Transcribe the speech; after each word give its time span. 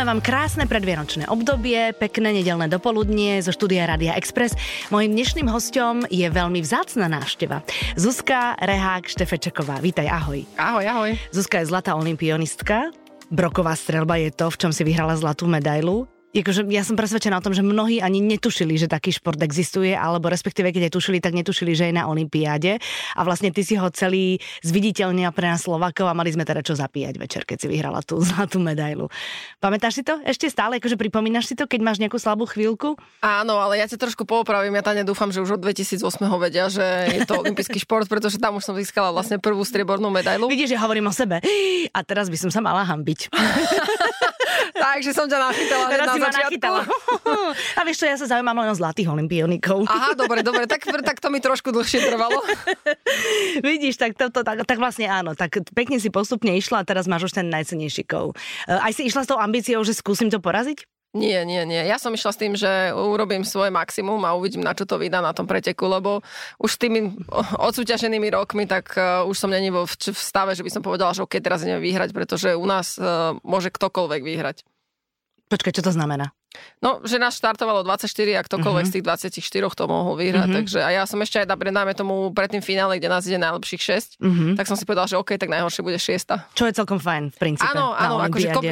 Želáme 0.00 0.16
vám 0.16 0.24
krásne 0.32 0.64
predvianočné 0.64 1.28
obdobie, 1.28 1.92
pekné 1.92 2.32
nedelné 2.32 2.72
dopoludnie 2.72 3.36
zo 3.44 3.52
štúdia 3.52 3.84
Radia 3.84 4.16
Express. 4.16 4.56
Mojím 4.88 5.12
dnešným 5.12 5.44
hostom 5.52 6.08
je 6.08 6.24
veľmi 6.24 6.56
vzácna 6.64 7.04
návšteva. 7.04 7.60
Zuzka 8.00 8.56
Rehák 8.64 9.04
Štefečeková. 9.04 9.76
Vítaj, 9.84 10.08
ahoj. 10.08 10.48
Ahoj, 10.56 10.84
ahoj. 10.88 11.10
Zuzka 11.36 11.60
je 11.60 11.68
zlatá 11.68 12.00
olimpionistka. 12.00 12.88
Broková 13.28 13.76
strelba 13.76 14.16
je 14.16 14.32
to, 14.32 14.48
v 14.48 14.56
čom 14.56 14.72
si 14.72 14.88
vyhrala 14.88 15.20
zlatú 15.20 15.44
medailu. 15.44 16.08
Jakože 16.30 16.62
ja 16.70 16.86
som 16.86 16.94
presvedčená 16.94 17.42
o 17.42 17.44
tom, 17.44 17.50
že 17.50 17.66
mnohí 17.66 17.98
ani 17.98 18.22
netušili, 18.22 18.78
že 18.78 18.86
taký 18.86 19.10
šport 19.10 19.42
existuje, 19.42 19.98
alebo 19.98 20.30
respektíve 20.30 20.70
keď 20.70 20.86
aj 20.86 20.92
tušili, 20.94 21.18
tak 21.18 21.34
netušili, 21.34 21.74
že 21.74 21.90
je 21.90 21.94
na 21.98 22.06
Olympiáde. 22.06 22.78
A 23.18 23.26
vlastne 23.26 23.50
ty 23.50 23.66
si 23.66 23.74
ho 23.74 23.90
celý 23.90 24.38
zviditeľnil 24.62 25.34
pre 25.34 25.50
nás 25.50 25.66
Slovakov 25.66 26.06
a 26.06 26.14
mali 26.14 26.30
sme 26.30 26.46
teda 26.46 26.62
čo 26.62 26.78
zapíjať 26.78 27.18
večer, 27.18 27.42
keď 27.42 27.56
si 27.58 27.66
vyhrala 27.66 27.98
tú 28.06 28.22
zlatú 28.22 28.62
medailu. 28.62 29.10
Pamätáš 29.58 29.98
si 29.98 30.02
to 30.06 30.22
ešte 30.22 30.46
stále? 30.46 30.78
Akože 30.78 30.94
pripomínaš 30.94 31.50
si 31.50 31.58
to, 31.58 31.66
keď 31.66 31.82
máš 31.82 31.98
nejakú 31.98 32.22
slabú 32.22 32.46
chvíľku? 32.46 32.94
Áno, 33.26 33.58
ale 33.58 33.82
ja 33.82 33.90
ťa 33.90 33.98
trošku 33.98 34.22
poopravím. 34.22 34.78
Ja 34.78 34.86
tam 34.86 34.94
dúfam, 35.02 35.34
že 35.34 35.42
už 35.42 35.58
od 35.58 35.60
2008 35.66 36.06
vedia, 36.38 36.70
že 36.70 37.10
je 37.10 37.26
to 37.26 37.38
olympijský 37.42 37.82
šport, 37.82 38.06
pretože 38.06 38.38
tam 38.38 38.54
už 38.54 38.70
som 38.70 38.78
získala 38.78 39.10
vlastne 39.10 39.42
prvú 39.42 39.66
striebornú 39.66 40.06
medailu. 40.14 40.46
Vidíš, 40.46 40.78
že 40.78 40.78
hovorím 40.78 41.10
o 41.10 41.14
sebe. 41.14 41.42
A 41.96 42.06
teraz 42.06 42.30
by 42.30 42.38
som 42.38 42.54
sa 42.54 42.62
mala 42.62 42.86
hambiť. 42.86 43.34
Takže 44.80 45.10
som 45.12 45.26
ťa 45.28 45.38
nachytala 45.50 45.86
Teraz 45.92 46.06
na 46.06 46.16
si 46.20 46.22
ma 46.22 46.28
začiatku. 46.28 46.52
nachytala. 46.52 46.80
A 47.78 47.80
vieš 47.88 48.04
čo, 48.04 48.06
ja 48.06 48.16
sa 48.20 48.28
zaujímam 48.28 48.52
len 48.60 48.68
o 48.68 48.76
zlatých 48.76 49.08
olimpionikov. 49.08 49.88
Aha, 49.88 50.12
dobre, 50.12 50.44
dobre, 50.44 50.68
tak, 50.68 50.84
tak 50.84 51.16
to 51.16 51.32
mi 51.32 51.40
trošku 51.40 51.72
dlhšie 51.72 52.04
trvalo. 52.04 52.36
Vidíš, 53.64 53.96
tak, 53.96 54.20
to, 54.20 54.28
to, 54.28 54.44
tak, 54.44 54.68
tak 54.68 54.76
vlastne 54.76 55.08
áno, 55.08 55.32
tak 55.32 55.64
pekne 55.72 55.96
si 55.96 56.12
postupne 56.12 56.52
išla 56.52 56.84
a 56.84 56.86
teraz 56.86 57.08
máš 57.08 57.32
už 57.32 57.40
ten 57.40 57.48
najcenejší 57.48 58.04
kov. 58.04 58.36
E, 58.68 58.76
Aj 58.76 58.92
si 58.92 59.08
išla 59.08 59.24
s 59.24 59.30
tou 59.32 59.40
ambíciou, 59.40 59.80
že 59.80 59.96
skúsim 59.96 60.28
to 60.28 60.38
poraziť? 60.38 60.84
Nie, 61.10 61.42
nie, 61.42 61.66
nie. 61.66 61.82
Ja 61.90 61.98
som 61.98 62.14
išla 62.14 62.30
s 62.30 62.38
tým, 62.38 62.54
že 62.54 62.94
urobím 62.94 63.42
svoje 63.42 63.74
maximum 63.74 64.22
a 64.22 64.38
uvidím, 64.38 64.62
na 64.62 64.78
čo 64.78 64.86
to 64.86 64.94
vydá 64.94 65.18
na 65.18 65.34
tom 65.34 65.42
preteku, 65.42 65.90
lebo 65.90 66.22
už 66.62 66.78
tými 66.78 67.18
odsúťaženými 67.58 68.30
rokmi, 68.30 68.70
tak 68.70 68.94
uh, 68.94 69.26
už 69.26 69.34
som 69.34 69.50
není 69.50 69.74
v, 69.74 69.90
stave, 70.14 70.54
že 70.54 70.62
by 70.62 70.70
som 70.70 70.86
povedala, 70.86 71.10
že 71.10 71.26
OK, 71.26 71.42
teraz 71.42 71.66
ideme 71.66 71.82
vyhrať, 71.82 72.14
pretože 72.14 72.54
u 72.54 72.62
nás 72.62 72.94
uh, 72.94 73.34
môže 73.42 73.74
ktokoľvek 73.74 74.22
vyhrať. 74.22 74.62
Počkaj, 75.50 75.74
čo 75.74 75.82
to 75.82 75.90
znamená? 75.90 76.30
No, 76.78 77.02
že 77.02 77.18
nás 77.18 77.34
štartovalo 77.34 77.82
24 77.82 78.38
a 78.38 78.42
ktokoľvek 78.46 78.84
Mhm. 78.86 78.90
z 78.90 78.92
tých 78.94 79.04
24 79.04 79.74
to 79.74 79.84
mohol 79.90 80.14
vyhrať, 80.14 80.46
Mhm. 80.46 80.56
takže 80.62 80.78
a 80.78 80.88
ja 80.90 81.02
som 81.06 81.18
ešte 81.18 81.42
aj, 81.42 81.46
dáme 81.50 81.92
tomu 81.94 82.30
pred 82.30 82.50
tým 82.50 82.62
finále, 82.62 82.98
kde 82.98 83.10
nás 83.10 83.26
ide 83.26 83.38
najlepších 83.38 83.82
6, 83.82 84.08
Mhm. 84.22 84.54
tak 84.54 84.70
som 84.70 84.78
si 84.78 84.86
povedala, 84.86 85.10
že 85.10 85.18
OK, 85.18 85.34
tak 85.34 85.50
najhoršie 85.50 85.82
bude 85.82 85.98
6. 85.98 86.46
Čo 86.54 86.70
je 86.70 86.72
celkom 86.74 87.02
fajn 87.02 87.34
v 87.34 87.38
princípe 87.38 87.66
Áno, 87.66 87.90
áno, 87.92 88.22
akože 88.22 88.50
kop, 88.50 88.62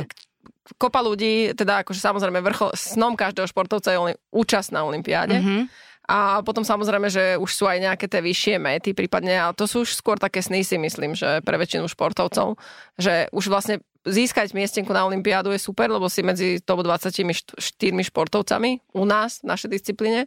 kopa 0.79 1.01
ľudí, 1.03 1.55
teda 1.55 1.83
akože 1.83 1.99
samozrejme 1.99 2.39
vrchol, 2.45 2.71
snom 2.79 3.19
každého 3.19 3.47
športovca 3.51 3.89
je 3.91 3.99
účasť 4.31 4.71
na 4.71 4.87
Olympiáde. 4.87 5.39
Mhm. 5.43 5.61
A 6.09 6.41
potom 6.41 6.65
samozrejme, 6.65 7.13
že 7.13 7.37
už 7.37 7.51
sú 7.53 7.69
aj 7.69 7.85
nejaké 7.85 8.09
tie 8.09 8.25
vyššie 8.25 8.57
méty 8.57 8.97
prípadne, 8.97 9.37
ale 9.37 9.53
to 9.53 9.69
sú 9.69 9.85
už 9.85 9.93
skôr 9.93 10.17
také 10.17 10.41
sny 10.41 10.65
si 10.65 10.81
myslím, 10.81 11.13
že 11.13 11.45
pre 11.45 11.61
väčšinu 11.61 11.85
športovcov, 11.85 12.57
že 12.97 13.29
už 13.29 13.53
vlastne 13.53 13.85
získať 14.09 14.57
miestenku 14.57 14.89
na 14.89 15.05
Olympiádu 15.05 15.53
je 15.53 15.61
super, 15.61 15.93
lebo 15.93 16.09
si 16.09 16.25
medzi 16.25 16.65
top 16.65 16.81
24 16.81 17.61
športovcami 18.09 18.97
u 18.97 19.05
nás, 19.05 19.45
v 19.45 19.53
našej 19.53 19.69
disciplíne, 19.69 20.25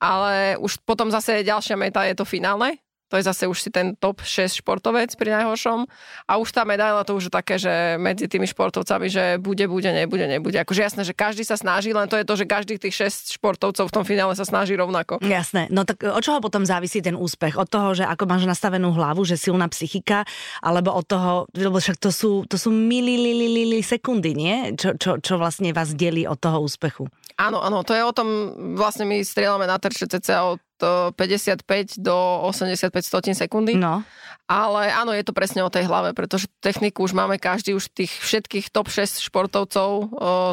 ale 0.00 0.56
už 0.56 0.80
potom 0.88 1.12
zase 1.12 1.44
ďalšia 1.44 1.76
meta 1.76 2.08
je 2.08 2.16
to 2.16 2.24
finále, 2.24 2.80
to 3.08 3.16
je 3.16 3.24
zase 3.24 3.44
už 3.48 3.58
si 3.58 3.70
ten 3.72 3.96
top 3.96 4.20
6 4.20 4.60
športovec 4.60 5.10
pri 5.16 5.40
najhoršom 5.40 5.88
a 6.28 6.32
už 6.36 6.48
tá 6.52 6.62
medaila 6.68 7.02
to 7.02 7.16
už 7.16 7.28
je 7.28 7.32
také, 7.32 7.56
že 7.56 7.96
medzi 7.96 8.28
tými 8.28 8.44
športovcami, 8.44 9.08
že 9.08 9.24
bude, 9.40 9.64
bude, 9.66 9.88
nebude, 9.88 10.28
nebude. 10.28 10.56
Akože 10.60 10.84
jasné, 10.84 11.02
že 11.08 11.16
každý 11.16 11.42
sa 11.42 11.56
snaží, 11.56 11.96
len 11.96 12.06
to 12.06 12.20
je 12.20 12.28
to, 12.28 12.34
že 12.36 12.44
každých 12.44 12.80
tých 12.84 12.94
6 13.10 13.40
športovcov 13.40 13.88
v 13.88 13.94
tom 13.94 14.04
finále 14.04 14.36
sa 14.36 14.44
snaží 14.44 14.76
rovnako. 14.76 15.18
Jasné, 15.24 15.72
no 15.72 15.88
tak 15.88 16.04
od 16.04 16.20
čoho 16.20 16.38
potom 16.44 16.68
závisí 16.68 17.00
ten 17.00 17.16
úspech? 17.16 17.56
Od 17.56 17.68
toho, 17.68 17.96
že 17.96 18.04
ako 18.04 18.24
máš 18.28 18.44
nastavenú 18.44 18.92
hlavu, 18.92 19.24
že 19.24 19.40
silná 19.40 19.66
psychika, 19.72 20.28
alebo 20.60 20.92
od 20.92 21.04
toho, 21.08 21.32
lebo 21.56 21.80
však 21.80 21.96
to 21.96 22.12
sú, 22.12 22.44
to 22.44 22.60
sú 22.60 22.68
mililililili 22.68 23.80
sekundy, 23.80 24.36
nie? 24.36 24.56
Čo, 24.76 25.00
čo, 25.00 25.10
čo 25.18 25.40
vlastne 25.40 25.72
vás 25.72 25.96
delí 25.96 26.28
od 26.28 26.36
toho 26.36 26.60
úspechu? 26.60 27.08
Áno, 27.38 27.62
áno, 27.62 27.86
to 27.86 27.94
je 27.94 28.02
o 28.02 28.10
tom, 28.10 28.28
vlastne 28.74 29.06
my 29.06 29.22
strieľame 29.22 29.70
na 29.70 29.78
terče 29.78 30.10
cca 30.10 30.58
e, 30.58 30.58
55 30.86 31.98
do 31.98 32.14
85 32.46 32.94
stotín 33.02 33.34
sekundy. 33.34 33.74
No. 33.74 34.06
Ale 34.48 34.88
áno, 34.88 35.12
je 35.12 35.20
to 35.20 35.36
presne 35.36 35.60
o 35.60 35.68
tej 35.68 35.84
hlave, 35.84 36.16
pretože 36.16 36.48
techniku 36.64 37.04
už 37.04 37.12
máme 37.12 37.36
každý, 37.36 37.76
už 37.76 37.92
tých 37.92 38.08
všetkých 38.08 38.72
top 38.72 38.88
6 38.88 39.20
športovcov 39.20 39.90
o, 39.90 40.06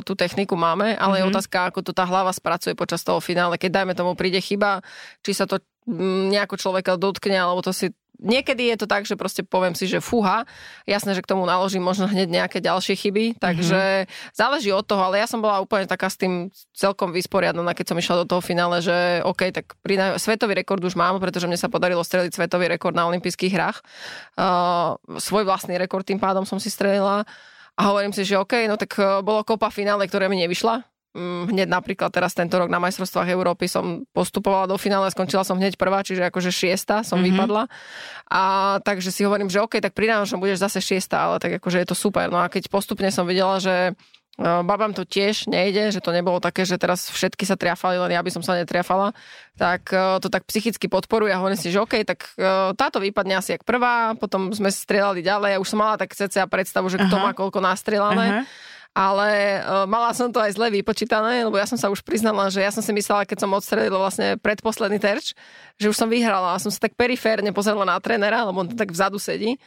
tú 0.03 0.19
techniku 0.19 0.59
máme, 0.59 1.00
ale 1.00 1.24
mm-hmm. 1.24 1.31
je 1.31 1.31
otázka, 1.31 1.58
ako 1.72 1.80
to 1.80 1.91
tá 1.96 2.03
hlava 2.03 2.36
spracuje 2.36 2.75
počas 2.75 3.08
toho 3.08 3.24
finále. 3.24 3.56
Keď 3.56 3.72
dajme 3.72 3.94
tomu 3.96 4.12
príde 4.19 4.44
chyba, 4.44 4.84
či 5.24 5.31
sa 5.31 5.47
to 5.47 5.63
mm, 5.88 6.28
nejako 6.28 6.59
človeka 6.59 7.00
dotkne, 7.00 7.40
alebo 7.40 7.63
to 7.63 7.72
si 7.72 7.96
Niekedy 8.19 8.71
je 8.73 8.77
to 8.83 8.87
tak, 8.87 9.03
že 9.03 9.19
proste 9.19 9.43
poviem 9.43 9.75
si, 9.75 9.85
že 9.85 10.03
fúha, 10.03 10.47
jasné, 10.87 11.15
že 11.15 11.23
k 11.23 11.31
tomu 11.31 11.43
naložím 11.43 11.83
možno 11.83 12.07
hneď 12.07 12.27
nejaké 12.31 12.57
ďalšie 12.63 12.95
chyby, 12.95 13.25
takže 13.37 14.07
mm-hmm. 14.07 14.31
záleží 14.35 14.69
od 14.71 14.87
toho, 14.87 15.01
ale 15.11 15.19
ja 15.19 15.27
som 15.27 15.43
bola 15.43 15.59
úplne 15.59 15.85
taká 15.85 16.07
s 16.07 16.17
tým 16.19 16.49
celkom 16.71 17.11
vysporiadaná, 17.11 17.75
keď 17.75 17.91
som 17.91 17.97
išla 17.99 18.23
do 18.23 18.29
toho 18.29 18.41
finále, 18.41 18.79
že 18.79 19.21
OK, 19.27 19.51
tak 19.51 19.75
pri 19.83 20.17
svetový 20.19 20.55
rekord 20.55 20.83
už 20.83 20.95
mám, 20.95 21.19
pretože 21.19 21.47
mne 21.47 21.59
sa 21.59 21.67
podarilo 21.67 22.03
streliť 22.03 22.31
svetový 22.31 22.71
rekord 22.71 22.95
na 22.95 23.07
olympijských 23.11 23.53
hrách. 23.53 23.83
Uh, 24.39 24.95
svoj 25.19 25.43
vlastný 25.43 25.75
rekord 25.75 26.07
tým 26.07 26.19
pádom 26.19 26.47
som 26.47 26.57
si 26.57 26.71
strelila 26.71 27.27
a 27.75 27.81
hovorím 27.91 28.15
si, 28.15 28.23
že 28.23 28.39
OK, 28.39 28.65
no 28.71 28.79
tak 28.79 28.95
uh, 28.95 29.19
bolo 29.19 29.43
kopa 29.43 29.67
finále, 29.67 30.07
ktoré 30.07 30.31
mi 30.31 30.39
nevyšla, 30.39 30.94
hneď 31.47 31.71
napríklad 31.71 32.11
teraz 32.11 32.35
tento 32.35 32.59
rok 32.59 32.67
na 32.67 32.77
majstrovstvách 32.83 33.31
Európy 33.31 33.71
som 33.71 34.03
postupovala 34.11 34.67
do 34.67 34.75
finále, 34.75 35.07
skončila 35.07 35.47
som 35.47 35.55
hneď 35.55 35.79
prvá, 35.79 36.03
čiže 36.03 36.27
akože 36.27 36.51
šiesta 36.51 37.07
som 37.07 37.23
mm-hmm. 37.23 37.27
vypadla. 37.31 37.63
A 38.27 38.43
takže 38.83 39.15
si 39.15 39.23
hovorím, 39.23 39.47
že 39.47 39.63
OK, 39.63 39.79
tak 39.79 39.95
pri 39.95 40.11
najhoršom 40.11 40.43
budeš 40.43 40.59
zase 40.59 40.83
šiesta, 40.83 41.31
ale 41.31 41.35
tak 41.39 41.55
akože 41.63 41.81
je 41.81 41.87
to 41.87 41.95
super. 41.95 42.27
No 42.27 42.43
a 42.43 42.51
keď 42.51 42.67
postupne 42.67 43.07
som 43.15 43.23
videla, 43.23 43.63
že 43.63 43.95
e, 44.35 44.43
babám 44.43 44.91
to 44.91 45.07
tiež 45.07 45.47
nejde, 45.47 45.95
že 45.95 46.03
to 46.03 46.11
nebolo 46.11 46.43
také, 46.43 46.67
že 46.67 46.75
teraz 46.75 47.07
všetky 47.07 47.47
sa 47.47 47.55
triafali, 47.55 47.95
len 47.95 48.11
ja 48.11 48.19
by 48.19 48.31
som 48.35 48.43
sa 48.43 48.59
netriafala, 48.59 49.15
tak 49.55 49.87
e, 49.95 50.19
to 50.19 50.27
tak 50.27 50.43
psychicky 50.51 50.91
podporuje 50.91 51.31
a 51.31 51.39
hovorím 51.39 51.55
si, 51.55 51.71
že 51.71 51.79
OK, 51.79 52.03
tak 52.03 52.35
e, 52.35 52.75
táto 52.75 52.99
vypadne 52.99 53.39
asi 53.39 53.55
jak 53.55 53.63
prvá, 53.63 54.19
potom 54.19 54.51
sme 54.51 54.67
strieľali 54.67 55.23
ďalej 55.23 55.51
a 55.55 55.61
už 55.63 55.69
som 55.71 55.79
mala 55.79 55.95
tak 55.95 56.11
cca 56.11 56.43
predstavu, 56.43 56.91
že 56.91 56.99
kto 56.99 57.15
má 57.23 57.31
koľko 57.31 57.63
nastrelané. 57.63 58.43
Aha. 58.43 58.73
Ale 58.95 59.59
uh, 59.59 59.83
mala 59.83 60.16
som 60.16 60.31
to 60.31 60.39
aj 60.39 60.56
zle 60.56 60.72
vypočítané, 60.72 61.44
lebo 61.44 61.59
ja 61.59 61.67
som 61.67 61.75
sa 61.75 61.91
už 61.91 62.00
priznala, 62.00 62.47
že 62.47 62.63
ja 62.63 62.72
som 62.72 62.79
si 62.79 62.95
myslela, 62.95 63.28
keď 63.28 63.44
som 63.44 63.51
odstrelila 63.51 64.00
vlastne 64.00 64.39
predposledný 64.39 65.03
terč, 65.03 65.35
že 65.75 65.91
už 65.91 66.00
som 66.00 66.07
vyhrala 66.07 66.56
a 66.56 66.61
som 66.63 66.72
sa 66.72 66.88
tak 66.88 66.95
periférne 66.95 67.51
pozerala 67.51 67.83
na 67.83 68.00
trénera, 68.00 68.47
lebo 68.47 68.63
on 68.63 68.72
tak 68.72 68.95
vzadu 68.95 69.19
sedí. 69.19 69.59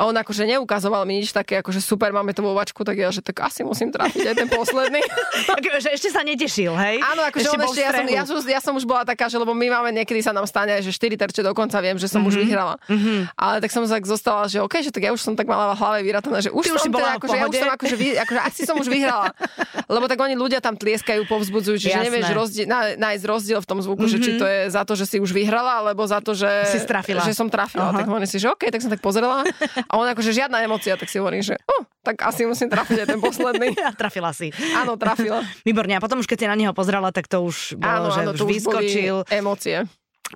A 0.00 0.08
on 0.08 0.16
akože 0.16 0.48
neukazoval 0.48 1.04
mi 1.04 1.20
nič 1.20 1.36
také, 1.36 1.60
akože 1.60 1.84
super, 1.84 2.16
máme 2.16 2.32
to 2.32 2.40
vo 2.40 2.56
vačku, 2.56 2.80
tak 2.80 2.96
ja, 2.96 3.12
že 3.12 3.20
tak 3.20 3.44
asi 3.44 3.60
musím 3.60 3.92
trafiť 3.92 4.24
aj 4.24 4.36
ten 4.40 4.48
posledný. 4.48 5.04
že 5.84 5.92
ešte 5.92 6.08
sa 6.08 6.24
netešil, 6.24 6.72
hej? 6.72 6.96
Áno, 7.04 7.20
akože 7.28 7.44
ešte 7.44 7.56
on 7.60 7.62
ešte, 7.68 7.80
ja, 7.84 7.92
som, 7.92 8.06
ja, 8.08 8.22
som, 8.24 8.36
ja 8.40 8.60
som 8.64 8.72
už 8.72 8.88
bola 8.88 9.04
taká, 9.04 9.28
že 9.28 9.36
lebo 9.36 9.52
my 9.52 9.68
máme 9.68 9.92
niekedy 9.92 10.24
sa 10.24 10.32
nám 10.32 10.48
stane, 10.48 10.80
že 10.80 10.88
4 10.88 11.12
terče 11.20 11.44
dokonca 11.44 11.76
viem, 11.84 12.00
že 12.00 12.08
som 12.08 12.24
mm-hmm. 12.24 12.32
už 12.32 12.34
vyhrala. 12.40 12.74
Mm-hmm. 12.88 13.18
Ale 13.36 13.54
tak 13.60 13.70
som 13.70 13.84
tak 13.84 14.04
zostala, 14.08 14.48
že 14.48 14.64
OK, 14.64 14.80
že 14.80 14.88
tak 14.88 15.04
ja 15.04 15.12
už 15.12 15.20
som 15.20 15.36
tak 15.36 15.44
mala 15.44 15.76
v 15.76 15.84
hlave 15.84 15.98
vyratané, 16.08 16.40
že 16.40 16.50
už 16.50 16.64
Ty 16.66 16.70
už 16.72 16.80
som 16.88 16.92
bola 16.92 17.12
teda, 17.12 17.16
akože, 17.20 17.36
ja 17.36 17.44
už 17.44 17.56
som 17.60 17.70
akože, 17.76 17.94
vy, 18.00 18.08
akože 18.16 18.40
asi 18.40 18.60
som 18.64 18.76
už 18.80 18.88
vyhrala. 18.88 19.28
Lebo 19.94 20.08
tak 20.08 20.16
oni 20.16 20.34
ľudia 20.40 20.64
tam 20.64 20.72
tlieskajú, 20.72 21.28
povzbudzujú, 21.28 21.76
čiže 21.76 22.00
Jasné. 22.00 22.06
nevieš 22.08 22.28
rozdiel, 22.32 22.64
na, 22.64 22.96
nájsť 22.96 23.24
rozdiel 23.28 23.60
v 23.60 23.68
tom 23.68 23.78
zvuku, 23.84 24.08
mm-hmm. 24.08 24.22
že 24.22 24.24
či 24.24 24.30
to 24.40 24.46
je 24.48 24.60
za 24.72 24.82
to, 24.88 24.96
že 24.96 25.04
si 25.04 25.16
už 25.20 25.36
vyhrala, 25.36 25.84
alebo 25.84 26.00
za 26.08 26.24
to, 26.24 26.32
že, 26.32 26.48
že 26.72 27.36
som 27.36 27.52
trafila. 27.52 27.92
Aha. 27.92 28.00
Tak 28.00 28.08
hovorím 28.08 28.26
si, 28.26 28.40
že 28.40 28.48
OK, 28.48 28.72
tak 28.72 28.80
som 28.80 28.88
tak 28.88 29.04
pozerala. 29.04 29.44
A 29.86 29.92
on 29.96 30.06
akože 30.06 30.30
žiadna 30.30 30.62
emócia, 30.62 30.94
tak 30.94 31.08
si 31.08 31.18
hovorím, 31.18 31.42
že 31.42 31.58
oh, 31.66 31.82
tak 32.02 32.22
asi 32.22 32.44
musím 32.44 32.68
trafiť 32.68 33.02
aj 33.02 33.08
ten 33.08 33.20
posledný. 33.20 33.68
A 33.88 33.94
trafila 33.94 34.30
si. 34.34 34.50
Áno, 34.74 34.94
trafila. 34.98 35.42
Výborne. 35.68 35.96
A 35.96 36.02
potom 36.02 36.18
už 36.18 36.26
keď 36.26 36.38
si 36.38 36.46
na 36.46 36.56
neho 36.58 36.74
pozrela, 36.74 37.10
tak 37.10 37.26
to 37.26 37.42
už 37.42 37.78
bolo, 37.78 37.90
Áno, 37.90 38.08
že 38.10 38.20
áno, 38.26 38.30
už 38.34 38.38
to 38.38 38.44
už 38.44 38.50
vyskočil. 38.50 39.16
emócie. 39.30 39.86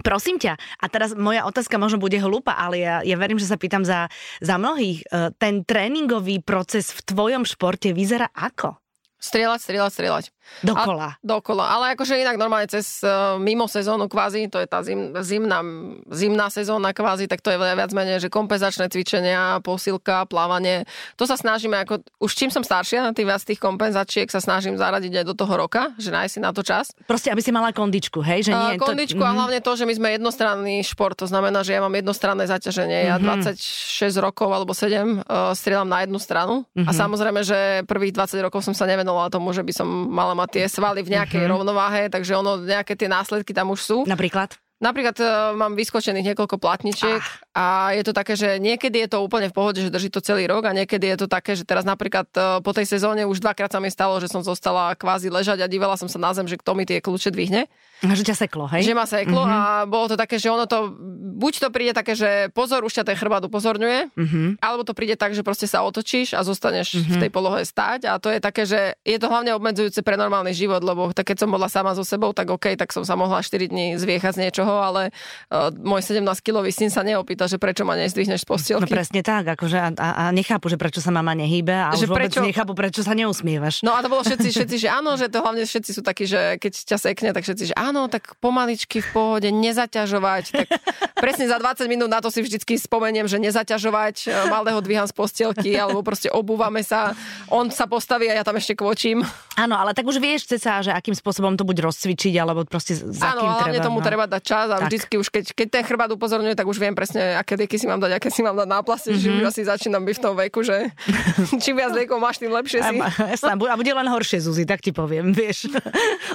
Prosím 0.04 0.36
ťa, 0.36 0.60
a 0.60 0.84
teraz 0.92 1.16
moja 1.16 1.48
otázka 1.48 1.80
možno 1.80 1.96
bude 1.96 2.20
hlúpa, 2.20 2.52
ale 2.52 2.84
ja, 2.84 3.00
ja 3.00 3.16
verím, 3.16 3.40
že 3.40 3.48
sa 3.48 3.56
pýtam 3.56 3.80
za, 3.80 4.12
za 4.44 4.60
mnohých. 4.60 5.08
E, 5.08 5.32
Ten 5.40 5.64
tréningový 5.64 6.44
proces 6.44 6.92
v 6.92 7.00
tvojom 7.00 7.48
športe 7.48 7.96
vyzerá 7.96 8.28
ako? 8.36 8.76
Strieľať, 9.16 9.60
strieľať, 9.64 9.92
strieľať. 9.96 10.24
Dokola. 10.64 11.16
A, 11.16 11.18
dokola, 11.20 11.64
ale 11.68 11.84
akože 11.92 12.16
inak 12.16 12.40
normálne 12.40 12.64
cez 12.70 13.04
uh, 13.04 13.36
mimo 13.36 13.68
sezónu 13.68 14.08
kvázi, 14.08 14.48
to 14.48 14.56
je 14.62 14.68
tá 14.68 14.80
zim, 14.80 15.12
zimná, 15.20 15.60
zimná 16.08 16.48
sezóna 16.48 16.96
kvázi, 16.96 17.28
tak 17.28 17.44
to 17.44 17.52
je 17.52 17.58
viac 17.60 17.92
menej, 17.92 18.24
že 18.24 18.32
kompenzačné 18.32 18.88
cvičenia, 18.88 19.60
posilka, 19.60 20.24
plávanie. 20.24 20.88
To 21.20 21.28
sa 21.28 21.36
snažíme, 21.36 21.76
ako 21.84 22.00
už 22.22 22.32
čím 22.32 22.48
som 22.48 22.64
staršia, 22.64 23.12
tým 23.12 23.28
viac 23.28 23.44
tých 23.44 23.60
kompenzačiek 23.60 24.28
sa 24.32 24.40
snažím 24.40 24.80
zaradiť 24.80 25.22
aj 25.22 25.24
do 25.28 25.34
toho 25.36 25.54
roka, 25.60 25.92
že 26.00 26.08
nájsť 26.08 26.32
si 26.32 26.40
na 26.40 26.50
to 26.56 26.64
čas. 26.64 26.96
Proste, 27.04 27.28
aby 27.28 27.44
si 27.44 27.52
mala 27.52 27.76
kondičku, 27.76 28.24
hej? 28.24 28.48
Že 28.48 28.52
nie, 28.56 28.72
uh, 28.76 28.80
kondičku 28.80 29.20
to... 29.20 29.26
a 29.26 29.32
mhm. 29.32 29.36
hlavne 29.36 29.60
to, 29.60 29.72
že 29.76 29.84
my 29.84 29.94
sme 29.96 30.08
jednostranný 30.16 30.76
šport, 30.86 31.18
to 31.18 31.28
znamená, 31.28 31.60
že 31.60 31.76
ja 31.76 31.84
mám 31.84 31.92
jednostranné 31.92 32.48
zaťaženie. 32.48 33.12
Ja 33.12 33.20
mm-hmm. 33.20 33.58
26 33.58 34.24
rokov 34.24 34.48
alebo 34.48 34.72
7 34.72 34.88
uh, 35.20 35.52
strieľam 35.52 35.88
na 35.88 36.04
jednu 36.04 36.16
stranu 36.16 36.64
mm-hmm. 36.72 36.88
a 36.88 36.90
mhm. 36.92 36.96
samozrejme, 36.96 37.40
že 37.44 37.58
prvých 37.84 38.16
20 38.16 38.46
rokov 38.46 38.64
som 38.64 38.72
sa 38.72 38.88
nevenovala 38.88 39.28
tomu, 39.28 39.52
že 39.52 39.60
by 39.60 39.72
som 39.74 39.88
mala 39.88 40.35
mať 40.36 40.60
tie 40.60 40.64
svaly 40.68 41.00
v 41.00 41.16
nejakej 41.16 41.40
mm-hmm. 41.40 41.54
rovnováhe, 41.56 42.02
takže 42.12 42.36
ono, 42.36 42.60
nejaké 42.60 42.92
tie 42.92 43.08
následky 43.08 43.56
tam 43.56 43.72
už 43.72 43.80
sú. 43.80 43.98
Napríklad? 44.04 44.60
Napríklad 44.76 45.16
uh, 45.24 45.56
mám 45.56 45.72
vyskočených 45.72 46.36
niekoľko 46.36 46.60
platničiek 46.60 47.24
ah. 47.56 47.56
a 47.56 47.96
je 47.96 48.04
to 48.04 48.12
také, 48.12 48.36
že 48.36 48.60
niekedy 48.60 49.08
je 49.08 49.16
to 49.16 49.24
úplne 49.24 49.48
v 49.48 49.56
pohode, 49.56 49.80
že 49.80 49.88
drží 49.88 50.12
to 50.12 50.20
celý 50.20 50.44
rok 50.44 50.68
a 50.68 50.76
niekedy 50.76 51.08
je 51.16 51.24
to 51.24 51.26
také, 51.32 51.56
že 51.56 51.64
teraz 51.64 51.88
napríklad 51.88 52.28
uh, 52.36 52.60
po 52.60 52.76
tej 52.76 52.84
sezóne 52.84 53.24
už 53.24 53.40
dvakrát 53.40 53.72
sa 53.72 53.80
mi 53.80 53.88
stalo, 53.88 54.20
že 54.20 54.28
som 54.28 54.44
zostala 54.44 54.92
kvázi 54.92 55.32
ležať 55.32 55.64
a 55.64 55.70
dívala 55.72 55.96
som 55.96 56.12
sa 56.12 56.20
na 56.20 56.36
zem, 56.36 56.44
že 56.44 56.60
kto 56.60 56.76
mi 56.76 56.84
tie 56.84 57.00
kľúče 57.00 57.32
dvihne. 57.32 57.72
Že 58.04 58.24
ťa 58.28 58.36
seklo, 58.36 58.68
hej? 58.68 58.84
Že 58.84 58.92
ma 58.92 59.06
seklo 59.08 59.40
mm-hmm. 59.40 59.56
a 59.56 59.88
bolo 59.88 60.06
to 60.12 60.16
také, 60.20 60.36
že 60.36 60.52
ono 60.52 60.68
to, 60.68 60.92
buď 61.40 61.52
to 61.64 61.68
príde 61.72 61.92
také, 61.96 62.12
že 62.12 62.52
pozor, 62.52 62.84
už 62.84 62.92
ťa 62.92 63.08
ten 63.08 63.16
chrbát 63.16 63.40
upozorňuje, 63.48 64.12
mm-hmm. 64.12 64.48
alebo 64.60 64.84
to 64.84 64.92
príde 64.92 65.16
tak, 65.16 65.32
že 65.32 65.40
proste 65.40 65.64
sa 65.64 65.80
otočíš 65.80 66.36
a 66.36 66.44
zostaneš 66.44 66.92
mm-hmm. 66.92 67.08
v 67.08 67.14
mhm. 67.16 67.22
tej 67.24 67.30
polohe 67.32 67.60
stáť 67.64 68.12
a 68.12 68.20
to 68.20 68.28
je 68.28 68.40
také, 68.40 68.68
že 68.68 69.00
je 69.00 69.16
to 69.16 69.32
hlavne 69.32 69.56
obmedzujúce 69.56 70.04
pre 70.04 70.20
normálny 70.20 70.52
život, 70.52 70.84
lebo 70.84 71.08
tak 71.16 71.32
keď 71.32 71.46
som 71.46 71.50
bola 71.52 71.72
sama 71.72 71.96
so 71.96 72.04
sebou, 72.04 72.36
tak 72.36 72.52
OK, 72.52 72.76
tak 72.76 72.92
som 72.92 73.02
sa 73.02 73.16
mohla 73.16 73.40
4 73.40 73.72
dní 73.72 73.96
zviechať 73.96 74.32
z 74.36 74.40
niečoho, 74.48 74.76
ale 74.76 75.08
uh, 75.48 75.72
môj 75.72 76.04
17-kilový 76.04 76.70
syn 76.70 76.92
sa 76.92 77.00
neopýta, 77.00 77.48
že 77.48 77.56
prečo 77.56 77.88
ma 77.88 77.96
nezdvihneš 77.96 78.44
z 78.44 78.46
postielky. 78.46 78.92
No 78.92 78.92
presne 78.92 79.20
tak, 79.24 79.48
akože 79.56 79.78
a, 79.80 79.88
a, 79.96 80.08
a 80.12 80.24
nechápu, 80.36 80.68
že 80.68 80.76
prečo 80.76 81.00
sa 81.00 81.08
mama 81.08 81.32
nehýbe 81.32 81.72
a 81.72 81.96
že 81.96 82.04
už 82.04 82.12
prečo... 82.12 82.44
nechápu, 82.44 82.76
prečo 82.76 83.00
sa 83.00 83.16
neusmievaš. 83.16 83.80
No 83.80 83.96
a 83.96 84.04
to 84.04 84.12
bolo 84.12 84.22
všetci, 84.22 84.48
všetci, 84.52 84.76
že 84.84 84.88
áno, 84.92 85.16
že 85.16 85.32
to 85.32 85.40
hlavne 85.40 85.64
všetci 85.64 85.90
sú 85.96 86.00
takí, 86.04 86.28
že 86.28 86.60
keď 86.60 86.72
ťa 86.72 86.98
sekne, 87.00 87.28
tak 87.32 87.42
všetci, 87.46 87.64
že 87.72 87.74
áno, 87.86 88.10
tak 88.10 88.34
pomaličky 88.42 88.98
v 88.98 89.08
pohode, 89.14 89.48
nezaťažovať. 89.50 90.44
Tak 90.50 90.68
presne 91.14 91.46
za 91.46 91.58
20 91.58 91.86
minút 91.86 92.10
na 92.10 92.18
to 92.18 92.28
si 92.28 92.42
vždycky 92.42 92.74
spomeniem, 92.76 93.30
že 93.30 93.38
nezaťažovať, 93.38 94.16
e, 94.26 94.50
malého 94.50 94.82
dvíham 94.82 95.06
z 95.06 95.14
postielky, 95.14 95.74
alebo 95.78 96.02
proste 96.02 96.26
obúvame 96.28 96.82
sa, 96.82 97.14
on 97.48 97.70
sa 97.70 97.86
postaví 97.86 98.26
a 98.26 98.34
ja 98.36 98.44
tam 98.44 98.58
ešte 98.58 98.74
kvočím. 98.74 99.22
Áno, 99.56 99.78
ale 99.78 99.96
tak 99.96 100.04
už 100.04 100.20
vieš 100.20 100.50
ceca, 100.50 100.84
že 100.84 100.92
akým 100.92 101.16
spôsobom 101.16 101.56
to 101.56 101.64
buď 101.64 101.86
rozcvičiť, 101.86 102.34
alebo 102.36 102.66
proste 102.68 102.98
za 102.98 103.32
Áno, 103.32 103.46
kým 103.46 103.52
treba, 103.62 103.80
tomu 103.80 103.98
no. 104.02 104.04
treba 104.04 104.24
dať 104.28 104.42
čas 104.42 104.66
a 104.68 104.76
tak. 104.82 104.92
vždycky 104.92 105.14
už 105.16 105.28
keď, 105.32 105.44
keď 105.56 105.68
ten 105.70 105.82
chrbát 105.86 106.10
upozorňuje, 106.12 106.52
tak 106.52 106.66
už 106.68 106.76
viem 106.76 106.92
presne, 106.92 107.38
aké 107.38 107.56
deky 107.56 107.80
si 107.80 107.86
mám 107.88 108.02
dať, 108.02 108.20
aké 108.20 108.28
si 108.28 108.44
mám 108.44 108.58
dať 108.58 108.68
náplasy, 108.68 109.16
mm-hmm. 109.16 109.24
že 109.24 109.36
už 109.40 109.44
asi 109.48 109.62
začínam 109.64 110.02
byť 110.04 110.16
v 110.18 110.22
tom 110.22 110.34
veku, 110.36 110.60
že 110.60 110.92
čím 111.62 111.80
viac 111.80 111.96
dekov 111.96 112.20
máš, 112.20 112.42
tým 112.42 112.52
lepšie 112.52 112.80
si. 112.84 112.96
A, 113.00 113.52
a 113.72 113.76
bude 113.78 113.92
len 113.92 114.08
horšie, 114.10 114.44
Zuzi, 114.44 114.68
tak 114.68 114.84
ti 114.84 114.92
poviem, 114.92 115.32
vieš. 115.32 115.72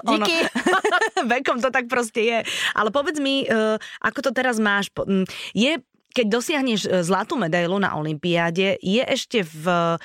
Díky. 0.01 0.38
Ono, 1.21 1.27
vekom 1.41 1.57
to 1.59 1.73
tak 1.73 1.89
proste 1.89 2.21
je. 2.21 2.39
Ale 2.77 2.93
povedz 2.93 3.17
mi, 3.17 3.43
uh, 3.49 3.81
ako 3.99 4.29
to 4.29 4.31
teraz 4.31 4.61
máš? 4.61 4.93
Je, 5.51 5.81
keď 6.11 6.25
dosiahneš 6.27 6.81
e, 6.85 6.89
zlatú 7.07 7.39
medailu 7.39 7.79
na 7.79 7.95
Olympiáde, 7.95 8.75
je 8.83 8.99
ešte 8.99 9.47
v 9.47 9.95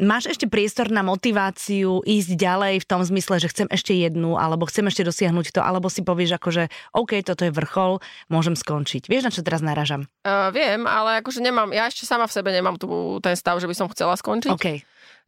Máš 0.00 0.32
ešte 0.32 0.48
priestor 0.48 0.88
na 0.88 1.04
motiváciu 1.04 2.00
ísť 2.02 2.34
ďalej 2.34 2.80
v 2.80 2.88
tom 2.88 3.04
zmysle, 3.04 3.36
že 3.36 3.52
chcem 3.52 3.68
ešte 3.68 3.92
jednu, 3.92 4.40
alebo 4.40 4.64
chcem 4.64 4.88
ešte 4.88 5.04
dosiahnuť 5.04 5.52
to, 5.52 5.60
alebo 5.60 5.92
si 5.92 6.00
povieš 6.00 6.40
ako, 6.40 6.48
že 6.48 6.64
OK, 6.96 7.20
toto 7.20 7.44
je 7.44 7.52
vrchol, 7.52 8.00
môžem 8.32 8.56
skončiť. 8.56 9.06
Vieš, 9.06 9.28
na 9.28 9.30
čo 9.30 9.44
teraz 9.44 9.60
naražam? 9.60 10.08
Uh, 10.24 10.48
viem, 10.48 10.88
ale 10.88 11.20
akože 11.20 11.44
nemám, 11.44 11.76
ja 11.76 11.92
ešte 11.92 12.08
sama 12.08 12.24
v 12.24 12.34
sebe 12.34 12.50
nemám 12.50 12.80
tu 12.80 13.20
ten 13.20 13.36
stav, 13.36 13.60
že 13.60 13.68
by 13.68 13.74
som 13.76 13.86
chcela 13.92 14.16
skončiť. 14.16 14.56
Okay. 14.56 14.80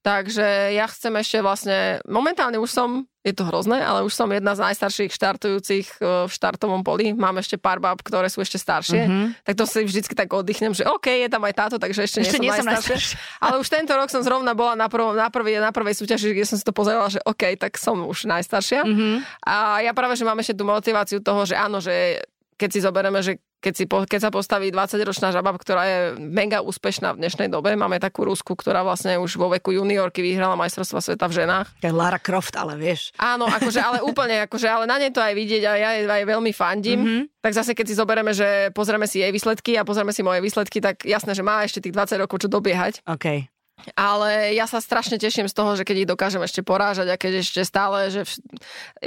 Takže 0.04 0.76
ja 0.76 0.84
chcem 0.84 1.16
ešte 1.16 1.40
vlastne, 1.40 1.96
momentálne 2.04 2.60
už 2.60 2.68
som, 2.68 3.08
je 3.24 3.32
to 3.32 3.48
hrozné, 3.48 3.80
ale 3.80 4.04
už 4.04 4.12
som 4.12 4.28
jedna 4.28 4.52
z 4.52 4.60
najstarších 4.60 5.08
štartujúcich 5.16 5.96
e, 5.96 6.28
v 6.28 6.30
štartovom 6.30 6.84
poli. 6.84 7.16
Mám 7.16 7.40
ešte 7.40 7.56
pár 7.56 7.80
bab, 7.80 8.04
ktoré 8.04 8.28
sú 8.28 8.44
ešte 8.44 8.60
staršie. 8.60 9.00
Mm-hmm. 9.00 9.48
Tak 9.48 9.54
to 9.56 9.64
si 9.64 9.80
vždycky 9.80 10.12
tak 10.12 10.28
oddychnem, 10.28 10.76
že 10.76 10.84
OK, 10.84 11.08
je 11.08 11.32
tam 11.32 11.40
aj 11.48 11.56
táto, 11.56 11.76
takže 11.80 12.04
ešte, 12.04 12.20
ešte 12.20 12.36
nie, 12.36 12.52
som, 12.52 12.68
nie 12.68 12.76
najstaršia. 12.76 13.16
Ale 13.40 13.56
už 13.64 13.68
tento 13.72 13.96
rok 13.96 14.12
som 14.12 14.20
zrovna 14.20 14.52
bola 14.52 14.76
na, 14.76 14.92
prv, 14.92 15.16
na, 15.16 15.32
prvej, 15.32 15.56
na 15.56 15.72
prvej 15.72 15.96
súťaži, 15.96 16.36
kde 16.36 16.52
som 16.52 16.60
si 16.60 16.68
to 16.68 16.76
pozerala, 16.76 17.08
že 17.08 17.24
OK, 17.24 17.56
tak 17.56 17.80
som 17.80 18.04
už 18.04 18.28
najstaršia. 18.28 18.84
Mm-hmm. 18.84 19.14
A 19.48 19.80
ja 19.88 19.96
práve, 19.96 20.20
že 20.20 20.28
mám 20.28 20.36
ešte 20.36 20.60
tú 20.60 20.68
motiváciu 20.68 21.24
toho, 21.24 21.48
že 21.48 21.56
áno, 21.56 21.80
že 21.80 22.20
keď 22.60 22.68
si 22.70 22.80
zoberieme, 22.84 23.24
že 23.24 23.40
keď, 23.64 23.74
si, 23.80 23.84
keď 23.88 24.20
sa 24.20 24.30
postaví 24.30 24.68
20-ročná 24.68 25.32
žaba, 25.32 25.56
ktorá 25.56 25.82
je 25.88 25.98
mega 26.20 26.60
úspešná 26.60 27.16
v 27.16 27.24
dnešnej 27.24 27.48
dobe, 27.48 27.72
máme 27.72 27.96
takú 27.96 28.28
Rusku, 28.28 28.52
ktorá 28.52 28.84
vlastne 28.84 29.16
už 29.16 29.40
vo 29.40 29.48
veku 29.48 29.72
juniorky 29.72 30.20
vyhrala 30.20 30.52
majstrovstva 30.60 31.00
sveta 31.00 31.24
v 31.32 31.40
ženách. 31.40 31.72
Je 31.80 31.88
Lara 31.88 32.20
Croft, 32.20 32.52
ale 32.60 32.76
vieš. 32.76 33.16
Áno, 33.16 33.48
akože, 33.48 33.80
ale 33.80 33.98
úplne, 34.04 34.44
akože, 34.44 34.68
ale 34.68 34.84
na 34.84 35.00
nej 35.00 35.08
to 35.08 35.24
aj 35.24 35.32
vidieť 35.32 35.62
a 35.64 35.72
ja 35.80 35.90
aj 36.04 36.24
veľmi 36.28 36.52
fandím. 36.52 37.00
Mm-hmm. 37.00 37.22
Tak 37.40 37.52
zase, 37.56 37.72
keď 37.72 37.86
si 37.88 37.96
zoberieme, 37.96 38.32
že 38.36 38.68
pozrieme 38.76 39.08
si 39.08 39.24
jej 39.24 39.32
výsledky 39.32 39.80
a 39.80 39.88
pozrieme 39.88 40.12
si 40.12 40.20
moje 40.20 40.44
výsledky, 40.44 40.84
tak 40.84 41.00
jasné, 41.08 41.32
že 41.32 41.40
má 41.40 41.64
ešte 41.64 41.80
tých 41.80 41.96
20 41.96 42.20
rokov 42.20 42.44
čo 42.44 42.48
dobiehať. 42.52 43.00
Okay. 43.08 43.48
Ale 43.98 44.54
ja 44.54 44.70
sa 44.70 44.78
strašne 44.78 45.18
teším 45.18 45.50
z 45.50 45.54
toho, 45.54 45.74
že 45.74 45.82
keď 45.82 45.96
ich 46.06 46.08
dokážem 46.08 46.40
ešte 46.40 46.62
porážať 46.62 47.10
a 47.10 47.20
keď 47.20 47.42
ešte 47.42 47.66
stále, 47.66 48.08
že 48.08 48.22
v... 48.22 48.32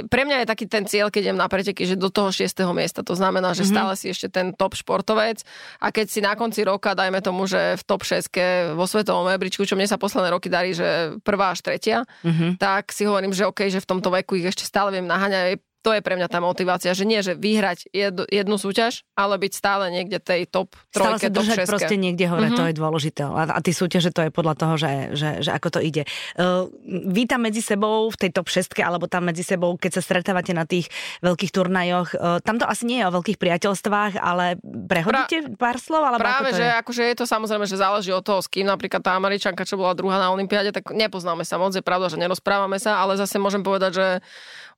pre 0.06 0.22
mňa 0.28 0.44
je 0.44 0.46
taký 0.46 0.64
ten 0.68 0.84
cieľ, 0.84 1.08
keď 1.08 1.32
idem 1.32 1.40
na 1.40 1.48
preteky, 1.48 1.88
že 1.88 1.96
do 1.96 2.12
toho 2.12 2.30
6. 2.30 2.44
miesta. 2.76 3.00
To 3.02 3.16
znamená, 3.16 3.56
že 3.56 3.64
mm-hmm. 3.64 3.74
stále 3.74 3.92
si 3.96 4.12
ešte 4.12 4.28
ten 4.28 4.52
top 4.52 4.76
športovec 4.76 5.42
a 5.80 5.88
keď 5.88 6.06
si 6.06 6.20
na 6.20 6.36
konci 6.36 6.62
roka, 6.62 6.92
dajme 6.92 7.18
tomu, 7.24 7.48
že 7.48 7.80
v 7.80 7.82
top 7.82 8.04
6 8.04 8.76
vo 8.76 8.84
svetovom 8.84 9.26
rebríčku, 9.26 9.64
čo 9.64 9.74
mne 9.74 9.88
sa 9.88 9.96
posledné 9.96 10.30
roky 10.30 10.52
darí, 10.52 10.76
že 10.76 11.16
prvá 11.24 11.56
až 11.56 11.64
tretia, 11.64 12.04
mm-hmm. 12.22 12.60
tak 12.60 12.92
si 12.92 13.08
hovorím, 13.08 13.32
že 13.32 13.48
OK, 13.48 13.72
že 13.72 13.82
v 13.82 13.88
tomto 13.88 14.12
veku 14.12 14.36
ich 14.36 14.46
ešte 14.46 14.68
stále 14.68 14.94
viem 14.94 15.08
naháňať 15.08 15.64
to 15.88 15.96
je 15.96 16.04
pre 16.04 16.20
mňa 16.20 16.28
tá 16.28 16.44
motivácia, 16.44 16.92
že 16.92 17.08
nie, 17.08 17.24
že 17.24 17.32
vyhrať 17.32 17.88
jednu, 17.96 18.28
jednu 18.28 18.60
súťaž, 18.60 19.08
ale 19.16 19.40
byť 19.40 19.52
stále 19.56 19.88
niekde 19.88 20.20
tej 20.20 20.44
top 20.44 20.76
trojke, 20.92 21.32
stále 21.32 21.48
sa 21.48 21.64
top 21.64 21.64
proste 21.64 21.96
niekde 21.96 22.28
hore, 22.28 22.52
mm-hmm. 22.52 22.60
to 22.60 22.68
je 22.68 22.74
dôležité. 22.76 23.24
A, 23.24 23.56
a 23.56 23.58
ty 23.64 23.72
súťaže 23.72 24.12
to 24.12 24.28
je 24.28 24.30
podľa 24.30 24.54
toho, 24.60 24.76
že, 24.76 25.16
že, 25.16 25.40
že 25.40 25.50
ako 25.56 25.68
to 25.72 25.80
ide. 25.80 26.04
Uh, 26.36 26.68
vy 26.84 27.24
tam 27.24 27.48
medzi 27.48 27.64
sebou 27.64 28.12
v 28.12 28.20
tej 28.20 28.36
top 28.36 28.52
6 28.52 28.76
alebo 28.84 29.08
tam 29.08 29.32
medzi 29.32 29.40
sebou, 29.40 29.80
keď 29.80 29.96
sa 29.96 30.02
stretávate 30.04 30.52
na 30.52 30.68
tých 30.68 30.92
veľkých 31.24 31.56
turnajoch, 31.56 32.12
uh, 32.20 32.44
tam 32.44 32.60
to 32.60 32.68
asi 32.68 32.84
nie 32.84 33.00
je 33.00 33.08
o 33.08 33.12
veľkých 33.16 33.40
priateľstvách, 33.40 34.20
ale 34.20 34.60
prehodíte 34.60 35.56
pra, 35.56 35.72
pár 35.72 35.76
slov? 35.80 36.04
Alebo 36.04 36.20
práve, 36.20 36.52
ako 36.52 36.52
to 36.52 36.60
že 36.60 36.66
je? 36.68 36.72
akože 36.84 37.02
je 37.08 37.16
to 37.16 37.24
samozrejme, 37.24 37.64
že 37.64 37.80
záleží 37.80 38.12
od 38.12 38.20
toho, 38.20 38.44
s 38.44 38.52
kým 38.52 38.68
napríklad 38.68 39.00
tá 39.00 39.16
Američanka, 39.16 39.64
čo 39.64 39.80
bola 39.80 39.96
druhá 39.96 40.20
na 40.20 40.28
Olympiáde, 40.28 40.68
tak 40.68 40.92
nepoznáme 40.92 41.48
sa 41.48 41.56
moc, 41.56 41.72
je 41.72 41.80
pravda, 41.80 42.12
že 42.12 42.20
nerozprávame 42.20 42.76
sa, 42.76 43.00
ale 43.00 43.16
zase 43.16 43.40
môžem 43.40 43.64
povedať, 43.64 43.96
že 43.96 44.06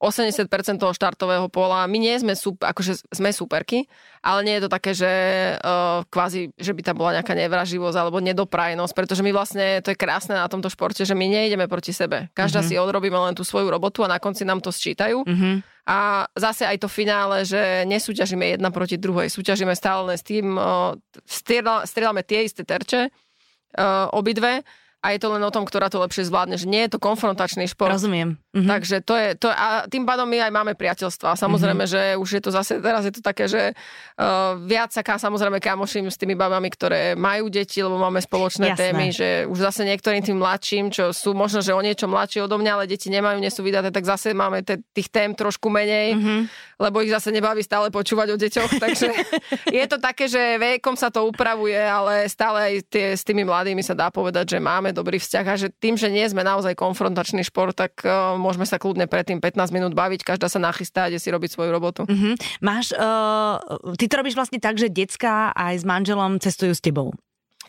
80% 0.00 0.49
toho 0.81 0.97
štartového 0.97 1.52
pola, 1.52 1.85
my 1.85 2.00
nie 2.00 2.17
sme, 2.17 2.32
super, 2.32 2.73
akože 2.73 3.05
sme 3.12 3.37
superky, 3.37 3.85
ale 4.25 4.49
nie 4.49 4.56
je 4.56 4.64
to 4.64 4.70
také, 4.73 4.97
že 4.97 5.12
uh, 5.61 6.00
kvázi, 6.08 6.56
že 6.56 6.73
by 6.73 6.81
tam 6.81 6.97
bola 6.97 7.20
nejaká 7.20 7.37
nevraživosť 7.37 7.97
alebo 8.00 8.17
nedoprajnosť, 8.25 8.97
pretože 8.97 9.21
my 9.21 9.28
vlastne, 9.28 9.85
to 9.85 9.92
je 9.92 10.00
krásne 10.00 10.33
na 10.33 10.49
tomto 10.49 10.73
športe, 10.73 11.04
že 11.04 11.12
my 11.12 11.28
nejdeme 11.28 11.69
proti 11.69 11.92
sebe. 11.92 12.33
Každá 12.33 12.64
mm-hmm. 12.64 12.80
si 12.80 12.80
odrobíme 12.80 13.21
len 13.21 13.37
tú 13.37 13.45
svoju 13.45 13.69
robotu 13.69 14.00
a 14.00 14.09
na 14.09 14.16
konci 14.16 14.49
nám 14.49 14.64
to 14.64 14.73
sčítajú. 14.73 15.21
Mm-hmm. 15.21 15.54
A 15.85 16.25
zase 16.33 16.64
aj 16.64 16.80
to 16.80 16.88
finále, 16.88 17.45
že 17.45 17.85
nesúťažíme 17.85 18.57
jedna 18.57 18.73
proti 18.73 18.97
druhej, 18.97 19.28
súťažíme 19.28 19.76
stále 19.76 20.09
len 20.09 20.16
s 20.16 20.25
tým, 20.25 20.57
uh, 20.57 20.97
strieľame 21.85 22.25
tie 22.25 22.49
isté 22.49 22.64
terče, 22.64 23.12
uh, 23.12 24.09
obidve, 24.16 24.64
a 25.00 25.16
je 25.16 25.19
to 25.21 25.33
len 25.33 25.40
o 25.40 25.49
tom, 25.49 25.64
ktorá 25.64 25.88
to 25.88 25.97
lepšie 25.97 26.28
zvládne, 26.28 26.61
že 26.61 26.69
nie 26.69 26.85
je 26.85 26.92
to 26.92 26.99
konfrontačný 27.00 27.64
šport. 27.64 27.97
Rozumiem. 27.97 28.37
Mhm. 28.52 28.69
Takže 28.69 28.97
to 29.00 29.14
je, 29.16 29.28
to, 29.38 29.49
a 29.49 29.88
tým 29.88 30.04
pádom 30.04 30.28
my 30.28 30.45
aj 30.45 30.52
máme 30.52 30.73
priateľstva. 30.76 31.40
Samozrejme, 31.40 31.85
mhm. 31.87 31.90
že 31.90 32.02
už 32.21 32.28
je 32.37 32.42
to 32.45 32.50
zase, 32.52 32.73
teraz 32.85 33.09
je 33.09 33.14
to 33.16 33.23
také, 33.25 33.49
že 33.49 33.73
uh, 33.73 34.59
viac 34.61 34.92
sa 34.92 35.00
samozrejme 35.00 35.57
kamoším 35.57 36.12
s 36.12 36.21
tými 36.21 36.37
babami, 36.37 36.69
ktoré 36.69 37.16
majú 37.16 37.49
deti, 37.49 37.80
lebo 37.80 37.97
máme 37.97 38.21
spoločné 38.21 38.76
Jasné. 38.76 38.80
témy, 38.80 39.07
že 39.14 39.28
už 39.49 39.59
zase 39.71 39.88
niektorým 39.88 40.21
tým 40.21 40.37
mladším, 40.37 40.92
čo 40.92 41.16
sú 41.16 41.33
možno, 41.33 41.64
že 41.64 41.73
o 41.73 41.80
niečo 41.80 42.04
mladšie 42.04 42.45
odo 42.45 42.61
mňa, 42.61 42.73
ale 42.76 42.85
deti 42.90 43.09
nemajú, 43.09 43.40
nie 43.40 43.49
sú 43.49 43.64
vydaté, 43.64 43.88
tak 43.88 44.04
zase 44.04 44.37
máme 44.37 44.61
te, 44.61 44.85
tých 44.92 45.09
tém 45.09 45.33
trošku 45.33 45.73
menej, 45.73 46.19
mhm. 46.19 46.40
lebo 46.76 47.00
ich 47.00 47.09
zase 47.09 47.33
nebaví 47.33 47.64
stále 47.64 47.88
počúvať 47.88 48.35
o 48.35 48.37
deťoch. 48.37 48.71
Takže 48.85 49.09
je 49.73 49.85
to 49.88 49.97
také, 49.97 50.28
že 50.28 50.61
vekom 50.61 50.92
sa 50.92 51.09
to 51.09 51.25
upravuje, 51.25 51.78
ale 51.78 52.28
stále 52.28 52.59
aj 52.61 52.75
tie, 52.92 53.07
s 53.16 53.25
tými 53.25 53.49
mladými 53.49 53.80
sa 53.80 53.97
dá 53.97 54.12
povedať, 54.12 54.57
že 54.57 54.59
máme 54.59 54.89
máme 54.90 54.99
dobrý 54.99 55.23
vzťah 55.23 55.47
a 55.47 55.54
že 55.54 55.70
tým, 55.70 55.94
že 55.94 56.11
nie 56.11 56.26
sme 56.26 56.42
naozaj 56.42 56.75
konfrontačný 56.75 57.47
šport, 57.47 57.78
tak 57.78 58.02
uh, 58.02 58.35
môžeme 58.35 58.66
sa 58.66 58.82
kľudne 58.82 59.06
predtým 59.06 59.38
15 59.38 59.70
minút 59.70 59.94
baviť, 59.94 60.26
každá 60.26 60.50
sa 60.50 60.59
nachystá 60.59 61.06
ide 61.06 61.23
si 61.23 61.30
robiť 61.30 61.54
svoju 61.54 61.70
robotu. 61.70 62.02
Uh-huh. 62.11 62.35
Máš, 62.59 62.90
uh, 62.99 63.62
ty 63.94 64.11
to 64.11 64.18
robíš 64.18 64.35
vlastne 64.35 64.59
tak, 64.59 64.75
že 64.82 64.90
decka 64.90 65.54
aj 65.54 65.78
s 65.78 65.85
manželom 65.87 66.42
cestujú 66.42 66.75
s 66.75 66.82
tebou. 66.82 67.14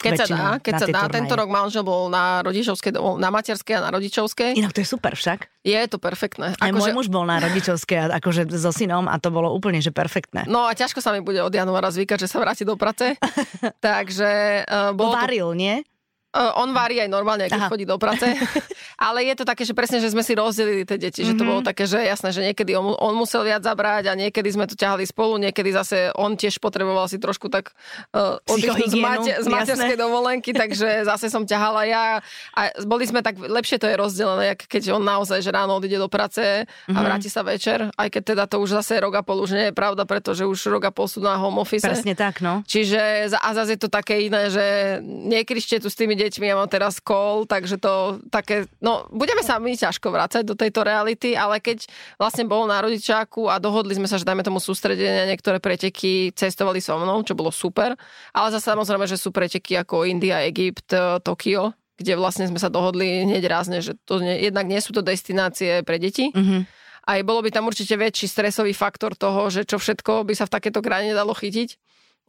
Keď 0.01 0.17
sa 0.17 0.25
dá, 0.25 0.45
keď 0.57 0.73
sa 0.81 0.87
dá. 0.89 1.01
Tento 1.13 1.37
rok 1.37 1.45
manžel 1.45 1.85
bol 1.85 2.09
na 2.09 2.41
rodičovskej, 2.41 2.97
na 3.21 3.29
materskej 3.29 3.77
a 3.77 3.81
na 3.85 3.89
rodičovskej. 3.93 4.57
Inak 4.57 4.73
to 4.73 4.81
je 4.81 4.89
super 4.89 5.13
však. 5.13 5.45
Je 5.61 5.77
to 5.85 6.01
perfektné. 6.01 6.57
Aj 6.57 6.71
môj 6.73 6.89
že... 6.89 6.97
muž 6.97 7.07
bol 7.13 7.21
na 7.21 7.37
rodičovskej 7.37 8.09
akože 8.17 8.49
so 8.49 8.73
synom 8.73 9.05
a 9.05 9.21
to 9.21 9.29
bolo 9.29 9.53
úplne, 9.53 9.77
že 9.77 9.93
perfektné. 9.93 10.49
No 10.49 10.65
a 10.65 10.73
ťažko 10.73 11.05
sa 11.05 11.13
mi 11.13 11.21
bude 11.21 11.37
od 11.45 11.53
januára 11.53 11.93
zvykať, 11.93 12.25
že 12.25 12.31
sa 12.33 12.41
vráti 12.41 12.65
do 12.65 12.73
práce. 12.81 13.13
Takže 13.85 14.65
uh, 14.65 14.97
bolo 14.97 15.13
Varil, 15.13 15.53
to... 15.53 15.61
nie? 15.61 15.85
On 16.31 16.71
varí 16.71 17.03
aj 17.03 17.11
normálne, 17.11 17.51
keď 17.51 17.67
Aha. 17.67 17.71
chodí 17.71 17.83
do 17.83 18.00
práce. 18.00 18.23
Ale 19.05 19.27
je 19.27 19.35
to 19.35 19.43
také, 19.43 19.67
že 19.67 19.75
presne, 19.75 20.00
že 20.00 20.07
sme 20.15 20.23
si 20.23 20.31
rozdelili 20.31 20.88
tie 20.88 20.95
deti, 20.95 21.27
mm-hmm. 21.27 21.35
že 21.35 21.39
to 21.39 21.43
bolo 21.43 21.59
mhm. 21.59 21.67
také, 21.67 21.83
že 21.83 22.00
jasné, 22.00 22.31
že 22.31 22.39
niekedy 22.39 22.71
on, 22.79 22.95
on 22.95 23.13
musel 23.19 23.43
viac 23.43 23.59
zabrať 23.67 24.07
a 24.07 24.13
niekedy 24.15 24.47
sme 24.47 24.63
to 24.63 24.79
ťahali 24.79 25.03
spolu, 25.03 25.35
niekedy 25.43 25.75
zase 25.75 26.15
on 26.15 26.39
tiež 26.39 26.63
potreboval 26.63 27.11
si 27.11 27.19
trošku 27.19 27.51
tak 27.51 27.75
uh, 28.15 28.39
oddychnúť 28.47 28.95
z, 28.95 28.95
mate, 28.95 29.33
z 29.43 29.47
materskej 29.51 29.97
dovolenky, 30.00 30.55
takže 30.55 31.01
zase 31.11 31.27
som 31.27 31.43
ťahala 31.43 31.83
ja. 31.83 32.23
A 32.55 32.61
boli 32.88 33.03
sme 33.03 33.19
tak, 33.19 33.35
lepšie 33.35 33.75
to 33.75 33.91
je 33.91 34.00
rozdelené, 34.00 34.55
keď 34.55 34.95
on 34.95 35.03
naozaj, 35.03 35.43
že 35.43 35.51
ráno 35.51 35.83
odíde 35.83 36.00
do 36.00 36.07
práce 36.07 36.39
a 36.39 36.63
mm-hmm. 36.63 36.95
vráti 36.95 37.27
sa 37.27 37.43
večer, 37.43 37.91
aj 38.00 38.07
keď 38.07 38.23
teda 38.23 38.43
to 38.47 38.63
už 38.63 38.79
zase 38.79 39.03
rok 39.03 39.19
a 39.19 39.21
pol 39.25 39.43
už 39.43 39.51
nie 39.51 39.65
je 39.67 39.75
pravda, 39.75 40.07
pretože 40.07 40.47
už 40.47 40.71
rok 40.71 40.88
a 40.88 40.91
pol 40.95 41.11
sú 41.11 41.19
na 41.19 41.35
home 41.35 41.59
office. 41.59 41.83
Presne 41.83 42.15
tak, 42.15 42.39
no. 42.39 42.63
Čiže 42.63 43.33
a 43.35 43.50
zase 43.51 43.75
je 43.75 43.81
to 43.83 43.89
také 43.91 44.23
iné, 44.31 44.47
že 44.47 44.65
nekričte 45.03 45.83
tu 45.83 45.91
s 45.91 45.97
tými 45.97 46.20
deťmi, 46.21 46.45
ja 46.45 46.55
mám 46.55 46.69
teraz 46.69 47.01
call, 47.01 47.49
takže 47.49 47.81
to 47.81 48.21
také, 48.29 48.69
no 48.77 49.09
budeme 49.09 49.41
sa 49.41 49.57
my 49.57 49.73
ťažko 49.73 50.13
vrácať 50.13 50.45
do 50.45 50.53
tejto 50.53 50.85
reality, 50.85 51.33
ale 51.33 51.57
keď 51.57 51.89
vlastne 52.21 52.45
bol 52.45 52.69
na 52.69 52.77
rodičáku 52.85 53.49
a 53.49 53.57
dohodli 53.57 53.97
sme 53.97 54.05
sa, 54.05 54.21
že 54.21 54.27
dajme 54.29 54.45
tomu 54.45 54.61
sústredenie, 54.61 55.25
niektoré 55.25 55.57
preteky 55.57 56.29
cestovali 56.37 56.77
so 56.77 56.95
mnou, 57.01 57.25
čo 57.25 57.33
bolo 57.33 57.49
super, 57.49 57.97
ale 58.31 58.47
zase 58.53 58.69
samozrejme, 58.69 59.09
že 59.09 59.17
sú 59.17 59.33
preteky 59.33 59.81
ako 59.81 60.05
India, 60.05 60.45
Egypt, 60.45 60.93
e, 60.93 61.17
Tokio, 61.25 61.73
kde 61.97 62.13
vlastne 62.17 62.45
sme 62.45 62.61
sa 62.61 62.69
dohodli 62.69 63.25
hneď 63.25 63.43
rázne, 63.49 63.81
že 63.81 63.97
to 64.05 64.21
nie, 64.21 64.45
jednak 64.45 64.69
nie 64.69 64.81
sú 64.81 64.93
to 64.93 65.01
destinácie 65.01 65.81
pre 65.81 65.97
deti, 65.97 66.29
mm-hmm 66.29 66.81
aj 67.01 67.25
bolo 67.25 67.41
by 67.41 67.49
tam 67.49 67.65
určite 67.65 67.97
väčší 67.97 68.29
stresový 68.29 68.77
faktor 68.77 69.17
toho, 69.17 69.49
že 69.49 69.65
čo 69.65 69.81
všetko 69.81 70.21
by 70.21 70.33
sa 70.37 70.45
v 70.45 70.53
takéto 70.53 70.85
krajine 70.85 71.17
dalo 71.17 71.33
chytiť. 71.33 71.69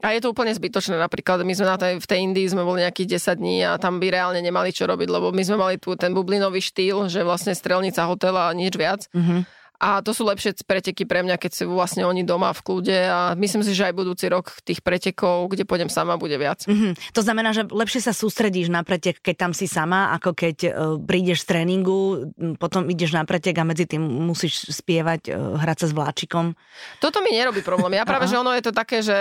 A 0.03 0.19
je 0.19 0.21
to 0.21 0.35
úplne 0.35 0.51
zbytočné. 0.51 0.99
Napríklad 0.99 1.47
my 1.47 1.55
sme 1.55 1.67
na 1.71 1.79
tej, 1.79 2.03
v 2.03 2.07
tej 2.11 2.19
Indii 2.27 2.51
sme 2.51 2.67
boli 2.67 2.83
nejakých 2.83 3.23
10 3.23 3.39
dní 3.39 3.63
a 3.63 3.79
tam 3.79 4.03
by 4.03 4.11
reálne 4.11 4.43
nemali 4.43 4.75
čo 4.75 4.91
robiť, 4.91 5.07
lebo 5.07 5.31
my 5.31 5.43
sme 5.47 5.57
mali 5.63 5.79
tu 5.79 5.95
ten 5.95 6.11
bublinový 6.11 6.59
štýl, 6.59 7.07
že 7.07 7.23
vlastne 7.23 7.55
strelnica 7.55 8.03
hotela 8.11 8.51
a 8.51 8.57
nič 8.57 8.75
viac. 8.75 9.07
Mm-hmm 9.15 9.62
a 9.83 9.99
to 9.99 10.15
sú 10.15 10.23
lepšie 10.23 10.63
preteky 10.63 11.03
pre 11.03 11.27
mňa, 11.27 11.43
keď 11.43 11.51
sú 11.59 11.75
vlastne 11.75 12.07
oni 12.07 12.23
doma 12.23 12.55
v 12.55 12.63
kľude 12.63 12.99
a 13.03 13.35
myslím 13.35 13.67
si, 13.67 13.75
že 13.75 13.91
aj 13.91 13.99
budúci 13.99 14.31
rok 14.31 14.55
tých 14.63 14.79
pretekov, 14.79 15.51
kde 15.51 15.67
pôjdem 15.67 15.91
sama, 15.91 16.15
bude 16.15 16.39
viac. 16.39 16.63
Mm-hmm. 16.71 17.11
To 17.11 17.21
znamená, 17.27 17.51
že 17.51 17.67
lepšie 17.67 17.99
sa 17.99 18.15
sústredíš 18.15 18.71
na 18.71 18.87
pretek, 18.87 19.19
keď 19.19 19.35
tam 19.35 19.51
si 19.51 19.67
sama, 19.67 20.15
ako 20.15 20.39
keď 20.39 20.57
uh, 20.63 20.71
prídeš 21.03 21.43
z 21.43 21.51
tréningu, 21.51 22.31
potom 22.63 22.87
ideš 22.87 23.11
na 23.11 23.27
pretek 23.27 23.59
a 23.59 23.67
medzi 23.67 23.91
tým 23.91 24.07
musíš 24.07 24.71
spievať, 24.71 25.35
uh, 25.35 25.59
hrať 25.59 25.83
sa 25.83 25.87
s 25.91 25.97
vláčikom. 25.99 26.55
Toto 27.03 27.19
mi 27.19 27.35
nerobí 27.35 27.67
problém. 27.67 27.99
Ja 27.99 28.07
práve, 28.07 28.29
že 28.31 28.39
ono 28.39 28.55
je 28.55 28.63
to 28.63 28.71
také, 28.71 29.03
že 29.03 29.19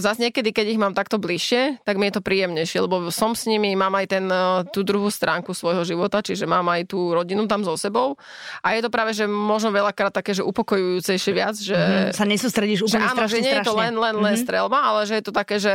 zase 0.00 0.24
niekedy, 0.24 0.56
keď 0.56 0.72
ich 0.72 0.80
mám 0.80 0.96
takto 0.96 1.20
bližšie, 1.20 1.84
tak 1.84 2.00
mi 2.00 2.08
je 2.08 2.16
to 2.16 2.24
príjemnejšie, 2.24 2.80
lebo 2.80 3.12
som 3.12 3.36
s 3.36 3.44
nimi, 3.44 3.76
mám 3.76 3.92
aj 3.92 4.06
ten, 4.08 4.24
uh, 4.24 4.64
tú 4.72 4.80
druhú 4.80 5.12
stránku 5.12 5.52
svojho 5.52 5.84
života, 5.84 6.24
čiže 6.24 6.48
mám 6.48 6.64
aj 6.72 6.88
tú 6.88 7.12
rodinu 7.12 7.44
tam 7.44 7.60
so 7.60 7.76
sebou 7.76 8.16
a 8.64 8.72
je 8.72 8.80
to 8.80 8.88
práve, 8.88 9.12
že 9.12 9.28
možno 9.28 9.68
veľa 9.68 9.97
veľakrát 9.98 10.14
také, 10.14 10.30
že 10.38 10.46
upokojujúcejšie 10.46 11.32
viac, 11.34 11.58
že... 11.58 11.74
Mm-hmm. 11.74 12.14
Sa 12.14 12.24
nesústredíš 12.24 12.86
úplne 12.86 13.02
že 13.02 13.10
áno, 13.10 13.16
strašne, 13.18 13.34
že 13.34 13.42
nie 13.42 13.54
je 13.58 13.66
to 13.66 13.74
len, 13.74 13.94
len, 13.98 14.14
len 14.14 14.34
mm-hmm. 14.38 14.46
strelba, 14.46 14.78
ale 14.78 15.00
že 15.10 15.14
je 15.18 15.24
to 15.26 15.32
také, 15.34 15.56
že 15.58 15.74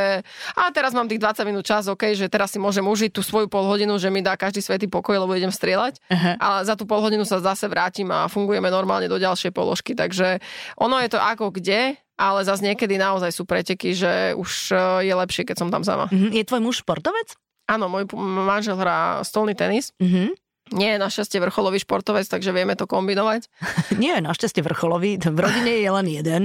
a 0.56 0.72
teraz 0.72 0.96
mám 0.96 1.12
tých 1.12 1.20
20 1.20 1.44
minút 1.44 1.68
čas, 1.68 1.92
OK, 1.92 2.16
že 2.16 2.32
teraz 2.32 2.56
si 2.56 2.60
môžem 2.64 2.88
užiť 2.88 3.12
tú 3.12 3.20
svoju 3.20 3.52
pol 3.52 3.68
hodinu, 3.68 4.00
že 4.00 4.08
mi 4.08 4.24
dá 4.24 4.40
každý 4.40 4.64
svetý 4.64 4.88
pokoj, 4.88 5.20
lebo 5.20 5.36
idem 5.36 5.52
strieľať. 5.52 6.00
Uh-huh. 6.08 6.34
Ale 6.40 6.64
za 6.64 6.80
tú 6.80 6.88
pol 6.88 7.04
hodinu 7.04 7.28
sa 7.28 7.44
zase 7.44 7.68
vrátim 7.68 8.08
a 8.08 8.32
fungujeme 8.32 8.72
normálne 8.72 9.12
do 9.12 9.20
ďalšej 9.20 9.52
položky. 9.52 9.92
Takže 9.92 10.40
ono 10.80 11.04
je 11.04 11.12
to 11.12 11.20
ako 11.20 11.52
kde, 11.52 12.00
ale 12.16 12.40
zase 12.48 12.64
niekedy 12.64 12.96
naozaj 12.96 13.36
sú 13.36 13.44
preteky, 13.44 13.92
že 13.92 14.38
už 14.40 14.72
e, 14.72 15.12
je 15.12 15.14
lepšie, 15.18 15.44
keď 15.44 15.58
som 15.60 15.68
tam 15.68 15.84
sama. 15.84 16.08
Uh-huh. 16.08 16.32
Je 16.32 16.48
tvoj 16.48 16.64
muž 16.64 16.80
športovec? 16.86 17.36
Áno, 17.68 17.88
môj 17.88 18.08
manžel 18.44 18.76
hrá 18.76 19.24
stolný 19.26 19.58
tenis. 19.58 19.92
Uh-huh. 19.98 20.32
Nie 20.74 20.98
je 20.98 21.04
našťastie 21.06 21.38
vrcholový 21.38 21.78
športovec, 21.86 22.26
takže 22.26 22.50
vieme 22.50 22.74
to 22.74 22.90
kombinovať. 22.90 23.46
Nie 24.02 24.18
je 24.18 24.22
našťastie 24.26 24.66
vrcholový, 24.66 25.22
v 25.22 25.38
rodine 25.38 25.78
je 25.78 25.90
len 25.90 26.08
jeden. 26.10 26.44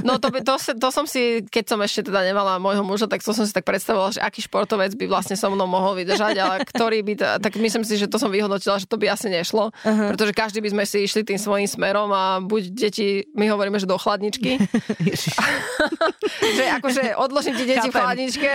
No 0.00 0.16
to, 0.16 0.32
to, 0.32 0.56
to 0.56 0.88
som 0.88 1.04
si, 1.04 1.44
keď 1.44 1.64
som 1.76 1.78
ešte 1.84 2.08
teda 2.08 2.24
nemala 2.24 2.56
môjho 2.56 2.80
muža, 2.80 3.04
tak 3.04 3.20
to 3.20 3.36
som 3.36 3.44
si 3.44 3.52
tak 3.52 3.68
predstavovala, 3.68 4.16
že 4.16 4.24
aký 4.24 4.40
športovec 4.48 4.96
by 4.96 5.04
vlastne 5.04 5.36
so 5.36 5.52
mnou 5.52 5.68
mohol 5.68 5.92
vydržať, 6.00 6.34
ale 6.40 6.64
ktorý 6.64 7.04
by, 7.04 7.12
tak 7.44 7.52
myslím 7.60 7.84
si, 7.84 8.00
že 8.00 8.08
to 8.08 8.16
som 8.16 8.32
vyhodnotila, 8.32 8.80
že 8.80 8.88
to 8.88 8.96
by 8.96 9.12
asi 9.12 9.28
nešlo, 9.28 9.68
uh-huh. 9.70 10.08
pretože 10.08 10.32
každý 10.32 10.64
by 10.64 10.72
sme 10.72 10.84
si 10.88 11.04
išli 11.04 11.20
tým 11.22 11.36
svojím 11.36 11.68
smerom 11.68 12.08
a 12.16 12.40
buď 12.40 12.62
deti, 12.72 13.28
my 13.36 13.52
hovoríme, 13.52 13.76
že 13.76 13.84
do 13.84 14.00
chladničky. 14.00 14.56
že 16.58 16.64
akože 16.80 17.02
odložím 17.20 17.54
ti 17.60 17.64
deti 17.68 17.88
Chápem. 17.88 17.92
v 17.92 18.00
chladničke, 18.00 18.50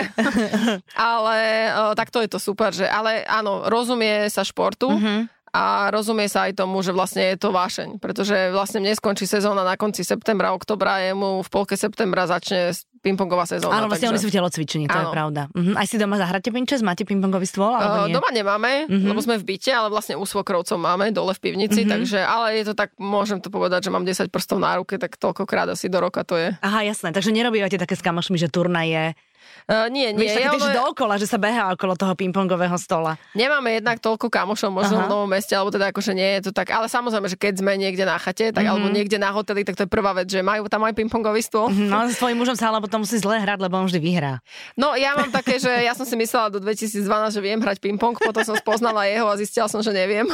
ale 0.98 1.38
o, 1.70 1.82
tak 1.94 2.10
to 2.10 2.18
je 2.24 2.28
to 2.28 2.38
super, 2.42 2.74
že 2.74 2.86
ale 2.88 3.22
áno, 3.22 3.70
rozumie 3.70 4.26
sa 4.32 4.42
športu, 4.42 4.90
Mm-hmm. 5.12 5.40
A 5.52 5.92
rozumie 5.92 6.32
sa 6.32 6.48
aj 6.48 6.64
tomu, 6.64 6.80
že 6.80 6.96
vlastne 6.96 7.28
je 7.28 7.36
to 7.36 7.52
vášeň, 7.52 8.00
pretože 8.00 8.32
vlastne 8.56 8.80
mne 8.80 8.96
skončí 8.96 9.28
sezóna 9.28 9.60
na 9.60 9.76
konci 9.76 10.00
septembra, 10.00 10.56
oktobra, 10.56 11.04
jemu 11.04 11.44
v 11.44 11.48
polke 11.52 11.76
septembra 11.76 12.24
začne 12.24 12.72
pingpongová 13.04 13.44
sezóna. 13.44 13.76
Áno, 13.76 13.92
vlastne 13.92 14.08
takže... 14.08 14.16
oni 14.16 14.24
sú 14.24 14.28
v 14.32 14.36
telocvični, 14.40 14.84
to 14.88 14.96
áno. 14.96 15.04
je 15.04 15.12
pravda. 15.12 15.42
Uh-huh. 15.52 15.76
Aj 15.76 15.84
si 15.84 16.00
doma 16.00 16.16
zahráte 16.16 16.48
pinčes? 16.48 16.80
Máte 16.80 17.04
pingpongový 17.04 17.44
stôl? 17.44 17.68
Alebo 17.68 18.08
nie? 18.08 18.16
Doma 18.16 18.32
nemáme, 18.32 18.88
uh-huh. 18.88 19.12
lebo 19.12 19.20
sme 19.20 19.36
v 19.36 19.44
byte, 19.52 19.68
ale 19.76 19.92
vlastne 19.92 20.16
u 20.16 20.24
svokrovcov 20.24 20.80
máme 20.80 21.12
dole 21.12 21.36
v 21.36 21.40
pivnici, 21.44 21.84
uh-huh. 21.84 22.00
takže, 22.00 22.24
ale 22.24 22.56
je 22.56 22.72
to 22.72 22.74
tak, 22.78 22.96
môžem 22.96 23.44
to 23.44 23.52
povedať, 23.52 23.90
že 23.90 23.92
mám 23.92 24.08
10 24.08 24.32
prstov 24.32 24.56
na 24.56 24.80
ruke, 24.80 24.96
tak 24.96 25.20
toľkokrát 25.20 25.68
asi 25.68 25.92
do 25.92 26.00
roka 26.00 26.24
to 26.24 26.40
je. 26.40 26.56
Aha, 26.64 26.80
jasné, 26.88 27.12
takže 27.12 27.28
nerobívate 27.28 27.76
také 27.76 27.92
s 27.92 28.00
kamošmi, 28.00 28.40
že 28.40 28.48
turnaje 28.48 29.18
Uh, 29.66 29.86
nie, 29.88 30.10
nie. 30.10 30.26
Vieš, 30.26 30.42
ja, 30.42 30.82
dookola, 30.82 31.16
že 31.16 31.30
sa 31.30 31.38
behá 31.38 31.70
okolo 31.70 31.94
toho 31.94 32.12
pingpongového 32.18 32.74
stola. 32.76 33.14
Nemáme 33.32 33.78
jednak 33.78 34.02
toľko 34.02 34.26
kamošov 34.26 34.74
možno 34.74 34.98
Aha. 34.98 35.06
v 35.06 35.10
Novom 35.10 35.30
meste, 35.30 35.54
alebo 35.54 35.70
teda 35.70 35.94
akože 35.94 36.12
nie 36.12 36.38
je 36.38 36.50
to 36.50 36.52
tak. 36.52 36.74
Ale 36.74 36.90
samozrejme, 36.90 37.30
že 37.30 37.38
keď 37.38 37.62
sme 37.62 37.78
niekde 37.78 38.02
na 38.02 38.18
chate, 38.18 38.50
tak, 38.50 38.66
mm-hmm. 38.66 38.70
alebo 38.70 38.86
niekde 38.90 39.16
na 39.22 39.30
hoteli, 39.30 39.62
tak 39.62 39.78
to 39.78 39.86
je 39.86 39.90
prvá 39.90 40.12
vec, 40.18 40.26
že 40.26 40.42
majú 40.42 40.66
tam 40.66 40.82
aj 40.82 40.98
pingpongový 40.98 41.40
stôl. 41.40 41.70
Mm-hmm. 41.70 41.88
No 41.88 42.04
s 42.10 42.18
tvojim 42.18 42.36
mužom 42.36 42.58
sa 42.58 42.74
ale 42.74 42.82
potom 42.82 43.06
musí 43.06 43.16
zle 43.22 43.38
hrať, 43.38 43.58
lebo 43.62 43.78
on 43.78 43.86
vždy 43.86 44.00
vyhrá. 44.02 44.42
No 44.74 44.98
ja 44.98 45.14
mám 45.14 45.30
také, 45.30 45.62
že 45.62 45.70
ja 45.70 45.94
som 45.94 46.04
si 46.04 46.18
myslela 46.18 46.52
do 46.52 46.58
2012, 46.58 47.06
že 47.32 47.40
viem 47.40 47.58
hrať 47.62 47.78
pingpong, 47.78 48.18
potom 48.18 48.42
som 48.42 48.58
spoznala 48.58 49.06
jeho 49.08 49.30
a 49.30 49.34
zistila 49.38 49.70
som, 49.70 49.78
že 49.78 49.94
neviem. 49.94 50.26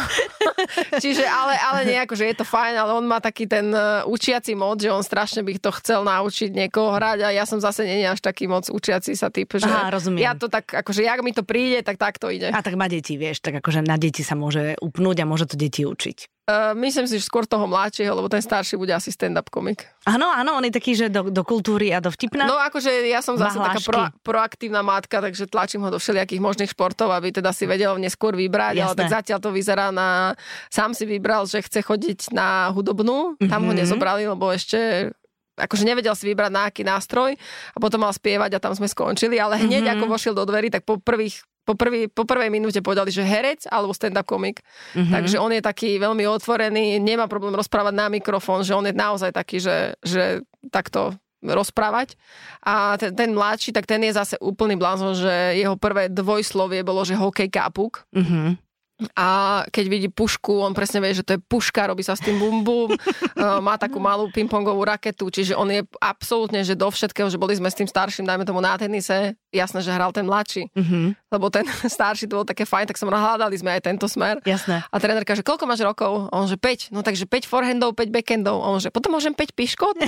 Čiže 1.04 1.22
ale, 1.28 1.54
ale 1.60 1.80
nie, 1.86 1.98
akože 2.02 2.24
je 2.26 2.36
to 2.40 2.44
fajn, 2.48 2.74
ale 2.74 2.90
on 2.96 3.04
má 3.06 3.22
taký 3.22 3.46
ten 3.46 3.70
uh, 3.70 4.02
učiaci 4.08 4.56
mod, 4.58 4.82
že 4.82 4.90
on 4.90 5.04
strašne 5.04 5.46
by 5.46 5.54
to 5.62 5.70
chcel 5.78 6.02
naučiť 6.02 6.50
niekoho 6.50 6.96
hrať 6.96 7.22
a 7.22 7.28
ja 7.30 7.44
som 7.46 7.62
zase 7.62 7.86
nie 7.86 8.02
až 8.08 8.18
taký 8.18 8.50
moc 8.50 8.66
učiaci 8.66 8.97
sa 9.04 9.28
typ, 9.30 9.46
že 9.54 9.68
Aha, 9.68 9.94
rozumiem. 9.94 10.26
ja 10.26 10.32
to 10.34 10.50
tak, 10.50 10.70
akože 10.70 11.06
jak 11.06 11.20
mi 11.22 11.30
to 11.30 11.46
príde, 11.46 11.86
tak 11.86 12.00
tak 12.00 12.18
to 12.18 12.32
ide. 12.32 12.50
A 12.50 12.60
tak 12.64 12.74
má 12.74 12.90
deti, 12.90 13.14
vieš, 13.14 13.38
tak 13.38 13.62
akože 13.62 13.86
na 13.86 13.94
deti 13.94 14.26
sa 14.26 14.34
môže 14.34 14.74
upnúť 14.82 15.22
a 15.22 15.28
môže 15.28 15.46
to 15.46 15.54
deti 15.54 15.86
učiť. 15.86 16.38
Uh, 16.48 16.72
myslím 16.80 17.04
si, 17.04 17.20
že 17.20 17.28
skôr 17.28 17.44
toho 17.44 17.68
mladšieho, 17.68 18.08
lebo 18.08 18.24
ten 18.32 18.40
starší 18.40 18.80
bude 18.80 18.88
asi 18.88 19.12
stand-up 19.12 19.52
komik. 19.52 19.84
Áno, 20.08 20.32
áno, 20.32 20.56
on 20.56 20.64
je 20.64 20.72
taký, 20.72 20.96
že 20.96 21.12
do, 21.12 21.28
do 21.28 21.44
kultúry 21.44 21.92
a 21.92 22.00
do 22.00 22.08
vtipna. 22.08 22.48
No 22.48 22.56
akože 22.56 22.88
ja 23.04 23.20
som 23.20 23.36
zase 23.36 23.60
taká 23.60 23.84
pro, 23.84 24.00
proaktívna 24.24 24.80
matka, 24.80 25.20
takže 25.20 25.44
tlačím 25.44 25.84
ho 25.84 25.92
do 25.92 26.00
všelijakých 26.00 26.40
možných 26.40 26.72
športov, 26.72 27.12
aby 27.12 27.36
teda 27.36 27.52
si 27.52 27.68
vedel 27.68 28.00
neskôr 28.00 28.32
vybrať, 28.32 28.80
Jasné. 28.80 28.84
ale 28.88 28.96
tak 28.96 29.08
zatiaľ 29.12 29.38
to 29.44 29.52
vyzerá 29.52 29.92
na... 29.92 30.32
Sám 30.72 30.96
si 30.96 31.04
vybral, 31.04 31.44
že 31.44 31.60
chce 31.60 31.84
chodiť 31.84 32.32
na 32.32 32.72
hudobnú, 32.72 33.36
tam 33.36 33.44
mm-hmm. 33.44 33.68
ho 33.68 33.72
mhm. 33.76 33.80
nezobrali, 33.84 34.24
lebo 34.24 34.48
ešte 34.48 35.12
akože 35.58 35.84
nevedel 35.84 36.14
si 36.14 36.30
vybrať 36.30 36.50
na 36.54 36.62
aký 36.70 36.82
nástroj 36.86 37.34
a 37.74 37.78
potom 37.82 38.00
mal 38.06 38.14
spievať 38.14 38.56
a 38.56 38.62
tam 38.62 38.72
sme 38.72 38.86
skončili, 38.86 39.36
ale 39.36 39.58
hneď 39.58 39.84
mm-hmm. 39.84 39.98
ako 39.98 40.04
vošiel 40.06 40.34
do 40.34 40.46
dverí, 40.46 40.70
tak 40.70 40.86
po 40.86 41.02
prvých 41.02 41.42
po, 41.68 41.76
prvý, 41.76 42.08
po 42.08 42.24
prvej 42.24 42.48
minúte 42.48 42.80
povedali, 42.80 43.12
že 43.12 43.20
herec 43.20 43.68
alebo 43.68 43.92
stand-up 43.92 44.24
komik. 44.24 44.64
Mm-hmm. 44.96 45.12
Takže 45.12 45.36
on 45.36 45.52
je 45.52 45.60
taký 45.60 46.00
veľmi 46.00 46.24
otvorený, 46.24 46.96
nemá 46.96 47.28
problém 47.28 47.52
rozprávať 47.52 47.92
na 47.92 48.08
mikrofón, 48.08 48.64
že 48.64 48.72
on 48.72 48.88
je 48.88 48.96
naozaj 48.96 49.36
taký, 49.36 49.60
že, 49.60 49.92
že 50.00 50.40
takto 50.72 51.12
rozprávať. 51.44 52.16
A 52.64 52.96
ten, 52.96 53.12
ten 53.12 53.36
mladší, 53.36 53.76
tak 53.76 53.84
ten 53.84 54.00
je 54.00 54.16
zase 54.16 54.40
úplný 54.40 54.80
blázon, 54.80 55.12
že 55.12 55.60
jeho 55.60 55.76
prvé 55.76 56.08
dvojslovie 56.08 56.80
bolo, 56.80 57.04
že 57.04 57.20
hokej 57.20 57.52
kápuk. 57.52 58.08
Mm-hmm 58.16 58.67
a 59.14 59.62
keď 59.70 59.84
vidí 59.86 60.08
pušku, 60.10 60.58
on 60.58 60.74
presne 60.74 60.98
vie, 60.98 61.14
že 61.14 61.22
to 61.22 61.38
je 61.38 61.40
puška, 61.40 61.86
robí 61.86 62.02
sa 62.02 62.18
s 62.18 62.22
tým 62.24 62.34
bum 62.34 62.66
bum, 62.66 62.90
má 63.66 63.78
takú 63.78 64.02
malú 64.02 64.26
pingpongovú 64.34 64.82
raketu, 64.82 65.30
čiže 65.30 65.54
on 65.54 65.70
je 65.70 65.86
absolútne, 66.02 66.66
že 66.66 66.74
do 66.74 66.90
všetkého, 66.90 67.30
že 67.30 67.38
boli 67.38 67.54
sme 67.54 67.70
s 67.70 67.78
tým 67.78 67.86
starším, 67.86 68.26
dajme 68.26 68.42
tomu 68.42 68.58
na 68.58 68.74
tenise, 68.74 69.38
jasné, 69.54 69.80
že 69.86 69.94
hral 69.94 70.10
ten 70.10 70.26
mladší, 70.26 70.74
mm-hmm. 70.74 71.06
lebo 71.30 71.46
ten 71.46 71.62
starší 71.96 72.26
to 72.26 72.42
bol 72.42 72.46
také 72.46 72.66
fajn, 72.66 72.90
tak 72.90 72.98
som 72.98 73.06
hľadali 73.06 73.54
sme 73.54 73.78
aj 73.78 73.86
tento 73.86 74.10
smer. 74.10 74.42
Jasné. 74.42 74.82
A 74.82 74.96
trénerka, 74.98 75.38
že 75.38 75.46
koľko 75.46 75.70
máš 75.70 75.86
rokov? 75.86 76.26
On 76.34 76.50
že 76.50 76.58
5, 76.58 76.90
no 76.90 77.06
takže 77.06 77.30
5 77.30 77.46
forehandov, 77.46 77.94
5 77.94 78.10
backhandov. 78.10 78.58
On 78.58 78.82
že 78.82 78.90
potom 78.90 79.14
môžem 79.14 79.32
5 79.32 79.54
piškot? 79.54 79.96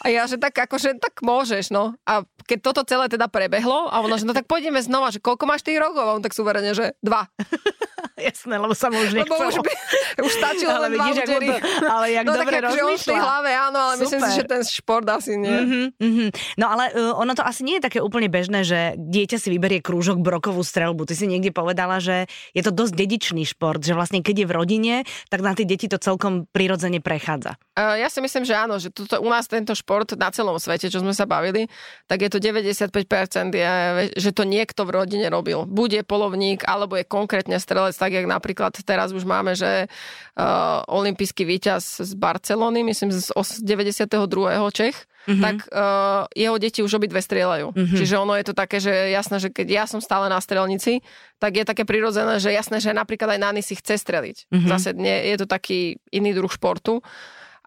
A 0.00 0.08
ja, 0.08 0.24
že 0.24 0.40
tak 0.40 0.56
akože, 0.56 0.96
tak 0.96 1.20
môžeš, 1.20 1.68
no. 1.68 1.92
A 2.08 2.24
keď 2.48 2.58
toto 2.72 2.80
celé 2.88 3.12
teda 3.12 3.28
prebehlo, 3.28 3.92
a 3.92 4.00
ona, 4.00 4.16
že 4.16 4.24
no 4.24 4.32
tak 4.32 4.48
pôjdeme 4.48 4.80
znova, 4.80 5.12
že 5.12 5.20
koľko 5.20 5.44
máš 5.44 5.60
tých 5.60 5.76
rokov? 5.76 6.00
A 6.00 6.16
on 6.16 6.24
tak 6.24 6.32
suverene, 6.32 6.72
že 6.72 6.96
dva. 7.04 7.28
Jasné, 8.20 8.54
lebo 8.60 8.74
sa 8.76 8.92
mu 8.92 9.00
už 9.00 9.16
nechcelo. 9.16 9.40
Lebo 9.40 9.48
už, 9.48 9.56
by, 9.64 9.72
už 10.28 10.32
stačilo 10.36 10.72
ale 10.76 10.86
len 10.86 10.92
vidíš, 11.00 11.16
to, 11.24 11.34
ale 11.88 12.06
jak 12.12 12.24
no, 12.28 12.32
dobre 12.36 12.58
tak 12.60 12.68
on 12.68 12.70
v 12.70 12.76
tej 12.76 12.84
rozmýšľa. 12.84 13.16
hlave, 13.16 13.50
áno, 13.56 13.78
ale 13.80 13.94
Super. 13.96 14.02
myslím 14.04 14.20
si, 14.20 14.30
že 14.36 14.44
ten 14.44 14.62
šport 14.62 15.06
asi 15.08 15.32
nie. 15.40 15.56
Mm-hmm, 15.56 15.86
mm-hmm. 15.96 16.28
No 16.60 16.66
ale 16.68 16.84
uh, 16.92 17.16
ono 17.16 17.32
to 17.32 17.42
asi 17.42 17.60
nie 17.64 17.80
je 17.80 17.86
také 17.88 17.98
úplne 18.04 18.28
bežné, 18.28 18.60
že 18.62 18.94
dieťa 19.00 19.36
si 19.40 19.48
vyberie 19.48 19.80
krúžok 19.80 20.20
brokovú 20.20 20.60
strelbu. 20.60 21.08
Ty 21.08 21.14
si 21.16 21.26
niekde 21.26 21.50
povedala, 21.50 21.98
že 21.98 22.28
je 22.52 22.62
to 22.62 22.70
dosť 22.70 22.92
dedičný 22.94 23.42
šport, 23.48 23.80
že 23.80 23.96
vlastne 23.96 24.20
keď 24.20 24.44
je 24.44 24.46
v 24.46 24.52
rodine, 24.52 24.94
tak 25.32 25.40
na 25.40 25.56
tie 25.56 25.64
deti 25.64 25.88
to 25.88 25.96
celkom 25.96 26.44
prirodzene 26.52 27.00
prechádza. 27.00 27.56
Uh, 27.74 27.96
ja 27.96 28.12
si 28.12 28.20
myslím, 28.20 28.44
že 28.44 28.54
áno, 28.54 28.76
že 28.76 28.92
tuto, 28.92 29.16
u 29.22 29.28
nás 29.32 29.48
tento 29.48 29.72
šport 29.72 30.12
na 30.14 30.28
celom 30.28 30.60
svete, 30.60 30.92
čo 30.92 31.00
sme 31.00 31.16
sa 31.16 31.24
bavili, 31.24 31.70
tak 32.04 32.20
je 32.20 32.30
to 32.30 32.38
95% 32.42 32.90
je, 33.54 33.70
že 34.18 34.30
to 34.36 34.44
niekto 34.44 34.84
v 34.84 34.90
rodine 34.90 35.26
robil. 35.32 35.64
Buď 35.64 36.00
je 36.00 36.02
polovník, 36.04 36.60
alebo 36.66 36.98
je 36.98 37.06
konkrétne 37.06 37.56
strelec, 37.56 37.94
tak 37.96 38.09
jak 38.10 38.26
napríklad 38.26 38.74
teraz 38.82 39.14
už 39.14 39.22
máme, 39.22 39.54
že 39.54 39.86
uh, 39.86 40.82
olimpijský 40.90 41.46
víťaz 41.46 42.02
z 42.02 42.12
Barcelony, 42.18 42.82
myslím 42.82 43.14
z 43.14 43.30
92. 43.62 44.10
Čech, 44.74 44.96
mm-hmm. 45.26 45.42
tak 45.42 45.56
uh, 45.70 46.26
jeho 46.34 46.58
deti 46.58 46.82
už 46.82 46.98
obidve 46.98 47.22
strieľajú. 47.22 47.72
Mm-hmm. 47.72 47.98
Čiže 47.98 48.14
ono 48.18 48.34
je 48.36 48.44
to 48.50 48.54
také, 48.54 48.82
že 48.82 48.92
jasné, 49.14 49.38
že 49.38 49.48
keď 49.48 49.66
ja 49.70 49.84
som 49.86 50.02
stále 50.02 50.26
na 50.26 50.42
strelnici, 50.42 51.00
tak 51.38 51.56
je 51.56 51.64
také 51.64 51.88
prirodzené, 51.88 52.36
že 52.42 52.52
jasné, 52.52 52.82
že 52.82 52.92
napríklad 52.92 53.38
aj 53.38 53.40
Nani 53.40 53.62
si 53.62 53.78
chce 53.78 53.96
streliť. 53.96 54.50
Mm-hmm. 54.50 54.70
Zase 54.70 54.92
nie, 54.98 55.16
je 55.32 55.36
to 55.40 55.46
taký 55.48 55.96
iný 56.12 56.34
druh 56.36 56.50
športu 56.50 57.00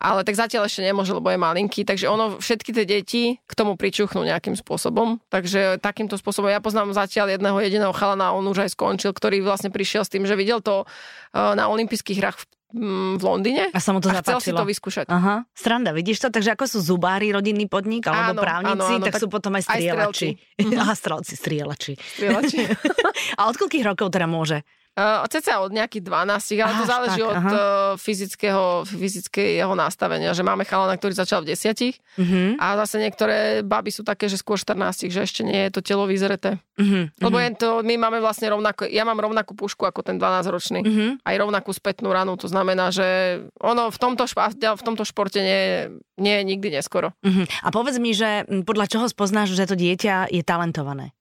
ale 0.03 0.27
tak 0.27 0.35
zatiaľ 0.35 0.67
ešte 0.67 0.83
nemôže, 0.83 1.15
lebo 1.15 1.31
je 1.31 1.39
malinký, 1.39 1.87
takže 1.87 2.11
ono, 2.11 2.35
všetky 2.43 2.75
tie 2.75 2.83
deti 2.83 3.23
k 3.39 3.53
tomu 3.55 3.79
pričuchnú 3.79 4.27
nejakým 4.27 4.59
spôsobom, 4.59 5.23
takže 5.31 5.79
takýmto 5.79 6.19
spôsobom, 6.19 6.51
ja 6.51 6.59
poznám 6.59 6.91
zatiaľ 6.91 7.39
jedného 7.39 7.57
jediného 7.63 7.95
chalana, 7.95 8.35
on 8.35 8.43
už 8.43 8.67
aj 8.67 8.75
skončil, 8.75 9.15
ktorý 9.15 9.39
vlastne 9.39 9.71
prišiel 9.71 10.03
s 10.03 10.11
tým, 10.11 10.27
že 10.27 10.35
videl 10.35 10.59
to 10.59 10.83
uh, 10.83 11.55
na 11.55 11.71
olympijských 11.71 12.19
hrách 12.19 12.37
v 12.43 12.45
v 12.73 13.21
Londýne 13.21 13.69
a, 13.69 13.77
sa 13.77 13.93
mu 13.93 14.01
to 14.01 14.09
a 14.09 14.17
chcel 14.25 14.41
si 14.41 14.49
to 14.49 14.65
vyskúšať. 14.65 15.05
Aha, 15.05 15.45
stranda, 15.53 15.93
vidíš 15.93 16.25
to? 16.25 16.33
Takže 16.33 16.57
ako 16.57 16.65
sú 16.65 16.79
zubári 16.81 17.29
rodinný 17.29 17.69
podnik 17.69 18.09
alebo 18.09 18.33
áno, 18.33 18.41
právnici, 18.41 18.73
áno, 18.73 18.97
áno, 18.97 19.05
tak, 19.05 19.13
tak 19.13 19.21
sú 19.21 19.29
potom 19.29 19.53
aj 19.53 19.69
strieľači. 19.69 20.29
Aj 20.57 20.65
Aha, 20.81 20.93
strelci, 20.97 21.33
strieľači. 21.37 21.93
strieľači. 21.93 22.57
a 23.39 23.41
od 23.45 23.55
koľkých 23.61 23.85
rokov 23.85 24.09
teda 24.09 24.25
môže? 24.25 24.65
Uh, 24.93 25.25
ceca 25.25 25.57
od 25.65 25.73
nejakých 25.73 26.05
12, 26.05 26.53
ale 26.61 26.69
aha, 26.69 26.77
to 26.77 26.85
záleží 26.85 27.21
tak, 27.25 27.33
od 27.33 27.45
uh, 27.49 27.59
fyzického, 27.97 28.85
fyzického 28.85 29.73
nastavenia, 29.73 30.37
že 30.37 30.45
máme 30.45 30.69
chalana, 30.69 30.93
ktorý 31.01 31.17
začal 31.17 31.41
v 31.41 31.57
10 31.57 31.97
uh-huh. 31.97 32.61
a 32.61 32.77
zase 32.85 33.01
niektoré 33.01 33.65
baby 33.65 33.89
sú 33.89 34.05
také, 34.05 34.29
že 34.29 34.37
skôr 34.37 34.53
14, 34.53 35.09
že 35.09 35.25
ešte 35.25 35.41
nie 35.41 35.65
je 35.65 35.73
to 35.73 35.81
telo 35.81 36.05
vyzreté. 36.05 36.61
Uh-huh. 36.77 37.09
Lebo 37.09 37.41
je 37.41 37.49
to, 37.57 37.81
my 37.81 37.97
máme 37.97 38.21
vlastne 38.21 38.53
rovnako, 38.53 38.85
ja 38.85 39.01
mám 39.01 39.17
rovnakú 39.17 39.57
pušku 39.57 39.81
ako 39.81 40.05
ten 40.05 40.21
12-ročný, 40.21 40.85
uh-huh. 40.85 41.09
aj 41.25 41.35
rovnakú 41.41 41.73
spätnú 41.73 42.13
ranu, 42.13 42.37
to 42.37 42.45
znamená, 42.45 42.93
že 42.93 43.41
ono 43.57 43.89
v 43.89 43.97
tomto, 43.97 44.29
špa, 44.29 44.53
v 44.53 44.83
tomto 44.85 45.09
športe 45.09 45.41
nie, 45.41 45.89
nie 46.21 46.37
je 46.37 46.43
nikdy 46.45 46.69
neskoro. 46.69 47.17
Uh-huh. 47.25 47.49
A 47.65 47.73
povedz 47.73 47.97
mi, 47.97 48.13
že 48.13 48.45
podľa 48.61 48.85
čoho 48.85 49.05
spoznáš, 49.09 49.57
že 49.57 49.65
to 49.65 49.73
dieťa 49.73 50.29
je 50.29 50.45
talentované? 50.45 51.17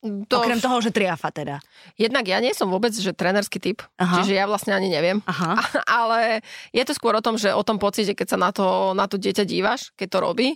To... 0.00 0.40
Okrem 0.40 0.64
toho, 0.64 0.80
že 0.80 0.96
triafa 0.96 1.28
teda. 1.28 1.60
Jednak 2.00 2.24
ja 2.24 2.40
nie 2.40 2.56
som 2.56 2.72
vôbec, 2.72 2.88
že 2.96 3.12
trénerský 3.12 3.60
typ, 3.60 3.84
Aha. 4.00 4.20
čiže 4.20 4.32
ja 4.32 4.48
vlastne 4.48 4.72
ani 4.72 4.88
neviem. 4.88 5.20
Aha. 5.28 5.60
Ale 6.00 6.40
je 6.72 6.80
to 6.88 6.96
skôr 6.96 7.12
o 7.12 7.24
tom, 7.24 7.36
že 7.36 7.52
o 7.52 7.60
tom 7.60 7.76
pocite, 7.76 8.16
keď 8.16 8.26
sa 8.32 8.38
na 8.40 8.48
to, 8.48 8.96
na 8.96 9.04
to 9.04 9.20
dieťa 9.20 9.44
dívaš, 9.44 9.92
keď 10.00 10.08
to 10.08 10.18
robí 10.24 10.48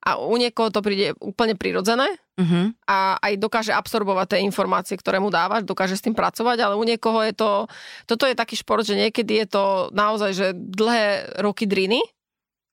a 0.00 0.16
u 0.16 0.36
niekoho 0.40 0.72
to 0.72 0.80
príde 0.80 1.12
úplne 1.20 1.52
prirodzené 1.56 2.08
uh-huh. 2.40 2.72
a 2.88 3.20
aj 3.20 3.36
dokáže 3.36 3.72
absorbovať 3.76 4.36
tie 4.36 4.40
informácie, 4.48 4.96
ktoré 4.96 5.20
mu 5.20 5.28
dávaš, 5.28 5.68
dokáže 5.68 5.96
s 5.96 6.04
tým 6.04 6.16
pracovať, 6.16 6.56
ale 6.64 6.74
u 6.76 6.84
niekoho 6.84 7.20
je 7.20 7.36
to, 7.36 7.68
toto 8.08 8.24
je 8.24 8.32
taký 8.32 8.56
šport, 8.56 8.80
že 8.80 8.96
niekedy 8.96 9.44
je 9.44 9.46
to 9.48 9.64
naozaj, 9.92 10.32
že 10.32 10.46
dlhé 10.56 11.36
roky 11.44 11.68
driny, 11.68 12.00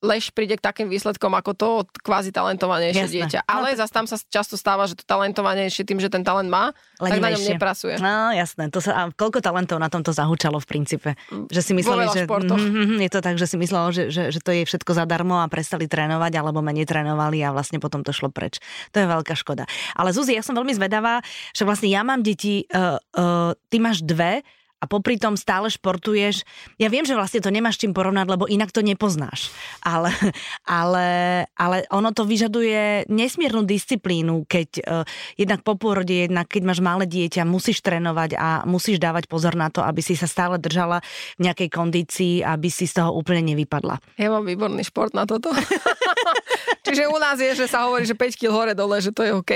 lež 0.05 0.29
príde 0.29 0.53
k 0.53 0.61
takým 0.61 0.93
výsledkom 0.93 1.33
ako 1.33 1.51
to 1.57 1.69
kvázi 2.05 2.29
talentovanejšie 2.29 3.09
Jasné. 3.09 3.15
dieťa. 3.17 3.39
Ale 3.49 3.73
no, 3.73 3.77
zase 3.81 3.91
tam 3.93 4.05
sa 4.05 4.17
často 4.29 4.53
stáva, 4.53 4.85
že 4.85 4.93
to 4.93 5.01
talentovanejšie 5.09 5.89
tým, 5.89 5.97
že 5.97 6.13
ten 6.13 6.21
talent 6.21 6.53
má, 6.53 6.69
Lenivejšie. 7.01 7.09
tak 7.09 7.17
na 7.17 7.29
ňom 7.33 7.43
nepracuje. 7.57 7.95
No 7.97 8.29
jasné, 8.29 8.69
to 8.69 8.77
sa, 8.77 8.91
a 8.93 9.01
koľko 9.09 9.41
talentov 9.41 9.81
na 9.81 9.89
tomto 9.89 10.13
zahúčalo 10.13 10.61
v 10.61 10.67
princípe? 10.69 11.09
Že 11.49 11.61
si 11.65 11.71
mysleli, 11.73 12.05
že 12.13 12.21
mm, 12.29 13.01
je 13.01 13.09
to 13.09 13.19
tak, 13.25 13.35
že 13.41 13.49
si 13.49 13.57
myslelo, 13.57 13.89
že, 13.89 14.13
že, 14.13 14.29
že 14.29 14.37
to 14.37 14.53
je 14.53 14.69
všetko 14.69 14.93
zadarmo 14.93 15.41
a 15.41 15.49
prestali 15.49 15.89
trénovať 15.89 16.33
alebo 16.37 16.61
menej 16.61 16.85
trénovali 16.85 17.41
a 17.41 17.49
vlastne 17.49 17.81
potom 17.81 18.05
to 18.05 18.13
šlo 18.13 18.29
preč. 18.29 18.61
To 18.93 19.01
je 19.01 19.07
veľká 19.09 19.33
škoda. 19.33 19.65
Ale 19.97 20.13
Zuzi, 20.13 20.37
ja 20.37 20.45
som 20.45 20.53
veľmi 20.53 20.77
zvedavá, 20.77 21.25
že 21.57 21.65
vlastne 21.65 21.89
ja 21.89 22.05
mám 22.05 22.21
deti, 22.21 22.69
uh, 22.69 23.01
uh, 23.17 23.57
ty 23.73 23.81
máš 23.81 24.05
dve, 24.05 24.45
a 24.77 24.85
popri 24.85 25.17
tom 25.17 25.33
stále 25.33 25.73
športuješ. 25.73 26.45
Ja 26.77 26.93
viem, 26.93 27.01
že 27.01 27.17
vlastne 27.17 27.41
to 27.41 27.49
nemáš 27.49 27.81
čím 27.81 27.97
porovnať, 27.97 28.29
lebo 28.29 28.45
inak 28.45 28.69
to 28.69 28.85
nepoznáš. 28.85 29.49
Ale, 29.81 30.13
ale, 30.69 31.07
ale 31.57 31.77
ono 31.89 32.13
to 32.13 32.29
vyžaduje 32.29 33.09
nesmiernu 33.09 33.65
disciplínu, 33.65 34.45
keď 34.45 34.69
uh, 34.85 35.03
jednak 35.33 35.65
po 35.65 35.73
pôrode, 35.73 36.13
jednak 36.13 36.45
keď 36.45 36.61
máš 36.61 36.79
malé 36.85 37.09
dieťa, 37.09 37.41
musíš 37.49 37.81
trénovať 37.81 38.37
a 38.37 38.49
musíš 38.69 39.01
dávať 39.01 39.25
pozor 39.25 39.57
na 39.57 39.73
to, 39.73 39.81
aby 39.81 40.05
si 40.05 40.13
sa 40.13 40.29
stále 40.29 40.61
držala 40.61 41.01
v 41.41 41.49
nejakej 41.49 41.69
kondícii, 41.73 42.33
aby 42.45 42.69
si 42.69 42.85
z 42.85 43.01
toho 43.01 43.17
úplne 43.17 43.41
nevypadla. 43.53 43.97
Ja 44.21 44.29
mám 44.29 44.45
výborný 44.45 44.85
šport 44.85 45.17
na 45.17 45.25
toto. 45.25 45.49
Čiže 46.87 47.09
u 47.11 47.17
nás 47.19 47.35
je, 47.35 47.51
že 47.51 47.67
sa 47.67 47.89
hovorí, 47.89 48.07
že 48.07 48.15
5 48.15 48.39
kg 48.39 48.51
hore 48.53 48.73
dole, 48.77 49.01
že 49.03 49.11
to 49.11 49.25
je 49.25 49.31
OK. 49.35 49.51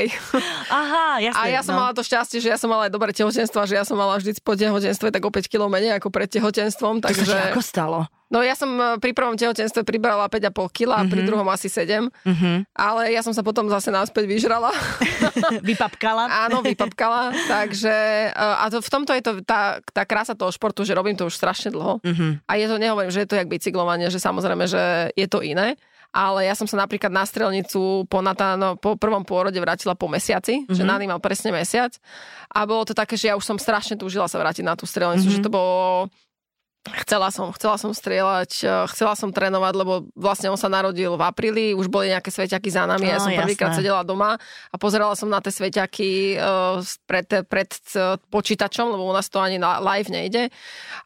Aha, 0.68 1.24
jasne. 1.24 1.40
A 1.40 1.48
ja 1.48 1.62
som 1.64 1.78
no. 1.78 1.86
mala 1.86 1.96
to 1.96 2.04
šťastie, 2.04 2.44
že 2.44 2.52
ja 2.52 2.58
som 2.60 2.68
mala 2.68 2.90
aj 2.90 2.92
dobré 2.92 3.16
tehotenstvo, 3.16 3.64
že 3.64 3.80
ja 3.80 3.88
som 3.88 3.96
mala 3.96 4.20
vždy 4.20 4.36
po 4.44 4.58
tehotenstve 4.60 5.11
tak 5.12 5.28
o 5.28 5.32
5 5.32 5.52
kg 5.52 5.68
menej 5.68 6.00
ako 6.00 6.10
pred 6.10 6.32
tehotenstvom. 6.32 7.04
Takže... 7.04 7.28
To 7.28 7.36
sa 7.36 7.52
ako 7.52 7.62
stalo? 7.62 8.00
No 8.32 8.40
ja 8.40 8.56
som 8.56 8.72
e, 8.80 8.96
pri 8.98 9.12
prvom 9.12 9.36
tehotenstve 9.36 9.84
pribrala 9.84 10.32
5,5 10.32 10.72
kg 10.72 10.90
a 10.96 11.02
pri 11.04 11.22
mhm. 11.22 11.28
druhom 11.28 11.48
asi 11.52 11.68
7. 11.68 12.08
Mm-hmm. 12.08 12.56
Ale 12.72 13.12
ja 13.12 13.20
som 13.20 13.36
sa 13.36 13.44
potom 13.44 13.68
zase 13.68 13.92
náspäť 13.92 14.24
vyžrala. 14.24 14.72
vypapkala. 15.68 16.48
Áno, 16.48 16.64
vypapkala. 16.64 17.36
Takže 17.52 17.96
e, 18.32 18.36
a 18.36 18.72
to, 18.72 18.80
v 18.80 18.90
tomto 18.90 19.12
je 19.12 19.24
to 19.24 19.32
tá, 19.44 19.84
tá 19.92 20.08
krása 20.08 20.34
toho 20.34 20.50
športu, 20.50 20.88
že 20.88 20.96
robím 20.96 21.20
to 21.20 21.28
už 21.28 21.36
strašne 21.36 21.76
dlho. 21.76 22.00
Mm-hmm. 22.00 22.48
A 22.48 22.52
je 22.56 22.66
to, 22.72 22.76
nehovorím, 22.80 23.12
že 23.12 23.28
je 23.28 23.30
to 23.30 23.36
jak 23.36 23.52
bicyklovanie, 23.52 24.08
že 24.08 24.24
samozrejme, 24.24 24.64
že 24.66 25.12
je 25.14 25.28
to 25.28 25.44
iné 25.44 25.76
ale 26.12 26.44
ja 26.44 26.54
som 26.60 26.68
sa 26.68 26.76
napríklad 26.76 27.08
na 27.08 27.24
strelnicu 27.24 28.04
po, 28.12 28.20
Natáno, 28.20 28.76
po 28.76 29.00
prvom 29.00 29.24
pôrode 29.24 29.56
vrátila 29.58 29.96
po 29.96 30.12
mesiaci, 30.12 30.68
mm-hmm. 30.68 30.76
že 30.76 30.84
Nani 30.84 31.08
mal 31.08 31.24
presne 31.24 31.56
mesiac 31.56 31.96
a 32.52 32.68
bolo 32.68 32.84
to 32.84 32.92
také, 32.92 33.16
že 33.16 33.32
ja 33.32 33.40
už 33.40 33.48
som 33.48 33.56
strašne 33.56 33.96
túžila 33.96 34.28
sa 34.28 34.36
vrátiť 34.36 34.68
na 34.68 34.76
tú 34.76 34.84
strelnicu, 34.84 35.24
mm-hmm. 35.24 35.40
že 35.40 35.46
to 35.48 35.52
bolo 35.52 36.12
Chcela 36.82 37.30
som, 37.30 37.54
chcela 37.54 37.78
som 37.78 37.94
strieľať, 37.94 38.52
eh, 38.66 38.90
chcela 38.90 39.14
som 39.14 39.30
trénovať, 39.30 39.74
lebo 39.78 40.10
vlastne 40.18 40.50
on 40.50 40.58
sa 40.58 40.66
narodil 40.66 41.14
v 41.14 41.22
apríli, 41.22 41.66
už 41.78 41.86
boli 41.94 42.10
nejaké 42.10 42.34
sveťaky 42.34 42.74
za 42.74 42.90
nami, 42.90 43.06
no, 43.06 43.14
ja 43.14 43.22
som 43.22 43.30
prvýkrát 43.30 43.78
sedela 43.78 44.02
doma 44.02 44.42
a 44.42 44.76
pozerala 44.82 45.14
som 45.14 45.30
na 45.30 45.38
tie 45.46 45.54
sveťaky 45.54 46.42
uh, 46.42 46.82
pred, 47.06 47.46
pred 47.46 47.70
uh, 47.94 48.18
počítačom, 48.34 48.98
lebo 48.98 49.06
u 49.06 49.14
nás 49.14 49.30
to 49.30 49.38
ani 49.38 49.62
na 49.62 49.78
live 49.78 50.10
nejde. 50.10 50.50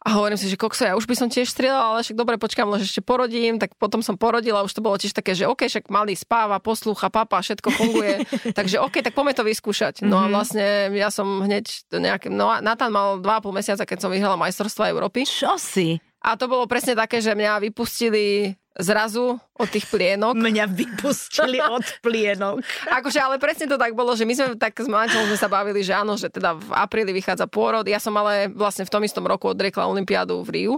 A 0.00 0.16
hovorím 0.16 0.40
si, 0.40 0.48
že 0.48 0.56
kokso, 0.56 0.88
ja 0.88 0.96
už 0.96 1.04
by 1.04 1.12
som 1.12 1.28
tiež 1.28 1.44
strieľala, 1.44 2.00
ale 2.00 2.08
však 2.08 2.16
dobre, 2.16 2.40
počkám, 2.40 2.72
že 2.80 2.88
ešte 2.88 3.04
porodím, 3.04 3.60
tak 3.60 3.76
potom 3.76 4.00
som 4.00 4.16
porodila, 4.16 4.64
už 4.64 4.72
to 4.72 4.80
bolo 4.80 4.96
tiež 4.96 5.12
také, 5.12 5.36
že 5.36 5.44
OK, 5.44 5.68
však 5.68 5.92
malý 5.92 6.16
spáva, 6.16 6.56
poslúcha, 6.56 7.12
papa, 7.12 7.44
všetko 7.44 7.68
funguje, 7.68 8.24
takže 8.58 8.80
OK, 8.80 9.04
tak 9.04 9.12
poďme 9.12 9.36
to 9.36 9.44
vyskúšať. 9.44 10.00
No 10.00 10.16
mm-hmm. 10.16 10.24
a 10.24 10.24
mhm. 10.24 10.32
vlastne 10.32 10.64
ja 10.96 11.08
som 11.12 11.44
hneď 11.44 11.68
nejaký, 11.92 12.32
no 12.32 12.48
Nathan 12.64 12.88
mal 12.88 13.20
2,5 13.20 13.52
mesiaca, 13.52 13.84
keď 13.84 13.98
som 14.00 14.08
vyhrala 14.08 14.40
majstrovstvo 14.40 14.88
Európy. 14.88 15.28
Čo 15.28 15.65
si? 15.66 15.98
A 16.22 16.38
to 16.38 16.46
bolo 16.46 16.70
presne 16.70 16.94
také, 16.94 17.18
že 17.18 17.34
mňa 17.34 17.70
vypustili 17.70 18.54
zrazu 18.76 19.40
od 19.56 19.68
tých 19.72 19.88
plienok. 19.88 20.36
Mňa 20.36 20.64
vypustili 20.68 21.58
od 21.76 21.84
plienok. 22.04 22.60
akože, 22.92 23.18
ale 23.18 23.40
presne 23.40 23.66
to 23.66 23.80
tak 23.80 23.96
bolo, 23.96 24.12
že 24.12 24.28
my 24.28 24.34
sme 24.36 24.46
tak 24.60 24.76
s 24.76 24.88
manželom 24.88 25.26
sme 25.32 25.38
sa 25.40 25.48
bavili, 25.48 25.80
že 25.80 25.96
áno, 25.96 26.14
že 26.20 26.28
teda 26.28 26.54
v 26.54 26.70
apríli 26.76 27.16
vychádza 27.16 27.48
pôrod. 27.48 27.88
Ja 27.88 27.98
som 27.98 28.12
ale 28.20 28.52
vlastne 28.52 28.84
v 28.84 28.92
tom 28.92 29.02
istom 29.02 29.24
roku 29.24 29.48
odriekla 29.48 29.88
Olympiádu 29.88 30.44
v 30.44 30.50
Riu, 30.52 30.74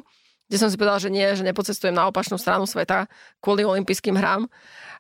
kde 0.49 0.57
som 0.57 0.73
si 0.73 0.81
povedala, 0.81 0.99
že 0.99 1.13
nie, 1.13 1.29
že 1.37 1.45
nepocestujem 1.45 1.93
na 1.93 2.09
opačnú 2.09 2.41
stranu 2.41 2.65
sveta 2.65 3.07
kvôli 3.45 3.69
olympijským 3.69 4.17
hrám 4.17 4.49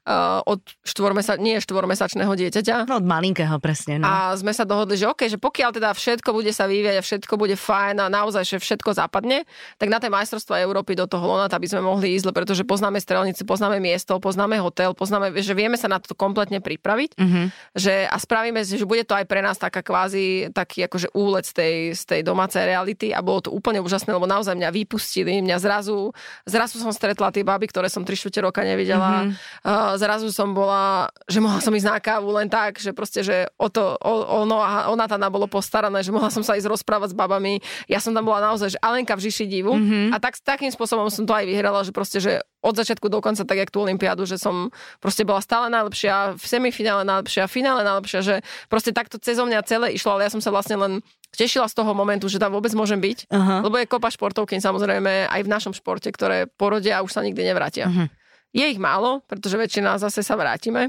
uh, 0.09 0.41
od 0.45 0.61
štvormesa- 0.85 1.41
nie 1.41 1.61
štvormesačného 1.61 2.33
dieťaťa. 2.33 2.89
No 2.89 3.01
od 3.01 3.07
malinkého 3.07 3.57
presne. 3.61 4.01
No. 4.01 4.07
A 4.09 4.33
sme 4.37 4.53
sa 4.57 4.65
dohodli, 4.65 4.97
že 4.97 5.09
OK, 5.09 5.29
že 5.29 5.41
pokiaľ 5.41 5.71
teda 5.77 5.91
všetko 5.93 6.31
bude 6.33 6.53
sa 6.53 6.65
vyvíjať 6.69 6.97
a 7.01 7.03
všetko 7.05 7.35
bude 7.37 7.57
fajn 7.57 7.97
a 8.05 8.07
naozaj, 8.13 8.45
že 8.45 8.57
všetko 8.61 8.97
zapadne, 8.97 9.45
tak 9.77 9.89
na 9.93 10.01
tie 10.01 10.13
majstrovstvá 10.13 10.61
Európy 10.65 10.97
do 10.97 11.05
toho 11.05 11.25
Lonata 11.25 11.61
by 11.61 11.69
sme 11.69 11.85
mohli 11.85 12.17
ísť, 12.17 12.33
pretože 12.33 12.63
poznáme 12.65 13.01
strelnicu, 13.01 13.45
poznáme 13.45 13.81
miesto, 13.81 14.17
poznáme 14.21 14.61
hotel, 14.61 14.97
poznáme, 14.97 15.33
že 15.41 15.53
vieme 15.53 15.77
sa 15.81 15.89
na 15.89 16.01
to 16.01 16.17
kompletne 16.17 16.61
pripraviť. 16.61 17.17
Mm-hmm. 17.17 17.47
Že, 17.77 17.95
a 18.09 18.17
spravíme, 18.17 18.61
že 18.65 18.85
bude 18.89 19.05
to 19.05 19.17
aj 19.17 19.25
pre 19.29 19.45
nás 19.45 19.61
taká 19.61 19.85
kvázi 19.85 20.53
taký 20.53 20.85
akože 20.89 21.13
úlet 21.17 21.45
z 21.45 21.53
tej, 21.55 21.75
z 21.95 22.03
tej 22.05 22.21
domácej 22.25 22.65
reality 22.65 23.13
a 23.13 23.21
bolo 23.21 23.49
to 23.49 23.51
úplne 23.53 23.81
úžasné, 23.81 24.13
lebo 24.13 24.29
naozaj 24.29 24.57
mňa 24.57 24.71
vypustili 24.73 25.38
Mňa 25.45 25.57
zrazu, 25.63 26.13
zrazu 26.45 26.81
som 26.81 26.93
stretla 26.93 27.31
tie 27.31 27.47
baby, 27.47 27.71
ktoré 27.71 27.89
som 27.89 28.03
3 28.03 28.15
čtvrte 28.15 28.41
roka 28.45 28.61
nevidela. 28.63 29.29
Mm-hmm. 29.29 29.65
Uh, 29.65 29.93
zrazu 29.97 30.29
som 30.31 30.53
bola, 30.53 31.09
že 31.27 31.39
mohla 31.43 31.61
som 31.63 31.73
ísť 31.75 31.89
na 31.89 31.99
kávu 31.99 32.29
len 32.35 32.49
tak, 32.51 32.79
že 32.79 32.91
proste, 32.93 33.23
že 33.23 33.49
o 33.57 33.71
to, 33.71 33.97
o, 33.99 34.13
ono 34.45 34.61
ona 34.89 35.05
tam 35.07 35.21
bolo 35.29 35.47
postarané, 35.47 36.01
že 36.03 36.15
mohla 36.15 36.29
som 36.29 36.43
sa 36.43 36.57
ísť 36.59 36.69
rozprávať 36.69 37.13
s 37.13 37.17
babami. 37.17 37.61
Ja 37.87 38.03
som 38.03 38.13
tam 38.13 38.27
bola 38.27 38.43
naozaj, 38.53 38.77
že 38.77 38.79
Alenka 38.81 39.15
v 39.15 39.29
Žiši 39.29 39.47
divu. 39.49 39.75
Mm-hmm. 39.75 40.15
A 40.15 40.17
tak, 40.19 40.39
takým 40.41 40.71
spôsobom 40.73 41.09
som 41.13 41.25
to 41.25 41.33
aj 41.35 41.45
vyhrala, 41.47 41.83
že 41.83 41.93
proste, 41.95 42.19
že 42.19 42.43
od 42.59 42.75
začiatku 42.75 43.07
do 43.07 43.23
konca, 43.23 43.47
tak 43.47 43.59
jak 43.59 43.71
tú 43.71 43.87
olympiádu, 43.87 44.27
že 44.27 44.35
som 44.35 44.75
proste 44.99 45.23
bola 45.23 45.39
stále 45.39 45.71
najlepšia, 45.71 46.35
v 46.35 46.45
semifinále 46.45 47.07
najlepšia, 47.07 47.47
v 47.47 47.55
finále 47.55 47.87
najlepšia, 47.87 48.21
že 48.21 48.35
proste 48.67 48.91
takto 48.91 49.23
cez 49.23 49.39
mňa 49.39 49.63
celé 49.63 49.95
išlo, 49.95 50.19
ale 50.19 50.27
ja 50.27 50.31
som 50.35 50.43
sa 50.43 50.51
vlastne 50.51 50.75
len 50.75 50.93
tešila 51.35 51.69
z 51.69 51.75
toho 51.77 51.93
momentu, 51.93 52.27
že 52.31 52.41
tam 52.41 52.57
vôbec 52.57 52.73
môžem 52.73 52.99
byť, 52.99 53.29
uh-huh. 53.29 53.61
lebo 53.65 53.77
je 53.77 53.91
kopa 53.91 54.09
športovky 54.09 54.57
samozrejme 54.59 55.29
aj 55.29 55.41
v 55.45 55.49
našom 55.49 55.73
športe, 55.77 56.09
ktoré 56.09 56.49
porodia 56.49 57.01
a 57.01 57.05
už 57.05 57.13
sa 57.13 57.21
nikdy 57.25 57.45
nevrátia. 57.45 57.89
Uh-huh. 57.89 58.09
Je 58.53 58.65
ich 58.65 58.81
málo, 58.81 59.21
pretože 59.29 59.61
väčšina 59.61 60.01
zase 60.01 60.25
sa 60.25 60.35
vrátime. 60.35 60.89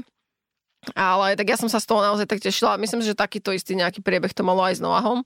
Ale 0.96 1.36
tak 1.36 1.44
ja 1.44 1.60
som 1.60 1.68
sa 1.68 1.76
z 1.76 1.86
toho 1.92 2.00
naozaj 2.00 2.24
tak 2.24 2.40
tešila. 2.40 2.80
Myslím, 2.80 3.04
že 3.04 3.12
takýto 3.12 3.52
istý 3.52 3.76
nejaký 3.76 4.00
priebeh 4.00 4.32
to 4.32 4.40
malo 4.40 4.64
aj 4.64 4.80
s 4.80 4.84
Noahom. 4.84 5.20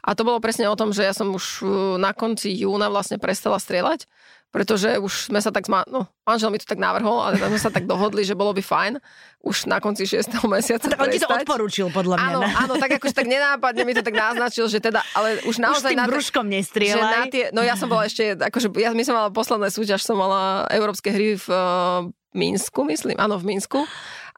A 0.00 0.16
to 0.16 0.24
bolo 0.24 0.40
presne 0.40 0.64
o 0.64 0.78
tom, 0.78 0.96
že 0.96 1.04
ja 1.04 1.12
som 1.12 1.28
už 1.28 1.60
na 2.00 2.16
konci 2.16 2.56
júna 2.56 2.88
vlastne 2.88 3.20
prestala 3.20 3.60
strieľať 3.60 4.08
pretože 4.54 4.86
už 5.02 5.34
sme 5.34 5.42
sa 5.42 5.50
tak, 5.50 5.66
zma- 5.66 5.82
no, 5.90 6.06
manžel 6.22 6.54
mi 6.54 6.62
to 6.62 6.70
tak 6.70 6.78
navrhol, 6.78 7.26
ale 7.26 7.42
sme 7.42 7.58
sa 7.58 7.74
tak 7.74 7.90
dohodli, 7.90 8.22
že 8.22 8.38
bolo 8.38 8.54
by 8.54 8.62
fajn 8.62 9.02
už 9.42 9.66
na 9.66 9.82
konci 9.82 10.06
6. 10.06 10.30
mesiaca 10.46 10.94
Tak 10.94 11.02
on 11.02 11.10
ti 11.10 11.18
to 11.18 11.26
odporúčil, 11.26 11.90
podľa 11.90 12.22
mňa. 12.22 12.30
Áno, 12.30 12.40
ne? 12.46 12.54
áno, 12.54 12.72
tak 12.78 13.02
akože 13.02 13.18
tak 13.18 13.26
nenápadne 13.26 13.82
mi 13.82 13.98
to 13.98 14.06
tak 14.06 14.14
naznačil, 14.14 14.70
že 14.70 14.78
teda, 14.78 15.02
ale 15.10 15.42
už 15.42 15.58
naozaj... 15.58 15.90
Už 15.90 15.98
tým 15.98 15.98
na 15.98 16.06
brúškom 16.06 16.46
nestrieľaj. 16.46 17.02
Na 17.18 17.26
tie, 17.26 17.44
no 17.50 17.66
ja 17.66 17.74
som 17.74 17.90
bola 17.90 18.06
ešte, 18.06 18.38
akože 18.38 18.70
ja, 18.78 18.94
my 18.94 19.02
som 19.02 19.18
mala 19.18 19.34
posledné 19.34 19.74
súťaž, 19.74 20.06
som 20.06 20.14
mala 20.14 20.70
európske 20.70 21.10
hry 21.10 21.34
v 21.34 21.46
uh, 21.50 22.06
Minsku, 22.30 22.86
myslím, 22.86 23.18
áno, 23.18 23.42
v 23.42 23.58
Minsku. 23.58 23.82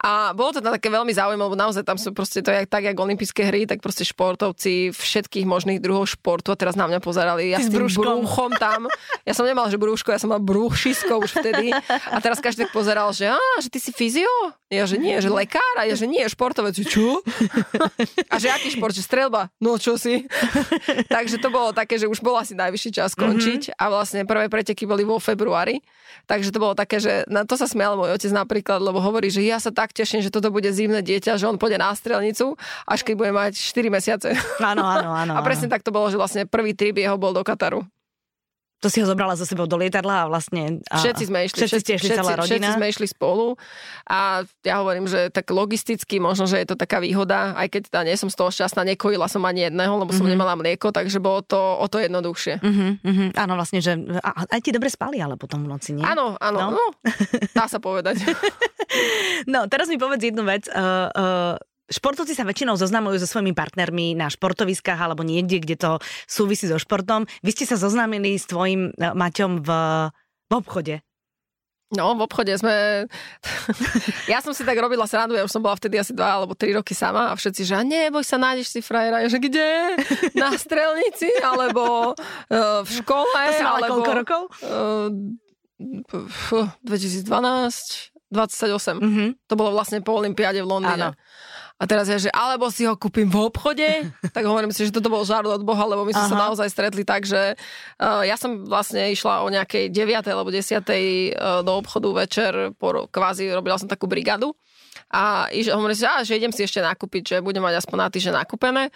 A 0.07 0.31
bolo 0.39 0.55
to 0.55 0.63
také 0.63 0.87
veľmi 0.87 1.11
zaujímavé, 1.11 1.51
lebo 1.51 1.59
naozaj 1.59 1.83
tam 1.83 1.99
sú 1.99 2.15
proste 2.15 2.39
to 2.39 2.55
jak, 2.55 2.71
tak, 2.71 2.87
jak 2.87 2.95
olympijské 2.95 3.43
hry, 3.43 3.67
tak 3.67 3.83
proste 3.83 4.07
športovci 4.07 4.95
všetkých 4.95 5.43
možných 5.43 5.83
druhov 5.83 6.07
športu 6.07 6.55
a 6.55 6.57
teraz 6.57 6.79
na 6.79 6.87
mňa 6.87 7.03
pozerali. 7.03 7.51
Ja 7.51 7.59
s 7.59 7.67
tým 7.67 7.91
brúchom 7.91 8.55
tam. 8.55 8.87
Ja 9.27 9.35
som 9.35 9.43
nemala, 9.43 9.67
že 9.67 9.83
brúško, 9.83 10.15
ja 10.15 10.23
som 10.23 10.31
mala 10.31 10.39
brúšisko 10.39 11.19
už 11.27 11.43
vtedy. 11.43 11.75
A 12.07 12.23
teraz 12.23 12.39
každý 12.39 12.71
tak 12.71 12.71
pozeral, 12.71 13.11
že, 13.11 13.35
á, 13.35 13.43
že 13.59 13.67
ty 13.67 13.83
si 13.83 13.91
fyzio? 13.91 14.31
Ja, 14.71 14.87
že 14.87 14.95
nie, 14.99 15.19
že 15.19 15.27
lekár? 15.27 15.75
A 15.75 15.91
ja, 15.91 15.99
že 15.99 16.07
nie, 16.07 16.23
športovec. 16.27 16.79
Čo? 16.87 17.23
A 18.33 18.43
že 18.43 18.51
aký 18.51 18.75
šport? 18.75 18.95
Že 18.95 19.07
strelba? 19.07 19.51
No 19.63 19.79
čo 19.79 19.95
si? 19.95 20.27
Takže 21.15 21.39
to 21.39 21.51
bolo 21.51 21.71
také, 21.71 21.99
že 21.99 22.11
už 22.11 22.19
bol 22.19 22.35
asi 22.35 22.59
najvyšší 22.59 22.91
čas 22.99 23.15
skončiť. 23.15 23.71
Mm-hmm. 23.71 23.79
A 23.79 23.85
vlastne 23.91 24.27
prvé 24.27 24.51
preteky 24.51 24.83
boli 24.83 25.07
vo 25.07 25.23
februári. 25.23 25.79
Takže 26.27 26.51
to 26.51 26.59
bolo 26.59 26.75
také, 26.75 26.99
že 26.99 27.23
na 27.31 27.47
to 27.47 27.55
sa 27.55 27.71
smial 27.71 27.95
môj 27.95 28.19
otec 28.19 28.35
napríklad, 28.35 28.83
lebo 28.83 28.99
hovorí, 28.99 29.31
že 29.31 29.47
ja 29.47 29.63
sa 29.63 29.71
tak 29.71 29.95
teším, 29.97 30.21
že 30.21 30.29
toto 30.29 30.53
bude 30.53 30.69
zimné 30.69 31.01
dieťa, 31.01 31.41
že 31.41 31.49
on 31.49 31.57
pôjde 31.57 31.81
na 31.81 31.97
strelnicu, 31.97 32.61
až 32.85 33.01
keď 33.01 33.15
bude 33.17 33.33
mať 33.33 33.57
4 33.57 33.89
mesiace. 33.89 34.29
Áno, 34.61 34.85
áno, 34.85 35.09
áno. 35.17 35.33
A 35.39 35.41
presne 35.41 35.73
tak 35.73 35.81
to 35.81 35.89
bolo, 35.89 36.13
že 36.13 36.21
vlastne 36.21 36.45
prvý 36.45 36.77
trip 36.77 37.01
jeho 37.01 37.17
bol 37.17 37.33
do 37.33 37.41
Kataru. 37.41 37.81
To 38.85 38.93
si 38.93 39.01
ho 39.01 39.07
zobrala 39.09 39.33
za 39.41 39.49
sebou 39.49 39.65
do 39.65 39.81
lietadla 39.81 40.25
a 40.25 40.29
vlastne... 40.29 40.85
A 40.93 41.01
všetci 41.01 41.25
sme 41.33 41.49
išli, 41.49 41.65
všetci, 41.65 41.81
všetci, 41.81 41.93
všetci, 41.97 42.19
celá 42.21 42.37
rodina. 42.37 42.45
všetci 42.45 42.71
sme 42.77 42.87
išli 42.93 43.07
spolu 43.09 43.57
a 44.05 44.45
ja 44.61 44.75
hovorím, 44.85 45.09
že 45.09 45.33
tak 45.33 45.49
logisticky 45.49 46.21
možno, 46.21 46.45
že 46.45 46.61
je 46.61 46.69
to 46.69 46.77
taká 46.77 47.01
výhoda, 47.01 47.57
aj 47.57 47.73
keď 47.73 47.81
teda 47.89 48.01
nie 48.05 48.21
som 48.21 48.29
z 48.29 48.37
toho 48.37 48.53
šťastná, 48.53 48.85
nekojila 48.85 49.33
som 49.33 49.41
ani 49.49 49.73
jedného, 49.73 49.97
lebo 49.97 50.13
som 50.13 50.29
mm-hmm. 50.29 50.33
nemala 50.37 50.55
mlieko, 50.61 50.93
takže 50.93 51.25
bolo 51.25 51.41
to 51.41 51.57
o 51.57 51.87
to 51.89 52.05
jednoduchšie. 52.05 52.61
Mm-hmm, 52.61 52.91
mm-hmm. 53.01 53.29
Áno, 53.41 53.53
vlastne, 53.57 53.81
že 53.81 53.97
a, 54.21 54.45
aj 54.45 54.61
ti 54.61 54.77
dobre 54.77 54.93
spali, 54.93 55.25
ale 55.25 55.41
potom 55.41 55.65
v 55.65 55.73
noci, 55.73 55.97
nie? 55.97 56.05
Áno, 56.05 56.37
áno, 56.37 56.59
no? 56.69 56.77
no 56.77 56.85
dá 57.57 57.65
sa 57.73 57.81
povedať. 57.81 58.21
no, 59.53 59.65
teraz 59.73 59.89
mi 59.89 59.97
povedz 59.97 60.21
jednu 60.21 60.45
vec. 60.45 60.69
Uh, 60.69 61.09
uh, 61.17 61.55
Športovci 61.87 62.35
sa 62.35 62.43
väčšinou 62.43 62.75
zoznamujú 62.75 63.23
so 63.23 63.31
svojimi 63.31 63.55
partnermi 63.55 64.19
na 64.19 64.27
športoviskách 64.27 64.99
alebo 64.99 65.23
niekde, 65.23 65.63
kde 65.63 65.77
to 65.79 65.93
súvisí 66.27 66.67
so 66.67 66.83
športom. 66.83 67.31
Vy 67.47 67.51
ste 67.55 67.65
sa 67.71 67.79
zoznámili 67.79 68.35
s 68.35 68.51
tvojim 68.51 68.91
e, 68.91 69.15
Maťom 69.15 69.63
v, 69.63 69.71
v 70.51 70.53
obchode. 70.53 71.07
No, 71.95 72.19
v 72.19 72.27
obchode 72.27 72.51
sme... 72.59 73.07
ja 74.33 74.43
som 74.43 74.51
si 74.51 74.67
tak 74.67 74.75
robila 74.83 75.07
srandu, 75.07 75.39
ja 75.39 75.47
už 75.47 75.55
som 75.55 75.63
bola 75.63 75.79
vtedy 75.79 76.03
asi 76.03 76.11
dva 76.11 76.43
alebo 76.43 76.59
tri 76.59 76.75
roky 76.75 76.99
sama 76.99 77.31
a 77.31 77.39
všetci, 77.39 77.63
že 77.63 77.79
neboj 77.87 78.27
sa, 78.27 78.43
nájdeš 78.43 78.75
si 78.75 78.81
frajera. 78.83 79.23
Ja, 79.23 79.31
že 79.31 79.39
kde? 79.39 79.95
Na 80.35 80.51
strelnici? 80.59 81.31
Alebo 81.39 82.19
uh, 82.19 82.83
v 82.83 82.91
škole? 82.91 83.31
To 83.31 83.63
mala 83.63 83.79
alebo, 83.79 84.03
koľko 84.03 84.13
rokov? 84.19 84.43
Uh, 84.67 85.39
2012, 86.83 87.23
28. 88.35 88.99
Mm-hmm. 88.99 89.29
To 89.47 89.55
bolo 89.55 89.71
vlastne 89.71 90.03
po 90.03 90.19
Olympiáde 90.19 90.59
v 90.59 90.67
Londýne. 90.67 91.15
Áno. 91.15 91.23
A 91.77 91.85
teraz 91.85 92.09
ja, 92.09 92.17
že 92.17 92.33
alebo 92.33 92.73
si 92.73 92.89
ho 92.89 92.97
kúpim 92.97 93.29
v 93.29 93.53
obchode, 93.53 93.85
tak 94.37 94.45
hovorím 94.49 94.73
si, 94.73 94.89
že 94.89 94.95
toto 94.97 95.13
bol 95.13 95.29
žart 95.29 95.45
od 95.45 95.61
Boha, 95.61 95.85
lebo 95.85 96.09
my 96.09 96.13
sme 96.17 96.25
Aha. 96.25 96.33
sa 96.33 96.43
naozaj 96.49 96.69
stretli 96.73 97.05
tak, 97.05 97.29
že 97.29 97.53
uh, 98.01 98.25
ja 98.25 98.41
som 98.41 98.65
vlastne 98.65 99.13
išla 99.13 99.45
o 99.45 99.53
nejakej 99.53 99.93
9. 99.93 100.25
alebo 100.33 100.49
10. 100.49 100.81
Uh, 100.81 101.61
do 101.61 101.73
obchodu 101.77 102.09
večer, 102.17 102.53
po, 102.81 103.05
kvázi 103.13 103.53
robila 103.53 103.77
som 103.77 103.93
takú 103.93 104.09
brigadu 104.09 104.57
a 105.13 105.53
hovorím 105.53 105.95
si, 105.95 106.09
že 106.09 106.33
idem 106.35 106.51
si 106.51 106.65
ešte 106.65 106.81
nakúpiť, 106.81 107.23
že 107.23 107.37
budem 107.45 107.63
mať 107.63 107.85
aspoň 107.85 107.97
na 108.01 108.09
týždeň 108.09 108.35
nakúpené. 108.41 108.89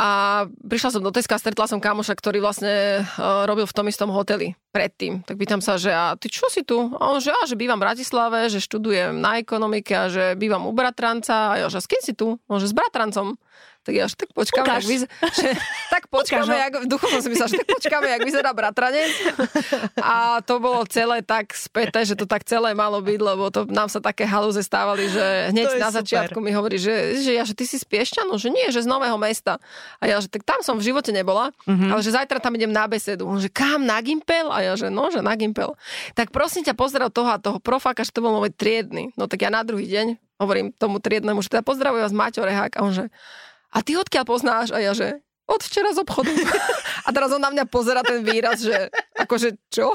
A 0.00 0.48
prišla 0.64 0.96
som 0.96 1.04
do 1.04 1.12
Teska, 1.12 1.36
stretla 1.36 1.68
som 1.68 1.76
kamoša, 1.76 2.16
ktorý 2.16 2.40
vlastne 2.40 3.04
uh, 3.04 3.44
robil 3.44 3.68
v 3.68 3.76
tom 3.76 3.84
istom 3.84 4.08
hoteli 4.08 4.56
predtým. 4.72 5.20
Tak 5.28 5.36
pýtam 5.36 5.60
sa, 5.60 5.76
že 5.76 5.92
a 5.92 6.16
ty 6.16 6.32
čo 6.32 6.48
si 6.48 6.64
tu? 6.64 6.96
A 6.96 7.12
on, 7.12 7.20
že, 7.20 7.28
a, 7.28 7.44
že 7.44 7.52
bývam 7.52 7.76
v 7.76 7.84
Bratislave, 7.84 8.48
že 8.48 8.64
študujem 8.64 9.20
na 9.20 9.36
ekonomike 9.36 9.92
a 9.92 10.08
že 10.08 10.40
bývam 10.40 10.64
u 10.64 10.72
bratranca. 10.72 11.52
A 11.52 11.54
ja, 11.60 11.66
že 11.68 11.84
s 11.84 11.90
kým 11.90 12.00
si 12.00 12.16
tu? 12.16 12.40
On, 12.48 12.56
že 12.56 12.72
s 12.72 12.74
bratrancom. 12.74 13.36
Tak 13.80 13.94
ja, 13.96 14.04
že 14.04 14.16
tak 14.22 14.30
počkáme, 14.36 14.68
jak 14.76 14.84
vyz... 14.84 15.02
že, 15.40 15.50
tak 15.88 16.02
počkáme, 16.12 16.52
jak, 16.52 16.72
v 16.84 16.88
duchu 16.88 17.06
som 17.08 17.20
si 17.24 17.28
myslela, 17.32 17.48
že 17.48 17.58
tak 17.64 17.70
počkáme, 17.80 18.06
jak 18.12 18.22
vyzerá 18.24 18.50
bratranec. 18.52 19.12
A 20.00 20.44
to 20.44 20.60
bolo 20.60 20.84
celé 20.84 21.24
tak 21.24 21.56
späté, 21.56 22.04
že 22.04 22.12
to 22.12 22.28
tak 22.28 22.44
celé 22.44 22.76
malo 22.76 23.00
byť, 23.00 23.20
lebo 23.20 23.48
to 23.48 23.64
nám 23.72 23.88
sa 23.88 24.04
také 24.04 24.28
halúze 24.28 24.60
stávali, 24.60 25.08
že 25.08 25.48
hneď 25.48 25.80
na 25.80 25.88
super. 25.88 25.96
začiatku 26.04 26.38
mi 26.44 26.52
hovorí, 26.52 26.76
že, 26.76 27.24
že 27.24 27.32
ja, 27.32 27.44
že 27.48 27.56
ty 27.56 27.64
si 27.64 27.80
z 27.80 27.84
Piešťanu, 27.88 28.36
že 28.36 28.52
nie, 28.52 28.68
že 28.68 28.84
z 28.84 28.88
Nového 28.88 29.16
mesta. 29.16 29.56
A 29.96 30.04
ja, 30.04 30.20
že 30.20 30.28
tak 30.28 30.44
tam 30.44 30.60
som 30.60 30.76
v 30.76 30.92
živote 30.92 31.08
nebola, 31.08 31.48
mm-hmm. 31.64 31.88
ale 31.88 32.00
že 32.04 32.12
zajtra 32.12 32.36
tam 32.36 32.52
idem 32.56 32.72
na 32.72 32.84
besedu. 32.84 33.24
On, 33.24 33.40
že 33.40 33.48
kam, 33.48 33.88
na 33.88 33.96
Gimpel? 34.04 34.52
A 34.52 34.60
ja, 34.60 34.72
že 34.76 34.92
no, 34.92 35.08
že 35.08 35.24
na 35.24 35.32
Gimpel. 35.40 35.72
Tak 36.12 36.28
prosím 36.30 36.68
ťa, 36.68 36.76
pozdrav 36.76 37.08
toho 37.08 37.32
a 37.32 37.40
toho 37.40 37.56
profáka, 37.56 38.04
že 38.04 38.12
to 38.12 38.20
bol 38.20 38.36
môj 38.36 38.52
triedny. 38.52 39.08
No 39.16 39.24
tak 39.24 39.40
ja 39.40 39.48
na 39.48 39.64
druhý 39.64 39.88
deň 39.88 40.20
hovorím 40.40 40.72
tomu 40.72 40.98
triednemu, 41.04 41.44
že 41.44 41.52
teda 41.52 41.60
pozdravujem 41.60 42.04
vás 42.08 42.16
Maťo 42.16 42.40
Rehák. 42.40 42.80
A 42.80 42.84
on, 42.84 42.96
že 42.96 43.12
a 43.70 43.78
ty 43.82 43.94
odkiaľ 43.94 44.24
poznáš? 44.26 44.74
A 44.74 44.82
ja, 44.82 44.92
že 44.94 45.22
od 45.50 45.62
včera 45.62 45.90
z 45.90 46.02
obchodu. 46.02 46.30
a 47.06 47.08
teraz 47.10 47.34
on 47.34 47.42
na 47.42 47.50
mňa 47.50 47.64
pozera 47.66 48.06
ten 48.06 48.22
výraz, 48.22 48.62
že 48.62 48.90
akože 49.18 49.58
čo? 49.70 49.90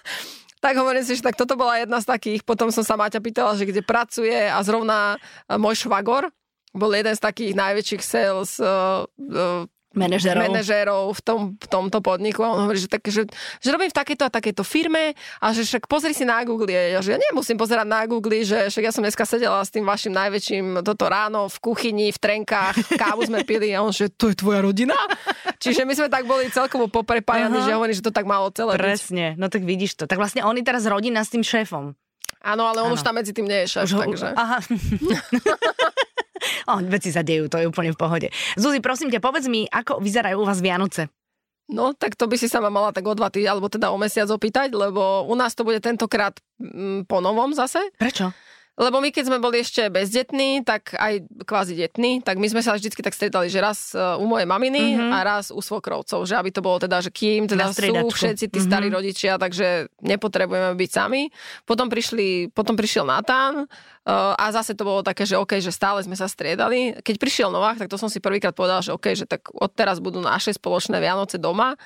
tak 0.64 0.80
hovorím 0.80 1.04
si, 1.04 1.20
že 1.20 1.24
tak 1.24 1.36
toto 1.36 1.56
bola 1.56 1.84
jedna 1.84 2.00
z 2.00 2.08
takých. 2.08 2.40
Potom 2.42 2.72
som 2.72 2.82
sa 2.82 2.96
Maťa 2.96 3.20
pýtala, 3.20 3.54
že 3.60 3.68
kde 3.68 3.84
pracuje 3.84 4.34
a 4.34 4.56
zrovna 4.64 5.20
môj 5.52 5.84
švagor 5.84 6.32
bol 6.76 6.92
jeden 6.92 7.16
z 7.16 7.24
takých 7.24 7.52
najväčších 7.56 8.02
sales 8.04 8.60
uh, 8.60 9.04
uh, 9.08 9.64
manažerov, 9.96 10.42
manažerov 10.46 11.04
v, 11.16 11.20
tom, 11.24 11.40
v 11.56 11.66
tomto 11.66 11.98
podniku 12.04 12.44
a 12.44 12.52
on 12.52 12.68
hovorí, 12.68 12.78
že, 12.78 12.86
tak, 12.86 13.02
že, 13.08 13.24
že 13.58 13.68
robím 13.72 13.88
v 13.88 13.96
takejto 13.96 14.28
a 14.28 14.30
takejto 14.30 14.62
firme 14.62 15.16
a 15.40 15.46
že 15.56 15.64
však 15.64 15.88
pozri 15.88 16.12
si 16.12 16.28
na 16.28 16.44
Google. 16.44 16.70
Ja, 16.70 17.00
že 17.00 17.16
ja 17.16 17.18
nemusím 17.18 17.56
pozerať 17.56 17.88
na 17.88 18.04
Google, 18.04 18.44
že 18.44 18.68
však 18.68 18.84
ja 18.84 18.92
som 18.92 19.02
dneska 19.02 19.24
sedela 19.24 19.64
s 19.64 19.72
tým 19.72 19.88
vašim 19.88 20.12
najväčším 20.12 20.84
toto 20.84 21.08
ráno 21.08 21.48
v 21.48 21.56
kuchyni, 21.58 22.12
v 22.12 22.18
trenkách, 22.20 22.76
kávu 23.00 23.24
sme 23.24 23.42
pili 23.42 23.72
a 23.72 23.80
on, 23.80 23.90
že 23.90 24.12
to 24.12 24.30
je 24.30 24.36
tvoja 24.36 24.60
rodina? 24.60 24.94
Čiže 25.56 25.88
my 25.88 25.92
sme 25.96 26.08
tak 26.12 26.28
boli 26.28 26.52
celkovo 26.52 26.92
poprepájani, 26.92 27.58
uh-huh. 27.58 27.66
že 27.66 27.76
hovorí, 27.76 27.92
že 27.96 28.04
to 28.04 28.12
tak 28.12 28.28
malo 28.28 28.52
celé 28.52 28.76
Presne, 28.76 29.34
byť. 29.34 29.40
no 29.40 29.48
tak 29.48 29.64
vidíš 29.64 29.96
to. 29.96 30.04
Tak 30.04 30.20
vlastne 30.20 30.44
on 30.44 30.54
je 30.54 30.64
teraz 30.64 30.84
rodina 30.84 31.24
s 31.24 31.32
tým 31.32 31.40
šéfom. 31.40 31.96
Áno, 32.46 32.62
ale 32.68 32.78
on 32.84 32.92
ano. 32.92 32.96
už 32.96 33.02
tam 33.02 33.18
medzi 33.18 33.34
tým 33.34 33.48
nie 33.48 33.66
je 33.66 33.74
šéf, 33.74 33.90
už, 33.90 34.06
takže... 34.06 34.28
Aha. 34.36 34.62
o, 36.70 36.80
veci 36.86 37.10
sa 37.12 37.22
dejú, 37.22 37.46
to 37.50 37.60
je 37.60 37.66
úplne 37.68 37.92
v 37.92 37.98
pohode. 37.98 38.28
Zuzi, 38.54 38.78
prosím 38.80 39.10
ťa, 39.12 39.20
povedz 39.22 39.46
mi, 39.46 39.66
ako 39.66 39.98
vyzerajú 40.00 40.42
u 40.42 40.46
vás 40.46 40.62
Vianoce? 40.62 41.10
No, 41.66 41.90
tak 41.98 42.14
to 42.14 42.30
by 42.30 42.38
si 42.38 42.46
sa 42.46 42.62
ma 42.62 42.70
mala 42.70 42.94
tak 42.94 43.02
o 43.02 43.14
dva 43.18 43.26
týždne, 43.26 43.58
alebo 43.58 43.66
teda 43.66 43.90
o 43.90 43.98
mesiac 43.98 44.30
opýtať, 44.30 44.70
lebo 44.70 45.26
u 45.26 45.34
nás 45.34 45.50
to 45.58 45.66
bude 45.66 45.82
tentokrát 45.82 46.38
mm, 46.62 47.10
po 47.10 47.18
novom 47.18 47.50
zase. 47.50 47.82
Prečo? 47.98 48.30
Lebo 48.76 49.00
my, 49.00 49.08
keď 49.08 49.32
sme 49.32 49.38
boli 49.40 49.64
ešte 49.64 49.88
bezdetní, 49.88 50.60
tak 50.60 50.92
aj 50.92 51.24
kvázi 51.48 51.72
detní, 51.80 52.20
tak 52.20 52.36
my 52.36 52.44
sme 52.44 52.60
sa 52.60 52.76
vždy 52.76 52.92
tak 52.92 53.16
stretali, 53.16 53.48
že 53.48 53.64
raz 53.64 53.96
uh, 53.96 54.20
u 54.20 54.28
mojej 54.28 54.44
maminy 54.44 54.92
mm-hmm. 54.92 55.10
a 55.16 55.18
raz 55.24 55.48
u 55.48 55.64
svokrovcov, 55.64 56.28
že 56.28 56.36
aby 56.36 56.52
to 56.52 56.60
bolo 56.60 56.76
teda, 56.76 57.00
že 57.00 57.08
kým 57.08 57.48
teda 57.48 57.72
sú 57.72 58.12
všetci 58.12 58.52
tí 58.52 58.60
mm-hmm. 58.60 58.68
starí 58.68 58.86
rodičia, 58.92 59.40
takže 59.40 59.88
nepotrebujeme 60.04 60.76
byť 60.76 60.90
sami. 60.92 61.32
Potom, 61.64 61.88
prišli, 61.88 62.52
potom 62.52 62.76
prišiel 62.76 63.08
Natán 63.08 63.64
uh, 63.64 64.36
a 64.36 64.44
zase 64.52 64.76
to 64.76 64.84
bolo 64.84 65.00
také, 65.00 65.24
že 65.24 65.40
OK, 65.40 65.56
že 65.56 65.72
stále 65.72 66.04
sme 66.04 66.12
sa 66.12 66.28
striedali. 66.28 67.00
Keď 67.00 67.16
prišiel 67.16 67.48
Novák, 67.48 67.80
tak 67.80 67.88
to 67.88 67.96
som 67.96 68.12
si 68.12 68.20
prvýkrát 68.20 68.52
povedal, 68.52 68.84
že 68.84 68.92
OK, 68.92 69.16
že 69.16 69.24
tak 69.24 69.48
odteraz 69.56 70.04
budú 70.04 70.20
naše 70.20 70.52
spoločné 70.52 71.00
Vianoce 71.00 71.40
doma. 71.40 71.80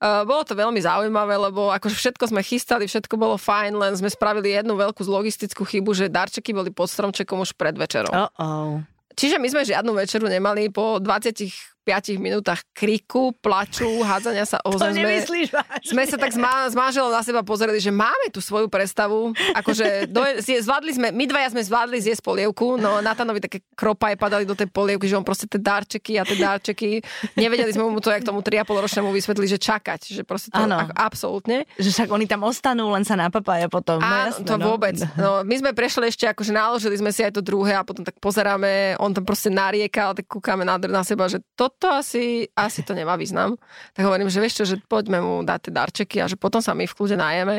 Uh, 0.00 0.24
bolo 0.24 0.40
to 0.48 0.56
veľmi 0.56 0.80
zaujímavé, 0.80 1.36
lebo 1.36 1.68
akože 1.76 1.92
všetko 1.92 2.32
sme 2.32 2.40
chystali, 2.40 2.88
všetko 2.88 3.20
bolo 3.20 3.36
fajn, 3.36 3.76
len 3.76 3.92
sme 3.92 4.08
spravili 4.08 4.56
jednu 4.56 4.72
veľkú 4.72 5.04
logistickú 5.04 5.68
chybu, 5.68 5.92
že 5.92 6.08
darčeky 6.08 6.56
boli 6.56 6.72
pod 6.72 6.88
stromčekom 6.88 7.44
už 7.44 7.52
pred 7.52 7.76
večerom. 7.76 8.08
Uh-oh. 8.08 8.80
Čiže 9.12 9.36
my 9.36 9.52
sme 9.52 9.68
žiadnu 9.68 9.92
večeru 9.92 10.24
nemali 10.24 10.72
po 10.72 10.96
20 10.96 11.79
5 11.90 12.22
minútach 12.22 12.62
kriku, 12.70 13.34
plaču, 13.42 14.06
hádzania 14.06 14.46
sa 14.46 14.62
o 14.62 14.78
zem. 14.78 14.78
To 14.78 14.94
nemyslíš 14.94 15.50
vážne. 15.50 15.90
Sme 15.90 16.06
sa 16.06 16.14
tak 16.14 16.30
s, 16.30 16.38
manželom 16.78 17.10
na 17.10 17.26
seba 17.26 17.42
pozreli, 17.42 17.82
že 17.82 17.90
máme 17.90 18.30
tu 18.30 18.38
svoju 18.38 18.70
predstavu. 18.70 19.34
Akože 19.58 20.06
do, 20.06 20.22
zvládli 20.38 20.94
sme, 20.94 21.08
my 21.10 21.24
dvaja 21.26 21.50
sme 21.50 21.66
zvládli 21.66 21.98
zjesť 21.98 22.22
polievku, 22.22 22.78
no 22.78 23.02
Natanovi 23.02 23.42
také 23.42 23.58
kropaje 23.74 24.14
padali 24.14 24.46
do 24.46 24.54
tej 24.54 24.70
polievky, 24.70 25.10
že 25.10 25.18
on 25.18 25.26
proste 25.26 25.50
tie 25.50 25.58
darčeky 25.58 26.20
a 26.20 26.22
tie 26.22 26.38
darčeky. 26.38 27.02
Nevedeli 27.34 27.74
sme 27.74 27.90
mu 27.90 27.98
to, 27.98 28.14
jak 28.14 28.22
tomu 28.22 28.38
3,5 28.38 28.70
ročnému 28.70 29.10
vysvetli, 29.10 29.50
že 29.50 29.58
čakať, 29.58 30.00
že 30.14 30.22
proste 30.22 30.54
to 30.54 30.62
ako, 30.62 30.94
absolútne. 30.94 31.66
Že 31.74 31.90
však 31.90 32.08
oni 32.14 32.26
tam 32.30 32.46
ostanú, 32.46 32.86
len 32.94 33.02
sa 33.02 33.18
napapája 33.18 33.66
potom. 33.66 33.98
No, 33.98 34.30
jasné, 34.30 34.46
to 34.46 34.54
no. 34.54 34.70
vôbec. 34.70 34.94
No, 35.18 35.42
my 35.42 35.54
sme 35.58 35.70
prešli 35.74 36.06
ešte, 36.06 36.30
akože 36.30 36.54
naložili 36.54 36.94
sme 36.94 37.10
si 37.10 37.26
aj 37.26 37.34
to 37.34 37.42
druhé 37.42 37.74
a 37.74 37.82
potom 37.82 38.06
tak 38.06 38.14
pozeráme, 38.22 38.94
on 39.02 39.10
tam 39.10 39.24
proste 39.26 39.50
nariekal, 39.50 40.14
tak 40.14 40.28
kúkame 40.28 40.62
na, 40.62 40.76
na 40.76 41.02
seba, 41.02 41.26
že 41.26 41.40
toto 41.56 41.79
asi 41.88 42.10
asi, 42.10 42.50
asi 42.58 42.80
to 42.82 42.92
nemá 42.92 43.14
význam. 43.14 43.54
Tak 43.94 44.02
hovorím, 44.02 44.26
že 44.26 44.42
vieš 44.42 44.60
čo, 44.60 44.64
že 44.66 44.76
poďme 44.82 45.22
mu 45.22 45.34
dať 45.46 45.70
tie 45.70 45.72
darčeky 45.72 46.16
a 46.20 46.26
že 46.26 46.34
potom 46.34 46.58
sa 46.58 46.74
my 46.74 46.84
v 46.84 46.96
kľude 46.96 47.16
najeme. 47.16 47.56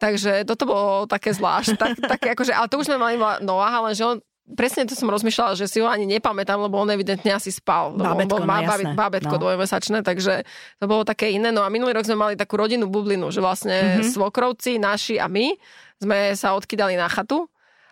Takže 0.00 0.48
toto 0.48 0.64
bolo 0.64 1.04
také 1.04 1.36
zvlášť. 1.36 1.76
Tak, 1.76 1.90
také 2.18 2.26
akože, 2.32 2.56
ale 2.56 2.66
to 2.72 2.80
už 2.80 2.88
sme 2.88 2.98
mali 2.98 3.14
Noah, 3.44 3.84
ale 3.84 3.92
že 3.92 4.08
on 4.08 4.18
presne 4.50 4.82
to 4.82 4.98
som 4.98 5.06
rozmýšľala, 5.06 5.54
že 5.54 5.70
si 5.70 5.78
ho 5.78 5.86
ani 5.86 6.10
nepamätám, 6.10 6.58
lebo 6.58 6.74
on 6.74 6.90
evidentne 6.90 7.30
asi 7.30 7.54
spal. 7.54 7.94
Bábetko, 7.94 8.42
on 8.42 8.50
má 8.50 8.66
no, 8.66 8.98
bábetko 8.98 9.38
no. 9.38 9.42
dvojmesačné, 9.46 10.02
takže 10.02 10.42
to 10.82 10.90
bolo 10.90 11.06
také 11.06 11.30
iné. 11.30 11.54
No 11.54 11.62
a 11.62 11.70
minulý 11.70 11.94
rok 11.94 12.02
sme 12.02 12.18
mali 12.18 12.34
takú 12.34 12.58
rodinnú 12.58 12.90
bublinu, 12.90 13.30
že 13.30 13.38
vlastne 13.38 14.02
mm-hmm. 14.02 14.10
svokrovci, 14.10 14.82
naši 14.82 15.22
a 15.22 15.30
my 15.30 15.54
sme 16.02 16.34
sa 16.34 16.58
odkydali 16.58 16.98
na 16.98 17.06
chatu. 17.06 17.46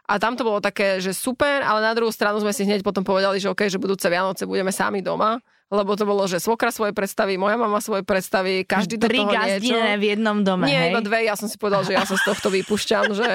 A 0.08 0.16
tam 0.16 0.34
to 0.34 0.42
bolo 0.42 0.58
také, 0.58 1.04
že 1.04 1.12
super, 1.12 1.60
ale 1.60 1.84
na 1.84 1.92
druhú 1.92 2.08
stranu 2.08 2.40
sme 2.40 2.50
si 2.50 2.64
hneď 2.64 2.80
potom 2.80 3.04
povedali, 3.04 3.38
že 3.38 3.52
OK, 3.52 3.68
že 3.68 3.76
budúce 3.76 4.08
Vianoce 4.08 4.48
budeme 4.48 4.72
sami 4.72 5.04
doma 5.04 5.38
lebo 5.68 5.92
to 6.00 6.08
bolo, 6.08 6.24
že 6.24 6.40
svokra 6.40 6.72
svoje 6.72 6.96
predstavy, 6.96 7.36
moja 7.36 7.60
mama 7.60 7.78
svoje 7.84 8.00
predstavy, 8.00 8.64
každý 8.64 8.96
do 8.96 9.04
toho 9.04 9.28
niečo. 9.28 9.72
v 10.00 10.04
jednom 10.16 10.40
dome, 10.40 10.64
Nie, 10.64 10.88
hej? 10.88 10.90
iba 10.96 11.00
dve, 11.04 11.28
ja 11.28 11.36
som 11.36 11.44
si 11.44 11.60
povedal, 11.60 11.84
že 11.84 11.92
ja 11.92 12.08
sa 12.08 12.16
z 12.16 12.24
tohto 12.24 12.48
vypušťam, 12.48 13.12
že 13.12 13.28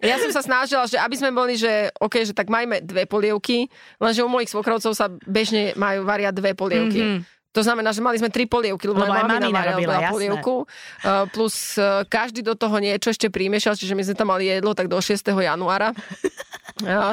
ja 0.00 0.16
som 0.16 0.30
sa 0.32 0.40
snažila, 0.40 0.86
že 0.86 0.96
aby 0.96 1.16
sme 1.18 1.34
boli, 1.34 1.58
že 1.58 1.90
OK, 1.98 2.24
že 2.24 2.32
tak 2.32 2.48
majme 2.48 2.80
dve 2.80 3.04
polievky, 3.04 3.68
lenže 3.98 4.22
u 4.22 4.30
mojich 4.30 4.48
svokrovcov 4.48 4.94
sa 4.96 5.10
bežne 5.26 5.74
majú 5.74 6.06
varia 6.06 6.30
dve 6.30 6.54
polievky. 6.56 7.00
Mm-hmm. 7.02 7.38
To 7.50 7.66
znamená, 7.66 7.90
že 7.90 7.98
mali 7.98 8.14
sme 8.14 8.30
tri 8.30 8.46
polievky, 8.46 8.86
lebo, 8.86 9.02
lebo 9.02 9.10
aj 9.10 9.26
mamina 9.26 9.74
robila 9.74 10.06
polievku. 10.06 10.70
Uh, 11.02 11.26
plus 11.34 11.74
uh, 11.82 12.06
každý 12.06 12.46
do 12.46 12.54
toho 12.54 12.78
niečo 12.78 13.10
ešte 13.10 13.26
prímešal, 13.26 13.74
čiže 13.74 13.98
my 13.98 14.06
sme 14.06 14.14
tam 14.14 14.30
mali 14.30 14.46
jedlo 14.46 14.70
tak 14.70 14.86
do 14.86 14.94
6. 15.02 15.18
januára. 15.18 15.90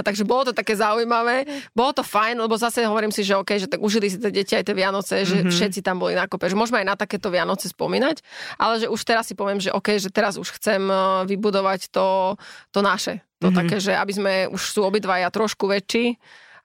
Takže 0.04 0.24
bolo 0.24 0.50
to 0.50 0.54
také 0.56 0.76
zaujímavé. 0.76 1.44
Bolo 1.76 1.92
to 1.92 2.04
fajn, 2.04 2.40
lebo 2.40 2.56
zase 2.56 2.86
hovorím 2.88 3.12
si, 3.12 3.24
že 3.24 3.36
OK, 3.36 3.60
že 3.60 3.68
tak 3.68 3.84
užili 3.84 4.08
si 4.08 4.18
tie 4.18 4.32
deti 4.32 4.54
aj 4.56 4.66
tie 4.66 4.76
Vianoce, 4.76 5.16
že 5.28 5.44
mm-hmm. 5.44 5.54
všetci 5.54 5.80
tam 5.84 6.00
boli 6.00 6.16
na 6.16 6.26
kope. 6.26 6.48
Že 6.48 6.58
môžeme 6.58 6.82
aj 6.84 6.88
na 6.88 6.96
takéto 6.96 7.28
Vianoce 7.28 7.70
spomínať, 7.70 8.24
ale 8.58 8.84
že 8.84 8.88
už 8.88 9.02
teraz 9.04 9.28
si 9.28 9.36
poviem, 9.36 9.60
že 9.60 9.74
OK, 9.76 10.00
že 10.00 10.10
teraz 10.10 10.40
už 10.40 10.56
chcem 10.58 10.82
vybudovať 11.28 11.92
to, 11.92 12.40
to 12.72 12.80
naše. 12.80 13.22
To 13.44 13.54
mm-hmm. 13.54 13.58
také, 13.58 13.78
že 13.78 13.94
aby 13.94 14.14
sme 14.14 14.34
už 14.50 14.62
sú 14.74 14.82
obidvaja 14.82 15.30
trošku 15.30 15.70
väčší, 15.70 16.18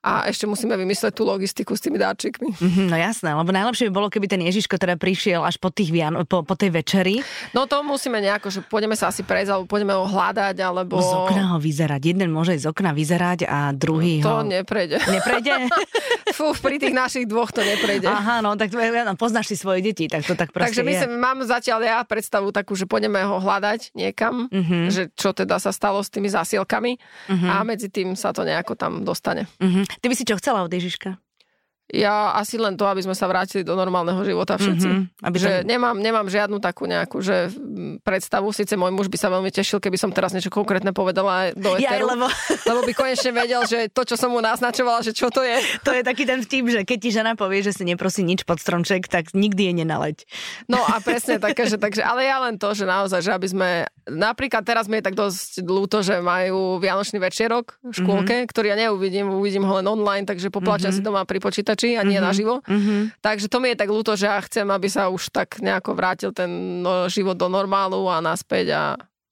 a 0.03 0.27
ešte 0.27 0.43
musíme 0.43 0.75
vymysleť 0.75 1.15
tú 1.15 1.23
logistiku 1.23 1.79
s 1.79 1.81
tými 1.81 1.95
dáčikmi. 1.95 2.59
Mm-hmm, 2.59 2.87
no 2.91 2.95
jasné, 2.99 3.31
lebo 3.31 3.55
najlepšie 3.55 3.87
by 3.87 3.93
bolo, 3.95 4.11
keby 4.11 4.27
ten 4.27 4.43
Ježiško 4.43 4.75
teda 4.75 4.99
prišiel 4.99 5.47
až 5.47 5.55
po, 5.55 5.71
tých 5.71 5.95
Vian- 5.95 6.27
po, 6.27 6.43
po 6.43 6.59
tej 6.59 6.75
večeri. 6.75 7.23
No 7.55 7.63
to 7.71 7.79
musíme 7.87 8.19
nejako, 8.19 8.51
že 8.51 8.59
pôjdeme 8.67 8.99
sa 8.99 9.07
asi 9.15 9.23
prejsť, 9.23 9.55
alebo 9.55 9.65
pôjdeme 9.71 9.95
ho 9.95 10.03
hľadať, 10.03 10.59
alebo... 10.59 10.99
Z 10.99 11.15
okna 11.23 11.55
ho 11.55 11.57
vyzerať. 11.57 12.01
Jeden 12.03 12.35
môže 12.35 12.59
z 12.59 12.67
okna 12.67 12.91
vyzerať 12.91 13.47
a 13.47 13.71
druhý 13.71 14.19
to 14.19 14.27
ho... 14.27 14.43
To 14.43 14.51
neprejde. 14.51 14.99
Neprejde? 15.07 15.71
Fú, 16.33 16.51
pri 16.57 16.81
tých 16.81 16.97
našich 16.97 17.29
dvoch 17.29 17.53
to 17.53 17.61
neprejde. 17.61 18.09
Aha, 18.09 18.41
no 18.41 18.57
tak 18.57 18.73
poznáš 19.15 19.53
si 19.53 19.55
svoje 19.55 19.85
deti, 19.85 20.09
tak 20.09 20.25
to 20.25 20.33
tak 20.33 20.49
proste 20.49 20.73
Takže 20.73 20.81
myslím, 20.81 21.21
mám 21.21 21.45
zatiaľ 21.45 21.79
ja 21.85 21.97
predstavu 22.01 22.49
takú, 22.49 22.73
že 22.73 22.89
pôjdeme 22.89 23.21
ho 23.21 23.37
hľadať 23.37 23.93
niekam, 23.93 24.49
mm-hmm. 24.49 24.83
že 24.89 25.13
čo 25.13 25.31
teda 25.31 25.61
sa 25.61 25.69
stalo 25.69 26.01
s 26.01 26.09
tými 26.09 26.27
zasielkami 26.27 26.97
mm-hmm. 26.97 27.49
a 27.49 27.55
medzi 27.61 27.87
tým 27.93 28.17
sa 28.17 28.33
to 28.33 28.41
nejako 28.41 28.73
tam 28.73 29.05
dostane. 29.05 29.45
Mm-hmm. 29.61 30.01
Ty 30.01 30.05
by 30.09 30.15
si 30.17 30.25
čo 30.25 30.35
chcela 30.41 30.65
od 30.65 30.73
Ježiška? 30.73 31.22
Ja 31.93 32.33
asi 32.33 32.57
len 32.57 32.73
to, 32.73 32.89
aby 32.89 33.05
sme 33.05 33.13
sa 33.13 33.29
vrátili 33.29 33.61
do 33.61 33.77
normálneho 33.77 34.17
života 34.25 34.57
všetci. 34.57 34.87
Mm-hmm, 34.89 35.29
aby 35.29 35.37
že 35.37 35.51
tam... 35.61 35.69
nemám, 35.69 35.95
nemám 36.01 36.25
žiadnu 36.25 36.57
takú 36.57 36.89
nejakú 36.89 37.21
že 37.21 37.53
predstavu. 38.01 38.49
Sice 38.49 38.73
môj 38.73 38.89
muž 38.89 39.13
by 39.13 39.17
sa 39.21 39.29
veľmi 39.29 39.53
tešil, 39.53 39.77
keby 39.77 40.01
som 40.01 40.09
teraz 40.09 40.33
niečo 40.33 40.49
konkrétne 40.49 40.89
povedala 40.89 41.53
do 41.53 41.77
eteru. 41.77 42.09
Ja, 42.09 42.17
lebo... 42.17 42.25
lebo 42.73 42.79
by 42.81 42.93
konečne 42.97 43.29
vedel, 43.29 43.61
že 43.69 43.93
to, 43.93 44.09
čo 44.09 44.17
som 44.17 44.33
mu 44.33 44.41
naznačovala, 44.41 45.05
že 45.05 45.13
čo 45.13 45.29
to 45.29 45.45
je. 45.45 45.61
To 45.85 45.93
je 45.93 46.01
taký 46.01 46.25
ten 46.25 46.41
vtip, 46.41 46.65
že 46.73 46.81
keď 46.81 46.97
ti 46.97 47.09
žena 47.13 47.31
povie, 47.37 47.61
že 47.61 47.77
si 47.77 47.85
neprosí 47.85 48.25
nič 48.25 48.41
pod 48.41 48.57
stromček, 48.57 49.05
tak 49.05 49.37
nikdy 49.37 49.69
je 49.69 49.73
nenaleď. 49.85 50.17
No 50.65 50.81
a 50.81 50.97
presne 50.97 51.37
také, 51.37 51.69
že 51.69 51.77
takže, 51.77 52.01
ale 52.01 52.25
ja 52.25 52.41
len 52.41 52.57
to, 52.57 52.73
že 52.73 52.89
naozaj, 52.89 53.21
že 53.21 53.31
aby 53.37 53.47
sme, 53.47 53.69
napríklad 54.07 54.63
teraz 54.67 54.91
mi 54.91 54.99
je 54.99 55.07
tak 55.07 55.15
dosť 55.15 55.63
ľúto, 55.63 56.03
že 56.03 56.19
majú 56.19 56.79
Vianočný 56.79 57.19
večerok 57.19 57.79
v 57.79 57.93
škôlke, 57.93 58.33
mm-hmm. 58.43 58.51
ktorý 58.51 58.67
ja 58.73 58.77
neuvidím, 58.87 59.31
uvidím 59.31 59.63
ho 59.63 59.79
len 59.79 59.87
online, 59.87 60.27
takže 60.27 60.51
poplačam 60.51 60.91
mm-hmm. 60.91 61.03
si 61.03 61.07
doma 61.07 61.23
pri 61.23 61.39
počítači 61.39 61.95
a 61.95 62.03
nie 62.03 62.19
mm-hmm. 62.19 62.27
naživo. 62.27 62.59
Mm-hmm. 62.65 63.01
Takže 63.23 63.47
to 63.47 63.57
mi 63.63 63.71
je 63.71 63.79
tak 63.79 63.89
ľúto, 63.91 64.15
že 64.19 64.27
ja 64.27 64.39
chcem, 64.43 64.67
aby 64.67 64.87
sa 64.91 65.07
už 65.07 65.31
tak 65.31 65.63
nejako 65.63 65.95
vrátil 65.95 66.31
ten 66.35 66.81
no, 66.83 67.07
život 67.07 67.39
do 67.39 67.47
normálu 67.47 68.07
a 68.11 68.19
naspäť 68.19 68.67
a 68.75 68.83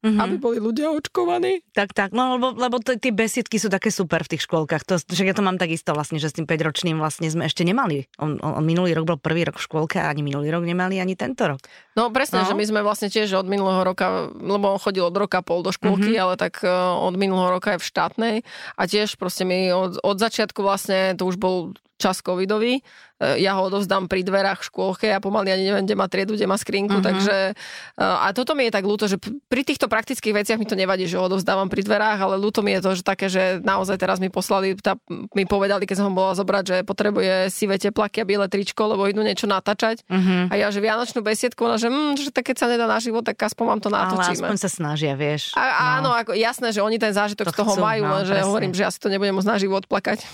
Mm-hmm. 0.02 0.18
Aby 0.18 0.36
boli 0.42 0.58
ľudia 0.58 0.90
očkovaní. 0.90 1.62
Tak, 1.78 1.94
tak, 1.94 2.10
no 2.10 2.34
lebo, 2.34 2.58
lebo 2.58 2.82
t- 2.82 2.98
tie 2.98 3.14
besiedky 3.14 3.62
sú 3.62 3.70
také 3.70 3.94
super 3.94 4.26
v 4.26 4.34
tých 4.34 4.50
škôlkach. 4.50 4.82
To, 4.90 4.98
že 4.98 5.22
ja 5.22 5.38
to 5.38 5.46
mám 5.46 5.62
takisto 5.62 5.94
vlastne, 5.94 6.18
že 6.18 6.34
s 6.34 6.42
tým 6.42 6.50
5-ročným 6.50 6.98
vlastne 6.98 7.30
sme 7.30 7.46
ešte 7.46 7.62
nemali. 7.62 8.10
On, 8.18 8.42
on, 8.42 8.58
on 8.58 8.66
minulý 8.66 8.98
rok 8.98 9.06
bol 9.14 9.20
prvý 9.22 9.46
rok 9.46 9.62
v 9.62 9.66
škôlke 9.70 10.02
a 10.02 10.10
ani 10.10 10.26
minulý 10.26 10.50
rok 10.50 10.66
nemali 10.66 10.98
ani 10.98 11.14
tento 11.14 11.46
rok. 11.46 11.62
No 11.94 12.10
presne, 12.10 12.42
no. 12.42 12.50
že 12.50 12.58
my 12.58 12.66
sme 12.66 12.82
vlastne 12.82 13.14
tiež 13.14 13.30
od 13.38 13.46
minulého 13.46 13.86
roka, 13.86 14.34
lebo 14.34 14.74
on 14.74 14.82
chodil 14.82 15.06
od 15.06 15.14
roka 15.14 15.46
pol 15.46 15.62
do 15.62 15.70
škôlky, 15.70 16.18
mm-hmm. 16.18 16.24
ale 16.26 16.34
tak 16.34 16.66
uh, 16.66 16.98
od 16.98 17.14
minulého 17.14 17.54
roka 17.54 17.78
je 17.78 17.82
v 17.86 17.86
štátnej 17.86 18.36
a 18.74 18.82
tiež 18.90 19.22
proste 19.22 19.46
my 19.46 19.70
od, 19.70 20.02
od 20.02 20.18
začiatku 20.18 20.66
vlastne, 20.66 21.14
to 21.14 21.30
už 21.30 21.38
bol 21.38 21.78
čas 22.02 22.26
covidový, 22.26 22.82
ja 23.22 23.54
ho 23.54 23.62
odovzdám 23.70 24.10
pri 24.10 24.26
dverách 24.26 24.66
v 24.66 24.68
škôlke 24.68 25.08
a 25.14 25.22
pomaly 25.22 25.54
ani 25.54 25.70
neviem, 25.70 25.86
kde 25.86 25.94
má 25.94 26.10
triedu, 26.10 26.34
kde 26.34 26.50
má 26.50 26.58
skrinku, 26.58 26.98
uh-huh. 26.98 27.06
takže 27.06 27.54
e, 27.54 28.02
a 28.02 28.34
toto 28.34 28.58
mi 28.58 28.66
je 28.66 28.74
tak 28.74 28.82
ľúto, 28.82 29.06
že 29.06 29.22
pri 29.22 29.62
týchto 29.62 29.86
praktických 29.86 30.42
veciach 30.42 30.58
mi 30.58 30.66
to 30.66 30.74
nevadí, 30.74 31.06
že 31.06 31.22
ho 31.22 31.30
odovzdávam 31.30 31.70
pri 31.70 31.86
dverách, 31.86 32.18
ale 32.18 32.36
ľúto 32.42 32.66
mi 32.66 32.74
je 32.74 32.82
to, 32.82 32.92
že 32.98 33.04
také, 33.06 33.30
že 33.30 33.62
naozaj 33.62 34.02
teraz 34.02 34.18
mi 34.18 34.34
poslali, 34.34 34.74
tá, 34.82 34.98
mi 35.38 35.46
povedali, 35.46 35.86
keď 35.86 36.02
som 36.02 36.10
ho 36.10 36.14
bola 36.18 36.34
zobrať, 36.34 36.64
že 36.66 36.78
potrebuje 36.82 37.54
sivé 37.54 37.78
teplaky 37.78 38.24
a 38.24 38.26
biele 38.26 38.48
tričko, 38.50 38.90
lebo 38.90 39.06
idú 39.06 39.22
niečo 39.22 39.46
natáčať. 39.46 40.02
Uh-huh. 40.10 40.50
A 40.50 40.54
ja, 40.58 40.74
že 40.74 40.82
vianočnú 40.82 41.22
besiedku, 41.22 41.70
ona, 41.70 41.78
že, 41.78 41.94
mm, 41.94 42.18
že 42.18 42.30
tak 42.34 42.50
keď 42.50 42.58
sa 42.58 42.68
nedá 42.68 42.90
na 42.90 42.98
život, 42.98 43.22
tak 43.22 43.38
aspoň 43.38 43.66
vám 43.78 43.82
to 43.86 43.90
natočíme. 43.94 44.50
Ale 44.50 44.50
aspoň 44.50 44.58
sa 44.58 44.70
snažia, 44.70 45.14
vieš. 45.14 45.54
A, 45.54 46.02
no. 46.02 46.10
Áno, 46.10 46.10
ako, 46.18 46.34
jasné, 46.34 46.74
že 46.74 46.82
oni 46.82 46.98
ten 46.98 47.14
zážitok 47.14 47.50
to 47.50 47.54
z 47.54 47.60
toho 47.62 47.74
chcú, 47.78 47.86
majú, 47.86 48.04
no, 48.08 48.26
že 48.26 48.34
presne. 48.34 48.48
hovorím, 48.50 48.72
že 48.74 48.82
ja 48.82 48.90
si 48.90 48.98
to 48.98 49.14
nebudem 49.14 49.38
môcť 49.38 49.50
na 49.50 49.58
život 49.62 49.84
plakať. 49.86 50.26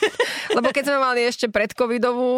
lebo 0.56 0.68
keď 0.70 0.92
sme 0.92 0.98
mali 1.00 1.24
ešte 1.24 1.48
pred 1.48 1.72
covidovú 1.72 2.33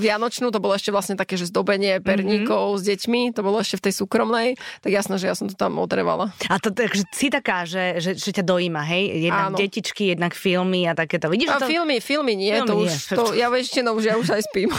vianočnú 0.00 0.22
vianočnú, 0.22 0.54
to 0.54 0.62
bolo 0.62 0.78
ešte 0.78 0.94
vlastne 0.94 1.14
také, 1.18 1.34
že 1.34 1.50
zdobenie 1.50 1.98
mhm. 1.98 2.04
perníkov 2.04 2.62
mm-hmm. 2.62 2.80
s 2.80 2.82
deťmi, 2.88 3.20
to 3.34 3.40
bolo 3.42 3.58
ešte 3.60 3.76
v 3.80 3.84
tej 3.90 3.94
súkromnej, 3.98 4.48
tak 4.80 4.90
jasné, 4.94 5.18
že 5.18 5.26
ja 5.28 5.34
som 5.34 5.50
to 5.50 5.56
tam 5.58 5.76
odrevala. 5.82 6.30
A 6.46 6.56
to 6.62 6.70
takže 6.70 7.02
si 7.10 7.28
taká, 7.28 7.66
že, 7.66 7.98
že, 7.98 8.14
že 8.14 8.30
ťa 8.30 8.44
dojíma, 8.46 8.82
hej? 8.86 9.28
Jednak 9.28 9.46
Áno. 9.52 9.56
detičky, 9.58 10.14
jednak 10.14 10.32
filmy 10.32 10.86
a 10.86 10.94
takéto. 10.94 11.26
Vidíš, 11.28 11.50
a 11.52 11.58
to... 11.60 11.68
filmy, 11.68 11.98
filmy 11.98 12.38
nie, 12.38 12.54
filmy 12.54 12.68
to 12.68 12.74
nie. 12.78 12.84
už, 12.86 12.92
to, 13.12 13.24
ja 13.34 13.48
no, 13.82 13.90
už, 13.98 14.02
ja 14.06 14.14
už 14.16 14.28
aj 14.32 14.42
spím. 14.46 14.70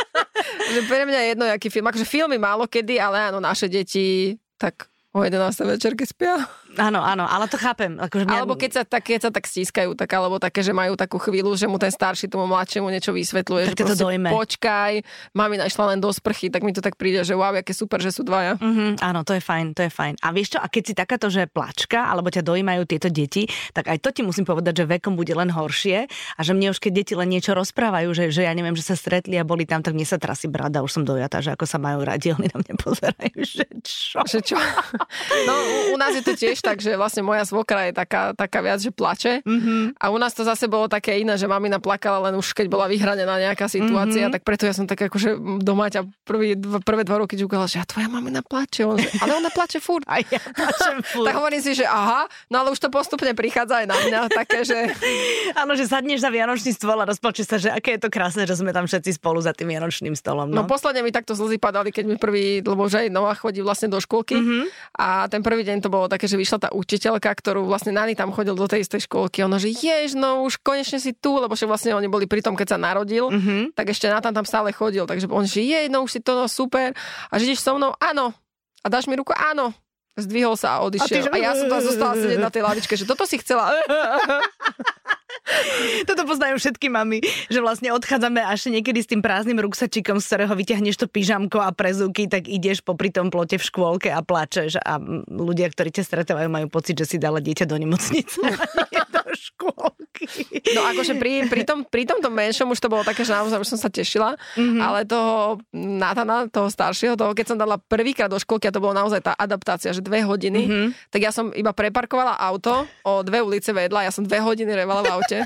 že 0.74 0.80
pre 0.88 1.04
mňa 1.04 1.18
je 1.20 1.28
jedno, 1.36 1.44
aký 1.50 1.68
film. 1.68 1.86
Akože 1.90 2.06
filmy 2.08 2.36
málo 2.40 2.64
kedy, 2.66 2.96
ale 2.96 3.30
áno, 3.30 3.38
naše 3.38 3.68
deti 3.68 4.38
tak 4.60 4.90
o 5.10 5.24
11. 5.26 5.66
večerke 5.66 6.06
spia. 6.06 6.46
Áno, 6.78 7.02
áno, 7.02 7.26
ale 7.26 7.50
to 7.50 7.58
chápem. 7.58 7.98
Akože 7.98 8.30
mňa... 8.30 8.36
Alebo 8.38 8.54
keď 8.54 8.70
sa, 8.70 8.82
tak, 8.86 9.10
keď 9.10 9.26
sa 9.26 9.30
tak 9.34 9.50
stískajú, 9.50 9.98
tak, 9.98 10.06
alebo 10.14 10.38
také, 10.38 10.62
že 10.62 10.70
majú 10.70 10.94
takú 10.94 11.18
chvíľu, 11.18 11.58
že 11.58 11.66
mu 11.66 11.82
ten 11.82 11.90
starší 11.90 12.30
tomu 12.30 12.46
mladšiemu 12.46 12.86
niečo 12.94 13.10
vysvetľuje. 13.10 13.74
Tak 13.74 13.80
že 13.82 13.86
to 13.90 13.96
dojme. 14.06 14.30
Počkaj, 14.30 14.92
mami 15.34 15.58
našla 15.58 15.94
len 15.94 15.98
do 15.98 16.14
sprchy, 16.14 16.46
tak 16.46 16.62
mi 16.62 16.70
to 16.70 16.78
tak 16.78 16.94
príde, 16.94 17.26
že 17.26 17.34
wow, 17.34 17.50
aké 17.58 17.74
super, 17.74 17.98
že 17.98 18.14
sú 18.14 18.22
dvaja. 18.22 18.54
Mm-hmm, 18.62 19.02
áno, 19.02 19.26
to 19.26 19.34
je 19.34 19.42
fajn, 19.42 19.66
to 19.74 19.82
je 19.82 19.90
fajn. 19.90 20.14
A 20.22 20.30
vieš 20.30 20.54
čo, 20.54 20.58
a 20.62 20.66
keď 20.70 20.82
si 20.86 20.94
takáto, 20.94 21.26
že 21.26 21.50
plačka, 21.50 22.06
alebo 22.06 22.30
ťa 22.30 22.46
dojímajú 22.46 22.82
tieto 22.86 23.10
deti, 23.10 23.50
tak 23.74 23.90
aj 23.90 23.98
to 23.98 24.14
ti 24.14 24.22
musím 24.22 24.46
povedať, 24.46 24.84
že 24.84 24.84
vekom 24.86 25.18
bude 25.18 25.34
len 25.34 25.50
horšie 25.50 26.06
a 26.06 26.40
že 26.40 26.52
mne 26.54 26.70
už 26.70 26.78
keď 26.78 26.92
deti 27.02 27.14
len 27.18 27.34
niečo 27.34 27.50
rozprávajú, 27.50 28.14
že, 28.14 28.24
že 28.30 28.46
ja 28.46 28.52
neviem, 28.54 28.78
že 28.78 28.86
sa 28.86 28.94
stretli 28.94 29.34
a 29.34 29.42
boli 29.42 29.66
tam, 29.66 29.82
tak 29.82 29.98
mne 29.98 30.06
sa 30.06 30.22
trasí 30.22 30.46
brada, 30.46 30.86
už 30.86 31.02
som 31.02 31.02
dojatá, 31.02 31.42
že 31.42 31.50
ako 31.50 31.66
sa 31.66 31.82
majú 31.82 32.06
radi, 32.06 32.30
oni 32.36 32.46
na 32.46 32.58
mňa 32.62 32.74
pozerajú, 32.78 33.38
že 33.42 33.66
čo? 33.82 34.22
Že 34.22 34.40
čo? 34.54 34.56
No, 35.40 35.56
u, 35.56 35.94
u 35.94 35.96
nás 35.96 36.12
je 36.12 36.20
to 36.20 36.36
tiež 36.36 36.59
tak, 36.60 36.78
že 36.80 36.96
vlastne 36.96 37.24
moja 37.24 37.44
svokra 37.44 37.90
je 37.90 37.92
taká, 37.96 38.32
taká 38.36 38.60
viac, 38.60 38.78
že 38.80 38.92
plače. 38.92 39.42
Mm-hmm. 39.44 40.00
A 40.00 40.04
u 40.12 40.18
nás 40.20 40.32
to 40.32 40.44
zase 40.46 40.70
bolo 40.70 40.86
také 40.86 41.18
iné, 41.18 41.36
že 41.40 41.50
mamina 41.50 41.82
plakala 41.82 42.30
len 42.30 42.38
už 42.38 42.52
keď 42.52 42.66
bola 42.68 42.86
vyhranená 42.86 43.36
nejaká 43.40 43.66
situácia, 43.66 44.28
mm-hmm. 44.28 44.34
tak 44.36 44.42
preto 44.44 44.68
ja 44.68 44.74
som 44.76 44.84
tak 44.84 45.10
akože 45.10 45.60
doma 45.60 45.88
ťa 45.88 46.06
prvý, 46.24 46.54
prvé 46.84 47.02
dva 47.04 47.24
roky 47.24 47.34
ďukala, 47.34 47.66
že 47.66 47.80
a 47.80 47.84
tvoja 47.88 48.08
mamina 48.08 48.44
plače. 48.44 48.84
On, 48.84 48.96
ale 48.96 49.32
ona 49.40 49.50
plače 49.52 49.80
furt. 49.80 50.04
A 50.06 50.20
ja 50.20 50.40
plačem 50.40 51.00
furt. 51.10 51.26
tak 51.26 51.34
hovorím 51.36 51.62
si, 51.64 51.72
že 51.76 51.86
aha, 51.88 52.28
no 52.52 52.62
ale 52.62 52.72
už 52.72 52.80
to 52.80 52.88
postupne 52.92 53.32
prichádza 53.32 53.84
aj 53.84 53.86
na 53.88 53.96
mňa, 53.96 54.20
také, 54.30 54.62
že... 54.62 54.78
Áno, 55.60 55.74
že 55.74 55.88
sadneš 55.88 56.22
za 56.22 56.30
Vianočný 56.30 56.72
stôl 56.76 56.98
a 57.00 57.04
rozplače 57.08 57.42
sa, 57.42 57.56
že 57.56 57.72
aké 57.72 57.96
je 57.96 58.06
to 58.06 58.10
krásne, 58.12 58.44
že 58.44 58.54
sme 58.56 58.70
tam 58.70 58.84
všetci 58.84 59.16
spolu 59.18 59.40
za 59.40 59.56
tým 59.56 59.72
Vianočným 59.72 60.14
stolom. 60.14 60.48
No, 60.48 60.62
no 60.62 60.68
posledne 60.68 61.00
mi 61.00 61.10
takto 61.12 61.32
slzy 61.34 61.56
padali, 61.56 61.90
keď 61.90 62.04
mi 62.06 62.16
prvý, 62.16 62.60
lebo 62.60 62.86
že 62.86 63.06
aj 63.06 63.08
Nová 63.12 63.32
chodí 63.34 63.64
vlastne 63.64 63.88
do 63.90 63.98
škôlky 63.98 64.36
mm-hmm. 64.36 64.62
a 64.96 65.26
ten 65.26 65.40
prvý 65.40 65.62
deň 65.66 65.84
to 65.84 65.88
bolo 65.88 66.06
také, 66.06 66.28
že 66.28 66.36
vyšla 66.50 66.66
tá 66.66 66.70
učiteľka, 66.74 67.30
ktorú 67.30 67.62
vlastne 67.62 67.94
Nani 67.94 68.18
tam 68.18 68.34
chodil 68.34 68.58
do 68.58 68.66
tej 68.66 68.82
istej 68.82 69.06
škôlky. 69.06 69.46
Ona, 69.46 69.62
že 69.62 69.70
jež, 69.70 70.18
no 70.18 70.42
už 70.42 70.58
konečne 70.58 70.98
si 70.98 71.14
tu, 71.14 71.38
lebo 71.38 71.54
že 71.54 71.70
vlastne 71.70 71.94
oni 71.94 72.10
boli 72.10 72.26
pri 72.26 72.42
tom, 72.42 72.58
keď 72.58 72.74
sa 72.74 72.78
narodil, 72.82 73.30
mm-hmm. 73.30 73.78
tak 73.78 73.94
ešte 73.94 74.10
Natan 74.10 74.34
tam 74.34 74.42
stále 74.42 74.74
chodil. 74.74 75.06
Takže 75.06 75.30
on, 75.30 75.46
že 75.46 75.62
jej, 75.62 75.86
no 75.86 76.02
už 76.02 76.18
si 76.18 76.20
to 76.20 76.34
no, 76.34 76.50
super. 76.50 76.90
A 77.30 77.38
že 77.38 77.46
ideš 77.46 77.62
so 77.62 77.78
mnou? 77.78 77.94
Áno. 78.02 78.34
A 78.82 78.86
dáš 78.90 79.06
mi 79.06 79.14
ruku? 79.14 79.30
Áno. 79.30 79.70
Zdvihol 80.18 80.58
sa 80.58 80.78
a 80.78 80.84
odišiel. 80.84 81.06
A, 81.06 81.22
ty, 81.22 81.26
že... 81.26 81.30
a 81.30 81.36
ja 81.38 81.52
som 81.54 81.66
tam 81.70 81.80
zostala 81.80 82.14
sedieť 82.18 82.40
na 82.42 82.50
tej 82.50 82.62
lavičke, 82.66 82.94
že 82.98 83.06
toto 83.06 83.22
si 83.24 83.38
chcela. 83.38 83.70
Toto 86.06 86.22
poznajú 86.26 86.62
všetky 86.62 86.86
mami, 86.92 87.22
že 87.50 87.58
vlastne 87.58 87.90
odchádzame 87.90 88.38
až 88.38 88.70
niekedy 88.70 89.02
s 89.02 89.10
tým 89.10 89.18
prázdnym 89.18 89.58
ruksačikom, 89.58 90.22
z 90.22 90.26
ktorého 90.26 90.54
vyťahneš 90.54 90.96
to 91.00 91.06
pyžamko 91.10 91.58
a 91.58 91.74
prezúky, 91.74 92.30
tak 92.30 92.46
ideš 92.46 92.84
popri 92.86 93.10
tom 93.10 93.34
plote 93.34 93.58
v 93.58 93.64
škôlke 93.64 94.14
a 94.14 94.22
plačeš 94.22 94.78
a 94.78 95.02
ľudia, 95.26 95.66
ktorí 95.72 95.90
ťa 95.90 96.06
stretávajú, 96.06 96.46
majú 96.50 96.66
pocit, 96.70 96.94
že 96.98 97.06
si 97.08 97.16
dala 97.18 97.42
dieťa 97.42 97.66
do 97.66 97.76
nemocnice 97.78 98.38
škôlky. 99.34 100.26
No 100.74 100.86
akože 100.90 101.16
pri, 101.16 101.46
pri, 101.46 101.62
tom, 101.62 101.86
pri 101.86 102.04
tomto 102.06 102.28
menšom 102.28 102.70
už 102.72 102.80
to 102.80 102.92
bolo 102.92 103.06
také, 103.06 103.22
že 103.22 103.34
naozaj 103.34 103.60
už 103.62 103.70
som 103.76 103.80
sa 103.80 103.90
tešila, 103.92 104.34
mm-hmm. 104.34 104.80
ale 104.80 105.06
toho 105.06 105.60
Natana, 105.74 106.50
toho 106.50 106.68
staršieho, 106.68 107.14
toho, 107.14 107.32
keď 107.36 107.46
som 107.54 107.58
dala 107.58 107.78
prvýkrát 107.78 108.30
do 108.30 108.40
škôlky 108.40 108.68
a 108.68 108.74
to 108.74 108.82
bolo 108.82 108.96
naozaj 108.96 109.22
tá 109.22 109.32
adaptácia, 109.36 109.94
že 109.94 110.02
dve 110.02 110.24
hodiny, 110.24 110.62
mm-hmm. 110.66 110.88
tak 111.12 111.20
ja 111.22 111.30
som 111.30 111.54
iba 111.54 111.70
preparkovala 111.70 112.38
auto 112.38 112.86
o 113.06 113.22
dve 113.22 113.42
ulice 113.44 113.70
vedľa, 113.70 114.08
ja 114.08 114.12
som 114.14 114.26
dve 114.26 114.42
hodiny 114.42 114.72
revala 114.74 115.06
v 115.06 115.12
aute 115.14 115.38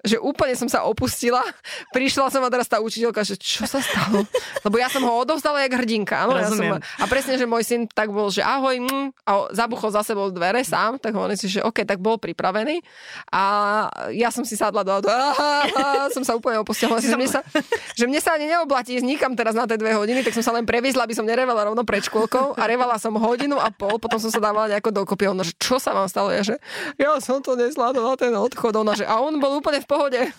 že 0.00 0.16
úplne 0.16 0.56
som 0.56 0.68
sa 0.70 0.88
opustila. 0.88 1.44
Prišla 1.96 2.32
som 2.32 2.40
a 2.40 2.48
teraz 2.48 2.66
tá 2.70 2.80
učiteľka, 2.80 3.20
že 3.26 3.36
čo 3.36 3.68
sa 3.68 3.82
stalo? 3.84 4.24
Lebo 4.64 4.76
ja 4.80 4.88
som 4.88 5.04
ho 5.04 5.12
odovzdala 5.20 5.60
jak 5.66 5.76
hrdinka. 5.76 6.24
Áno, 6.24 6.38
ja 6.40 6.48
som, 6.48 6.80
a 6.80 7.04
presne, 7.10 7.36
že 7.36 7.44
môj 7.44 7.66
syn 7.66 7.84
tak 7.90 8.08
bol, 8.08 8.32
že 8.32 8.40
ahoj, 8.40 8.80
mm, 8.80 9.06
a 9.28 9.52
zabuchol 9.52 9.92
za 9.92 10.06
sebou 10.06 10.32
dvere 10.32 10.64
sám, 10.64 10.96
tak 10.96 11.12
hovorím 11.12 11.36
si, 11.36 11.50
že 11.50 11.60
OK, 11.60 11.84
tak 11.84 12.00
bol 12.00 12.16
pripravený. 12.16 12.80
A 13.34 13.42
ja 14.14 14.32
som 14.32 14.46
si 14.46 14.56
sadla 14.56 14.86
do 14.86 14.92
auta, 14.94 15.12
som 16.16 16.24
sa 16.24 16.32
úplne 16.38 16.62
opustila. 16.62 16.96
Že, 17.00 17.16
mne 17.18 17.28
sa, 17.28 17.40
že 17.98 18.04
mne 18.06 18.20
sa 18.22 18.38
ani 18.38 18.46
neoblatí 18.46 19.02
nikam 19.02 19.34
teraz 19.34 19.58
na 19.58 19.66
tie 19.66 19.74
dve 19.74 19.96
hodiny, 19.96 20.22
tak 20.22 20.36
som 20.36 20.44
sa 20.44 20.54
len 20.54 20.62
previezla, 20.62 21.04
aby 21.04 21.16
som 21.18 21.26
nerevala 21.26 21.66
rovno 21.66 21.82
pred 21.82 22.04
škôlkou 22.06 22.54
a 22.54 22.62
revala 22.70 22.94
som 22.96 23.10
hodinu 23.18 23.58
a 23.58 23.74
pol, 23.74 23.98
potom 23.98 24.22
som 24.22 24.30
sa 24.30 24.38
dávala 24.38 24.70
nejako 24.70 24.94
dokopy. 24.94 25.26
Ono, 25.34 25.42
že 25.42 25.56
čo 25.58 25.82
sa 25.82 25.90
vám 25.90 26.06
stalo? 26.06 26.30
Ja, 26.30 26.46
že 26.46 26.56
ja 26.94 27.18
som 27.18 27.42
to 27.42 27.58
nezvládla 27.58 28.14
ten 28.14 28.30
odchod. 28.36 28.72
Ona, 28.78 28.94
že, 28.94 29.04
a 29.04 29.18
on 29.18 29.34
bol 29.42 29.58
úplne 29.58 29.82
v 29.82 29.89
pohode. 29.90 30.30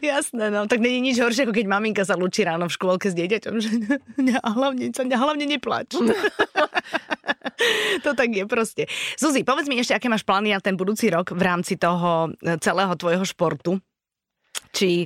Jasné, 0.00 0.48
no. 0.48 0.64
Tak 0.64 0.80
není 0.80 1.12
nič 1.12 1.20
horšie, 1.20 1.44
ako 1.44 1.52
keď 1.52 1.66
maminka 1.68 2.08
sa 2.08 2.16
lučí 2.16 2.40
ráno 2.40 2.72
v 2.72 2.72
škôlke 2.72 3.12
s 3.12 3.16
dieťaťom, 3.16 3.54
že 3.60 3.70
ne, 4.26 4.40
hlavne, 4.40 4.88
sa, 4.96 5.04
hlavne 5.04 5.44
neplač. 5.44 5.92
to 8.04 8.10
tak 8.16 8.32
je 8.32 8.48
proste. 8.48 8.88
Zuzi, 9.20 9.44
povedz 9.44 9.68
mi 9.68 9.76
ešte, 9.76 9.92
aké 9.92 10.08
máš 10.08 10.24
plány 10.24 10.56
na 10.56 10.60
ten 10.64 10.72
budúci 10.72 11.12
rok 11.12 11.36
v 11.36 11.42
rámci 11.44 11.76
toho 11.76 12.32
e, 12.40 12.56
celého 12.64 12.96
tvojho 12.96 13.28
športu. 13.28 13.76
Či 14.72 15.04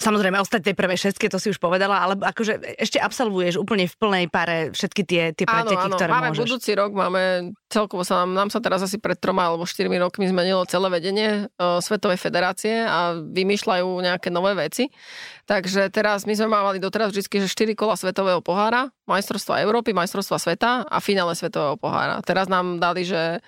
Samozrejme, 0.00 0.40
ostať 0.40 0.72
tej 0.72 0.74
prvej 0.80 0.96
šestke, 0.96 1.28
to 1.28 1.36
si 1.36 1.52
už 1.52 1.60
povedala, 1.60 2.00
ale 2.00 2.16
akože 2.16 2.80
ešte 2.80 2.96
absolvuješ 2.96 3.60
úplne 3.60 3.84
v 3.84 3.94
plnej 4.00 4.24
pare 4.32 4.72
všetky 4.72 5.04
tie, 5.04 5.36
tie 5.36 5.44
preteky, 5.44 5.76
áno, 5.76 5.92
áno. 5.92 5.96
ktoré 6.00 6.08
máme 6.08 6.32
môžeš. 6.32 6.40
budúci 6.48 6.70
rok, 6.72 6.90
máme 6.96 7.52
celkovo 7.68 8.00
sa 8.00 8.24
nám, 8.24 8.32
nám 8.32 8.48
sa 8.48 8.64
teraz 8.64 8.80
asi 8.80 8.96
pred 8.96 9.20
troma 9.20 9.52
alebo 9.52 9.68
štyrmi 9.68 10.00
rokmi 10.00 10.24
zmenilo 10.24 10.64
celé 10.64 10.88
vedenie 10.88 11.52
uh, 11.60 11.84
Svetovej 11.84 12.16
federácie 12.16 12.80
a 12.80 13.20
vymýšľajú 13.20 14.00
nejaké 14.00 14.32
nové 14.32 14.56
veci. 14.56 14.88
Takže 15.44 15.92
teraz 15.92 16.24
my 16.24 16.32
sme 16.32 16.48
mávali 16.48 16.80
doteraz 16.80 17.12
vždy, 17.12 17.44
že 17.44 17.52
4 17.52 17.76
kola 17.76 17.92
Svetového 17.92 18.40
pohára, 18.40 18.88
majstrovstva 19.04 19.60
Európy, 19.60 19.92
majstrovstva 19.92 20.40
sveta 20.40 20.70
a 20.88 20.96
finále 21.04 21.36
Svetového 21.36 21.76
pohára. 21.76 22.24
Teraz 22.24 22.48
nám 22.48 22.80
dali, 22.80 23.04
že 23.04 23.44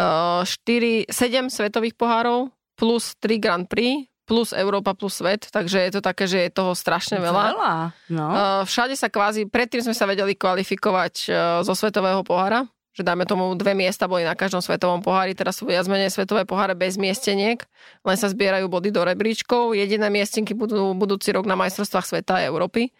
uh, 0.00 0.40
4, 0.40 1.12
7 1.12 1.52
svetových 1.52 2.00
pohárov 2.00 2.48
plus 2.80 3.12
3 3.20 3.36
Grand 3.36 3.66
Prix 3.68 4.11
plus 4.22 4.54
Európa 4.54 4.94
plus 4.94 5.18
svet, 5.18 5.50
takže 5.50 5.82
je 5.82 5.92
to 5.98 6.00
také, 6.00 6.24
že 6.30 6.46
je 6.46 6.50
toho 6.54 6.72
strašne 6.78 7.18
veľa. 7.18 7.44
veľa 7.52 7.74
no. 8.14 8.26
Všade 8.62 8.94
sa 8.94 9.10
kvázi, 9.10 9.50
predtým 9.50 9.82
sme 9.82 9.94
sa 9.94 10.06
vedeli 10.06 10.38
kvalifikovať 10.38 11.14
e, 11.26 11.28
zo 11.66 11.74
svetového 11.74 12.22
pohára, 12.22 12.62
že 12.94 13.02
dáme 13.02 13.26
tomu 13.26 13.50
dve 13.58 13.74
miesta 13.74 14.06
boli 14.06 14.22
na 14.22 14.38
každom 14.38 14.62
svetovom 14.62 15.02
pohári, 15.02 15.34
teraz 15.34 15.58
sú 15.58 15.66
viac 15.66 15.88
menej 15.90 16.12
svetové 16.12 16.46
poháre 16.46 16.78
bez 16.78 16.94
miesteniek, 17.00 17.58
len 18.06 18.16
sa 18.16 18.30
zbierajú 18.30 18.70
body 18.70 18.94
do 18.94 19.02
rebríčkov, 19.02 19.74
jediné 19.74 20.06
miestenky 20.12 20.54
budú 20.54 20.94
budúci 20.94 21.34
rok 21.34 21.48
na 21.48 21.58
majstrovstvách 21.58 22.06
sveta 22.06 22.38
a 22.38 22.46
Európy. 22.46 22.94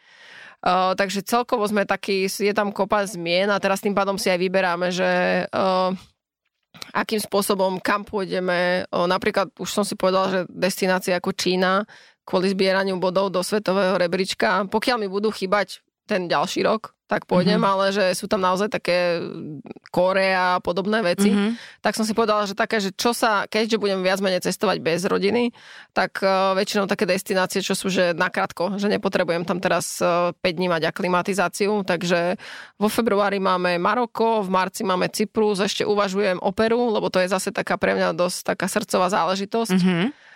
Uh, 0.62 0.94
takže 0.94 1.26
celkovo 1.26 1.66
sme 1.66 1.82
taký, 1.82 2.30
je 2.30 2.54
tam 2.54 2.70
kopa 2.70 3.02
zmien 3.02 3.50
a 3.50 3.58
teraz 3.58 3.82
tým 3.82 3.98
pádom 3.98 4.14
si 4.14 4.30
aj 4.30 4.38
vyberáme, 4.38 4.94
že 4.94 5.10
uh, 5.50 5.90
akým 6.90 7.22
spôsobom, 7.22 7.78
kam 7.78 8.02
pôjdeme. 8.02 8.90
Napríklad 8.90 9.54
už 9.54 9.70
som 9.70 9.86
si 9.86 9.94
povedal, 9.94 10.24
že 10.34 10.40
destinácia 10.50 11.14
ako 11.14 11.30
Čína 11.30 11.86
kvôli 12.26 12.50
zbieraniu 12.50 12.98
bodov 12.98 13.30
do 13.30 13.38
svetového 13.42 13.94
rebríčka, 13.94 14.66
pokiaľ 14.66 14.96
mi 14.98 15.08
budú 15.10 15.30
chýbať 15.30 15.78
ten 16.06 16.26
ďalší 16.26 16.66
rok, 16.66 16.94
tak 17.12 17.28
pôjdem, 17.28 17.60
mm-hmm. 17.60 17.72
ale 17.76 17.84
že 17.92 18.04
sú 18.16 18.24
tam 18.24 18.40
naozaj 18.40 18.72
také 18.72 19.20
kóre 19.92 20.32
a 20.32 20.56
podobné 20.64 21.04
veci. 21.04 21.28
Mm-hmm. 21.28 21.84
Tak 21.84 21.92
som 21.92 22.08
si 22.08 22.16
povedala, 22.16 22.48
že 22.48 22.56
také, 22.56 22.80
že 22.80 22.88
čo 22.96 23.12
sa, 23.12 23.44
keďže 23.44 23.76
budem 23.76 24.00
viac 24.00 24.24
menej 24.24 24.40
cestovať 24.40 24.80
bez 24.80 25.04
rodiny, 25.04 25.52
tak 25.92 26.24
uh, 26.24 26.56
väčšinou 26.56 26.88
také 26.88 27.04
destinácie, 27.04 27.60
čo 27.60 27.76
sú 27.76 27.92
že 27.92 28.16
nakrátko, 28.16 28.80
že 28.80 28.88
nepotrebujem 28.88 29.44
tam 29.44 29.60
teraz 29.60 30.00
uh, 30.00 30.32
5 30.40 30.56
dní 30.56 30.72
mať 30.72 30.88
aklimatizáciu, 30.88 31.84
takže 31.84 32.40
vo 32.80 32.88
februári 32.88 33.36
máme 33.36 33.76
Maroko, 33.76 34.40
v 34.40 34.48
marci 34.48 34.80
máme 34.80 35.12
Cyprus, 35.12 35.60
ešte 35.60 35.84
uvažujem 35.84 36.40
o 36.40 36.48
Peru, 36.56 36.96
lebo 36.96 37.12
to 37.12 37.20
je 37.20 37.28
zase 37.28 37.52
taká 37.52 37.76
pre 37.76 37.92
mňa 37.92 38.16
dosť 38.16 38.56
taká 38.56 38.72
srdcová 38.72 39.12
záležitosť. 39.12 39.76
Mm-hmm 39.76 40.31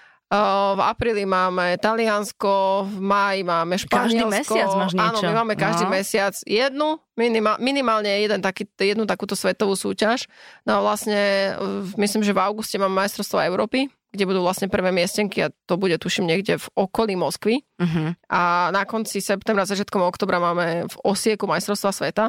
v 0.75 0.81
apríli 0.83 1.23
máme 1.23 1.79
Taliansko, 1.79 2.83
v 2.91 2.99
máji 2.99 3.41
máme 3.47 3.79
Španielsko. 3.79 4.27
Každý 4.27 4.27
mesiac 4.27 4.71
máš 4.75 4.93
niečo. 4.99 5.23
Áno, 5.23 5.31
my 5.31 5.35
máme 5.47 5.55
každý 5.55 5.87
no. 5.87 5.95
mesiac 5.95 6.35
jednu, 6.43 6.99
minima, 7.15 7.55
minimálne 7.63 8.11
jeden 8.11 8.43
taký, 8.43 8.67
jednu 8.75 9.07
takúto 9.07 9.39
svetovú 9.39 9.79
súťaž. 9.79 10.27
No 10.67 10.79
a 10.79 10.81
vlastne 10.83 11.55
myslím, 11.95 12.27
že 12.27 12.35
v 12.35 12.43
auguste 12.43 12.75
máme 12.75 13.07
majstrovstvo 13.07 13.39
Európy, 13.39 13.87
kde 14.11 14.27
budú 14.27 14.43
vlastne 14.43 14.67
prvé 14.67 14.91
miestenky 14.91 15.47
a 15.47 15.53
to 15.71 15.79
bude 15.79 15.95
tuším 16.03 16.27
niekde 16.27 16.59
v 16.59 16.67
okolí 16.75 17.15
Moskvy. 17.15 17.63
Uh-huh. 17.79 18.11
A 18.27 18.75
na 18.75 18.83
konci 18.83 19.23
septembra, 19.23 19.63
začiatkom 19.63 20.03
oktobra 20.03 20.43
máme 20.43 20.91
v 20.91 20.97
Osieku 21.07 21.47
majstrovstva 21.47 21.95
sveta. 21.95 22.25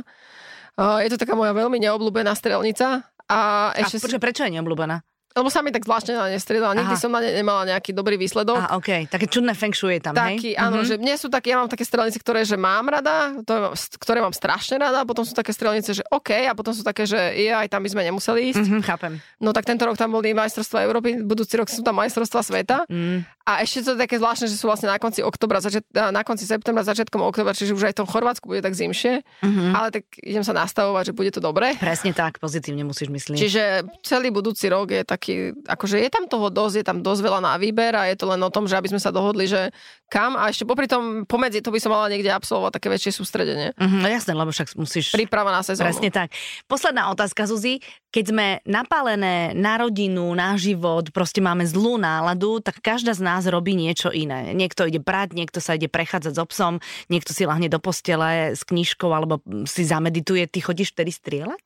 Je 0.78 1.10
to 1.10 1.18
taká 1.18 1.34
moja 1.34 1.58
veľmi 1.58 1.82
neobľúbená 1.82 2.30
strelnica. 2.38 3.10
A, 3.26 3.74
ešte 3.74 4.06
a 4.06 4.22
prečo 4.22 4.46
je 4.46 4.54
neobľúbená? 4.54 5.02
Lebo 5.38 5.54
sa 5.54 5.62
mi 5.62 5.70
tak 5.70 5.86
zvláštne 5.86 6.18
na 6.18 6.34
ne 6.34 6.42
striedala. 6.42 6.74
Nikdy 6.74 6.96
Aha. 6.98 7.04
som 7.06 7.14
na 7.14 7.22
ne 7.22 7.30
nemala 7.38 7.70
nejaký 7.70 7.94
dobrý 7.94 8.18
výsledok. 8.18 8.58
A, 8.58 8.74
okay. 8.74 9.06
Také 9.06 9.30
čudné 9.30 9.54
feng 9.54 9.78
shui 9.78 10.02
tam, 10.02 10.18
Taký, 10.18 10.58
hej? 10.58 10.60
áno, 10.60 10.82
mm-hmm. 10.82 10.90
že 10.90 10.96
mne 10.98 11.14
sú 11.14 11.30
také, 11.30 11.54
ja 11.54 11.62
mám 11.62 11.70
také 11.70 11.86
strelnice, 11.86 12.18
ktoré 12.18 12.42
že 12.42 12.58
mám 12.58 12.90
rada, 12.90 13.38
to, 13.46 13.78
ktoré 14.02 14.26
mám 14.26 14.34
strašne 14.34 14.82
rada, 14.82 15.04
a 15.04 15.06
potom 15.06 15.22
sú 15.22 15.38
také 15.38 15.54
strelnice, 15.54 15.94
že 15.94 16.04
OK, 16.10 16.34
a 16.50 16.58
potom 16.58 16.74
sú 16.74 16.82
také, 16.82 17.06
že 17.06 17.20
je, 17.38 17.54
aj 17.54 17.70
tam 17.70 17.86
by 17.86 17.90
sme 17.94 18.02
nemuseli 18.02 18.40
ísť. 18.50 18.66
Mm-hmm, 18.66 18.82
chápem. 18.82 19.14
No 19.38 19.54
tak 19.54 19.70
tento 19.70 19.86
rok 19.86 19.94
tam 19.94 20.10
boli 20.10 20.34
majstrovstvá 20.34 20.82
Európy, 20.82 21.22
budúci 21.22 21.54
rok 21.62 21.70
sú 21.70 21.86
tam 21.86 22.02
majstrovstvá 22.02 22.42
sveta. 22.42 22.78
Mm. 22.90 23.37
A 23.48 23.64
ešte 23.64 23.80
to 23.88 23.96
je 23.96 24.04
také 24.04 24.20
zvláštne, 24.20 24.52
že 24.52 24.60
sú 24.60 24.68
vlastne 24.68 24.92
na 24.92 25.00
konci 25.00 25.24
oktobra, 25.24 25.64
začiat, 25.64 25.88
na 25.96 26.20
konci 26.28 26.44
septembra, 26.44 26.84
začiatkom 26.84 27.24
oktobra, 27.24 27.56
čiže 27.56 27.72
už 27.72 27.88
aj 27.88 27.94
v 27.96 28.00
tom 28.04 28.08
Chorvátsku 28.12 28.44
bude 28.44 28.60
tak 28.60 28.76
zimšie, 28.76 29.24
mm-hmm. 29.24 29.72
ale 29.72 29.88
tak 29.96 30.04
idem 30.20 30.44
sa 30.44 30.52
nastavovať, 30.52 31.10
že 31.10 31.14
bude 31.16 31.32
to 31.32 31.40
dobré. 31.40 31.80
Presne 31.80 32.12
tak, 32.12 32.44
pozitívne 32.44 32.84
musíš 32.84 33.08
myslieť. 33.08 33.40
Čiže 33.40 33.64
celý 34.04 34.36
budúci 34.36 34.68
rok 34.68 34.92
je 34.92 35.08
taký, 35.08 35.56
akože 35.64 35.96
je 35.96 36.10
tam 36.12 36.28
toho 36.28 36.52
dosť, 36.52 36.76
je 36.76 36.86
tam 36.92 37.00
dosť 37.00 37.22
veľa 37.24 37.40
na 37.40 37.56
výber 37.56 37.96
a 37.96 38.12
je 38.12 38.20
to 38.20 38.28
len 38.28 38.44
o 38.44 38.52
tom, 38.52 38.68
že 38.68 38.76
aby 38.76 38.92
sme 38.92 39.00
sa 39.00 39.16
dohodli, 39.16 39.48
že 39.48 39.72
kam 40.08 40.40
a 40.40 40.48
ešte 40.48 40.64
popri 40.64 40.88
tom 40.88 41.28
pomedzi 41.28 41.60
to 41.60 41.72
by 41.72 41.80
som 41.84 41.92
mala 41.92 42.08
niekde 42.08 42.32
absolvovať 42.32 42.80
také 42.80 42.88
väčšie 42.88 43.12
sústredenie. 43.12 43.76
Mm-hmm, 43.76 44.02
no 44.02 44.08
jasné, 44.08 44.32
lebo 44.32 44.52
však 44.56 44.80
musíš... 44.80 45.12
Príprava 45.12 45.52
na 45.52 45.62
sezónu. 45.62 45.88
Presne 45.88 46.10
tak. 46.10 46.32
Posledná 46.66 47.12
otázka, 47.12 47.44
Zuzi. 47.44 47.84
Keď 48.08 48.26
sme 48.32 48.48
napálené 48.64 49.52
na 49.52 49.76
rodinu, 49.78 50.32
na 50.32 50.56
život, 50.56 51.12
proste 51.12 51.44
máme 51.44 51.68
zlú 51.68 52.00
náladu, 52.00 52.64
tak 52.64 52.80
každá 52.80 53.12
z 53.12 53.22
nás 53.22 53.44
robí 53.46 53.76
niečo 53.76 54.10
iné. 54.10 54.56
Niekto 54.56 54.88
ide 54.88 55.04
brať, 55.04 55.36
niekto 55.36 55.60
sa 55.60 55.76
ide 55.76 55.92
prechádzať 55.92 56.34
s 56.34 56.40
obsom, 56.40 56.80
niekto 57.12 57.36
si 57.36 57.44
lahne 57.44 57.68
do 57.68 57.78
postele 57.78 58.56
s 58.56 58.64
knižkou 58.64 59.12
alebo 59.12 59.44
si 59.68 59.84
zamedituje. 59.84 60.48
Ty 60.48 60.60
chodíš 60.72 60.96
vtedy 60.96 61.12
strieľať? 61.12 61.60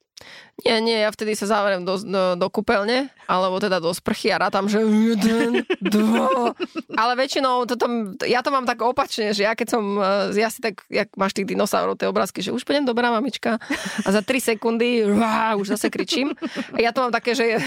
Nie, 0.62 0.78
nie, 0.78 0.94
ja 0.94 1.10
vtedy 1.10 1.34
sa 1.34 1.50
zavriem 1.50 1.82
do, 1.82 1.98
do, 1.98 2.38
do 2.38 2.48
kúpeľne, 2.54 3.10
alebo 3.26 3.58
teda 3.58 3.82
do 3.82 3.90
sprchy 3.90 4.30
a 4.30 4.38
rátam, 4.38 4.70
že 4.70 4.78
jeden, 4.86 5.66
dva. 5.82 6.54
Ale 6.94 7.18
väčšinou 7.18 7.66
to 7.66 7.74
tam, 7.74 8.14
ja 8.22 8.46
to 8.46 8.54
mám 8.54 8.70
tak 8.70 8.78
opačne, 8.86 9.34
že 9.34 9.42
ja 9.42 9.58
keď 9.58 9.68
som, 9.74 9.98
eh, 9.98 10.38
ja 10.38 10.54
si 10.54 10.62
tak, 10.62 10.86
jak 10.86 11.10
máš 11.18 11.34
tých 11.34 11.50
dinosaurov, 11.50 11.98
tie 11.98 12.06
obrázky, 12.06 12.46
že 12.46 12.54
už 12.54 12.62
pôjdem 12.62 12.86
dobrá 12.86 13.10
mamička 13.10 13.58
a 14.06 14.10
za 14.14 14.22
3 14.22 14.54
sekundy 14.54 15.02
rá, 15.02 15.58
už 15.58 15.74
zase 15.74 15.90
kričím. 15.90 16.30
A 16.78 16.78
ja 16.78 16.94
to 16.94 17.10
mám 17.10 17.14
také, 17.14 17.34
že, 17.34 17.58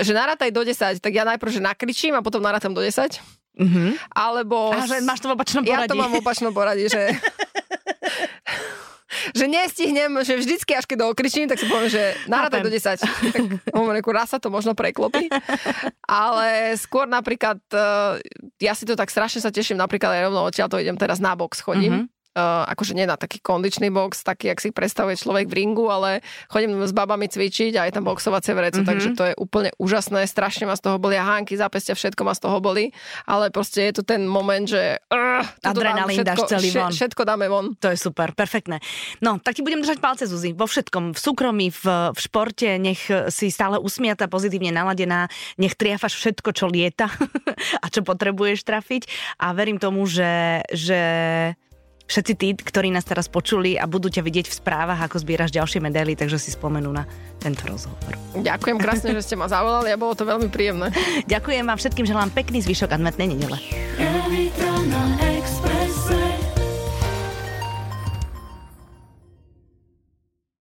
že 0.00 0.12
narátaj 0.16 0.48
do 0.48 0.64
10, 0.64 0.96
tak 0.96 1.12
ja 1.12 1.28
najprv, 1.28 1.50
že 1.52 1.60
nakričím 1.60 2.16
a 2.16 2.24
potom 2.24 2.40
narátam 2.40 2.72
do 2.72 2.80
10. 2.80 3.20
Mm-hmm. 3.60 4.16
Alebo... 4.16 4.72
A 4.72 4.88
že 4.88 5.04
máš 5.04 5.20
to 5.20 5.28
v 5.28 5.36
opačnom 5.36 5.60
poradí. 5.60 5.84
Ja 5.84 5.90
to 5.90 5.98
mám 5.98 6.10
v 6.14 6.18
opačnom 6.24 6.52
poradí, 6.56 6.88
že 6.88 7.12
že 9.34 9.46
nestihnem, 9.46 10.10
že 10.22 10.38
vždycky, 10.38 10.72
až 10.74 10.84
keď 10.86 11.06
okričím, 11.10 11.46
tak 11.46 11.58
si 11.58 11.66
poviem, 11.66 11.90
že 11.90 12.14
narátaj 12.26 12.60
do 12.62 12.70
10. 12.72 13.00
Tak 13.30 13.42
raz 14.10 14.34
sa 14.34 14.38
to 14.38 14.50
možno 14.52 14.74
preklopí. 14.74 15.30
Ale 16.06 16.74
skôr 16.76 17.06
napríklad, 17.06 17.58
eh, 17.72 18.22
ja 18.60 18.72
si 18.74 18.84
to 18.84 18.98
tak 18.98 19.10
strašne 19.10 19.42
sa 19.42 19.54
teším, 19.54 19.78
napríklad 19.78 20.10
aj 20.10 20.22
rovno 20.30 20.46
odtiaľ 20.46 20.68
to 20.68 20.82
idem 20.82 20.98
teraz 20.98 21.18
na 21.18 21.34
box, 21.34 21.62
chodím. 21.62 22.06
Mm-hmm 22.06 22.19
Uh, 22.30 22.62
akože 22.62 22.94
nie 22.94 23.10
na 23.10 23.18
taký 23.18 23.42
kondičný 23.42 23.90
box, 23.90 24.22
taký, 24.22 24.54
jak 24.54 24.62
si 24.62 24.70
predstavuje 24.70 25.18
človek 25.18 25.50
v 25.50 25.54
ringu, 25.66 25.90
ale 25.90 26.22
chodím 26.46 26.78
s 26.78 26.94
babami 26.94 27.26
cvičiť 27.26 27.74
a 27.74 27.90
je 27.90 27.92
tam 27.98 28.06
boxovacie 28.06 28.54
vreco, 28.54 28.78
mm-hmm. 28.78 28.86
takže 28.86 29.08
to 29.18 29.24
je 29.26 29.34
úplne 29.34 29.74
úžasné, 29.82 30.30
strašne 30.30 30.70
ma 30.70 30.78
z 30.78 30.86
toho 30.86 31.02
boli 31.02 31.18
a 31.18 31.26
hánky, 31.26 31.58
zápestia, 31.58 31.98
všetko 31.98 32.22
ma 32.22 32.30
z 32.38 32.46
toho 32.46 32.62
boli, 32.62 32.94
ale 33.26 33.50
proste 33.50 33.90
je 33.90 33.98
tu 33.98 34.02
ten 34.06 34.22
moment, 34.30 34.62
že 34.62 35.02
uh, 35.10 35.42
adrenalín 35.66 36.22
dáš 36.22 36.46
celý 36.46 36.70
von. 36.70 36.94
Všetko 36.94 37.22
dáme 37.26 37.50
von. 37.50 37.74
To 37.82 37.90
je 37.90 37.98
super, 37.98 38.30
perfektné. 38.30 38.78
No, 39.18 39.42
tak 39.42 39.58
ti 39.58 39.66
budem 39.66 39.82
držať 39.82 39.98
palce, 39.98 40.30
Zuzi, 40.30 40.54
vo 40.54 40.70
všetkom, 40.70 41.10
v 41.10 41.18
súkromí, 41.18 41.74
v, 41.74 42.14
v 42.14 42.18
športe, 42.22 42.78
nech 42.78 43.10
si 43.34 43.50
stále 43.50 43.82
usmiata, 43.82 44.30
pozitívne 44.30 44.70
naladená, 44.70 45.26
nech 45.58 45.74
triafaš 45.74 46.14
všetko, 46.14 46.54
čo 46.54 46.70
lieta 46.70 47.10
a 47.82 47.86
čo 47.90 48.06
potrebuješ 48.06 48.62
trafiť 48.62 49.02
a 49.42 49.50
verím 49.50 49.82
tomu, 49.82 50.06
že, 50.06 50.62
že 50.70 51.00
všetci 52.10 52.32
tí, 52.34 52.48
ktorí 52.58 52.90
nás 52.90 53.06
teraz 53.06 53.30
počuli 53.30 53.78
a 53.78 53.86
budú 53.86 54.10
ťa 54.10 54.26
vidieť 54.26 54.46
v 54.50 54.58
správach, 54.58 54.98
ako 55.06 55.22
zbieraš 55.22 55.54
ďalšie 55.54 55.78
medaily, 55.78 56.18
takže 56.18 56.42
si 56.42 56.50
spomenú 56.50 56.90
na 56.90 57.06
tento 57.38 57.62
rozhovor. 57.70 58.18
Ďakujem 58.34 58.76
krásne, 58.82 59.14
že 59.14 59.22
ste 59.22 59.38
ma 59.38 59.46
zavolali 59.46 59.94
a 59.94 59.96
bolo 59.96 60.18
to 60.18 60.26
veľmi 60.26 60.50
príjemné. 60.50 60.90
Ďakujem 61.32 61.64
vám 61.64 61.78
všetkým, 61.78 62.04
želám 62.10 62.34
pekný 62.34 62.58
zvyšok 62.66 62.98
adventnej 62.98 63.30
nedele. 63.30 63.58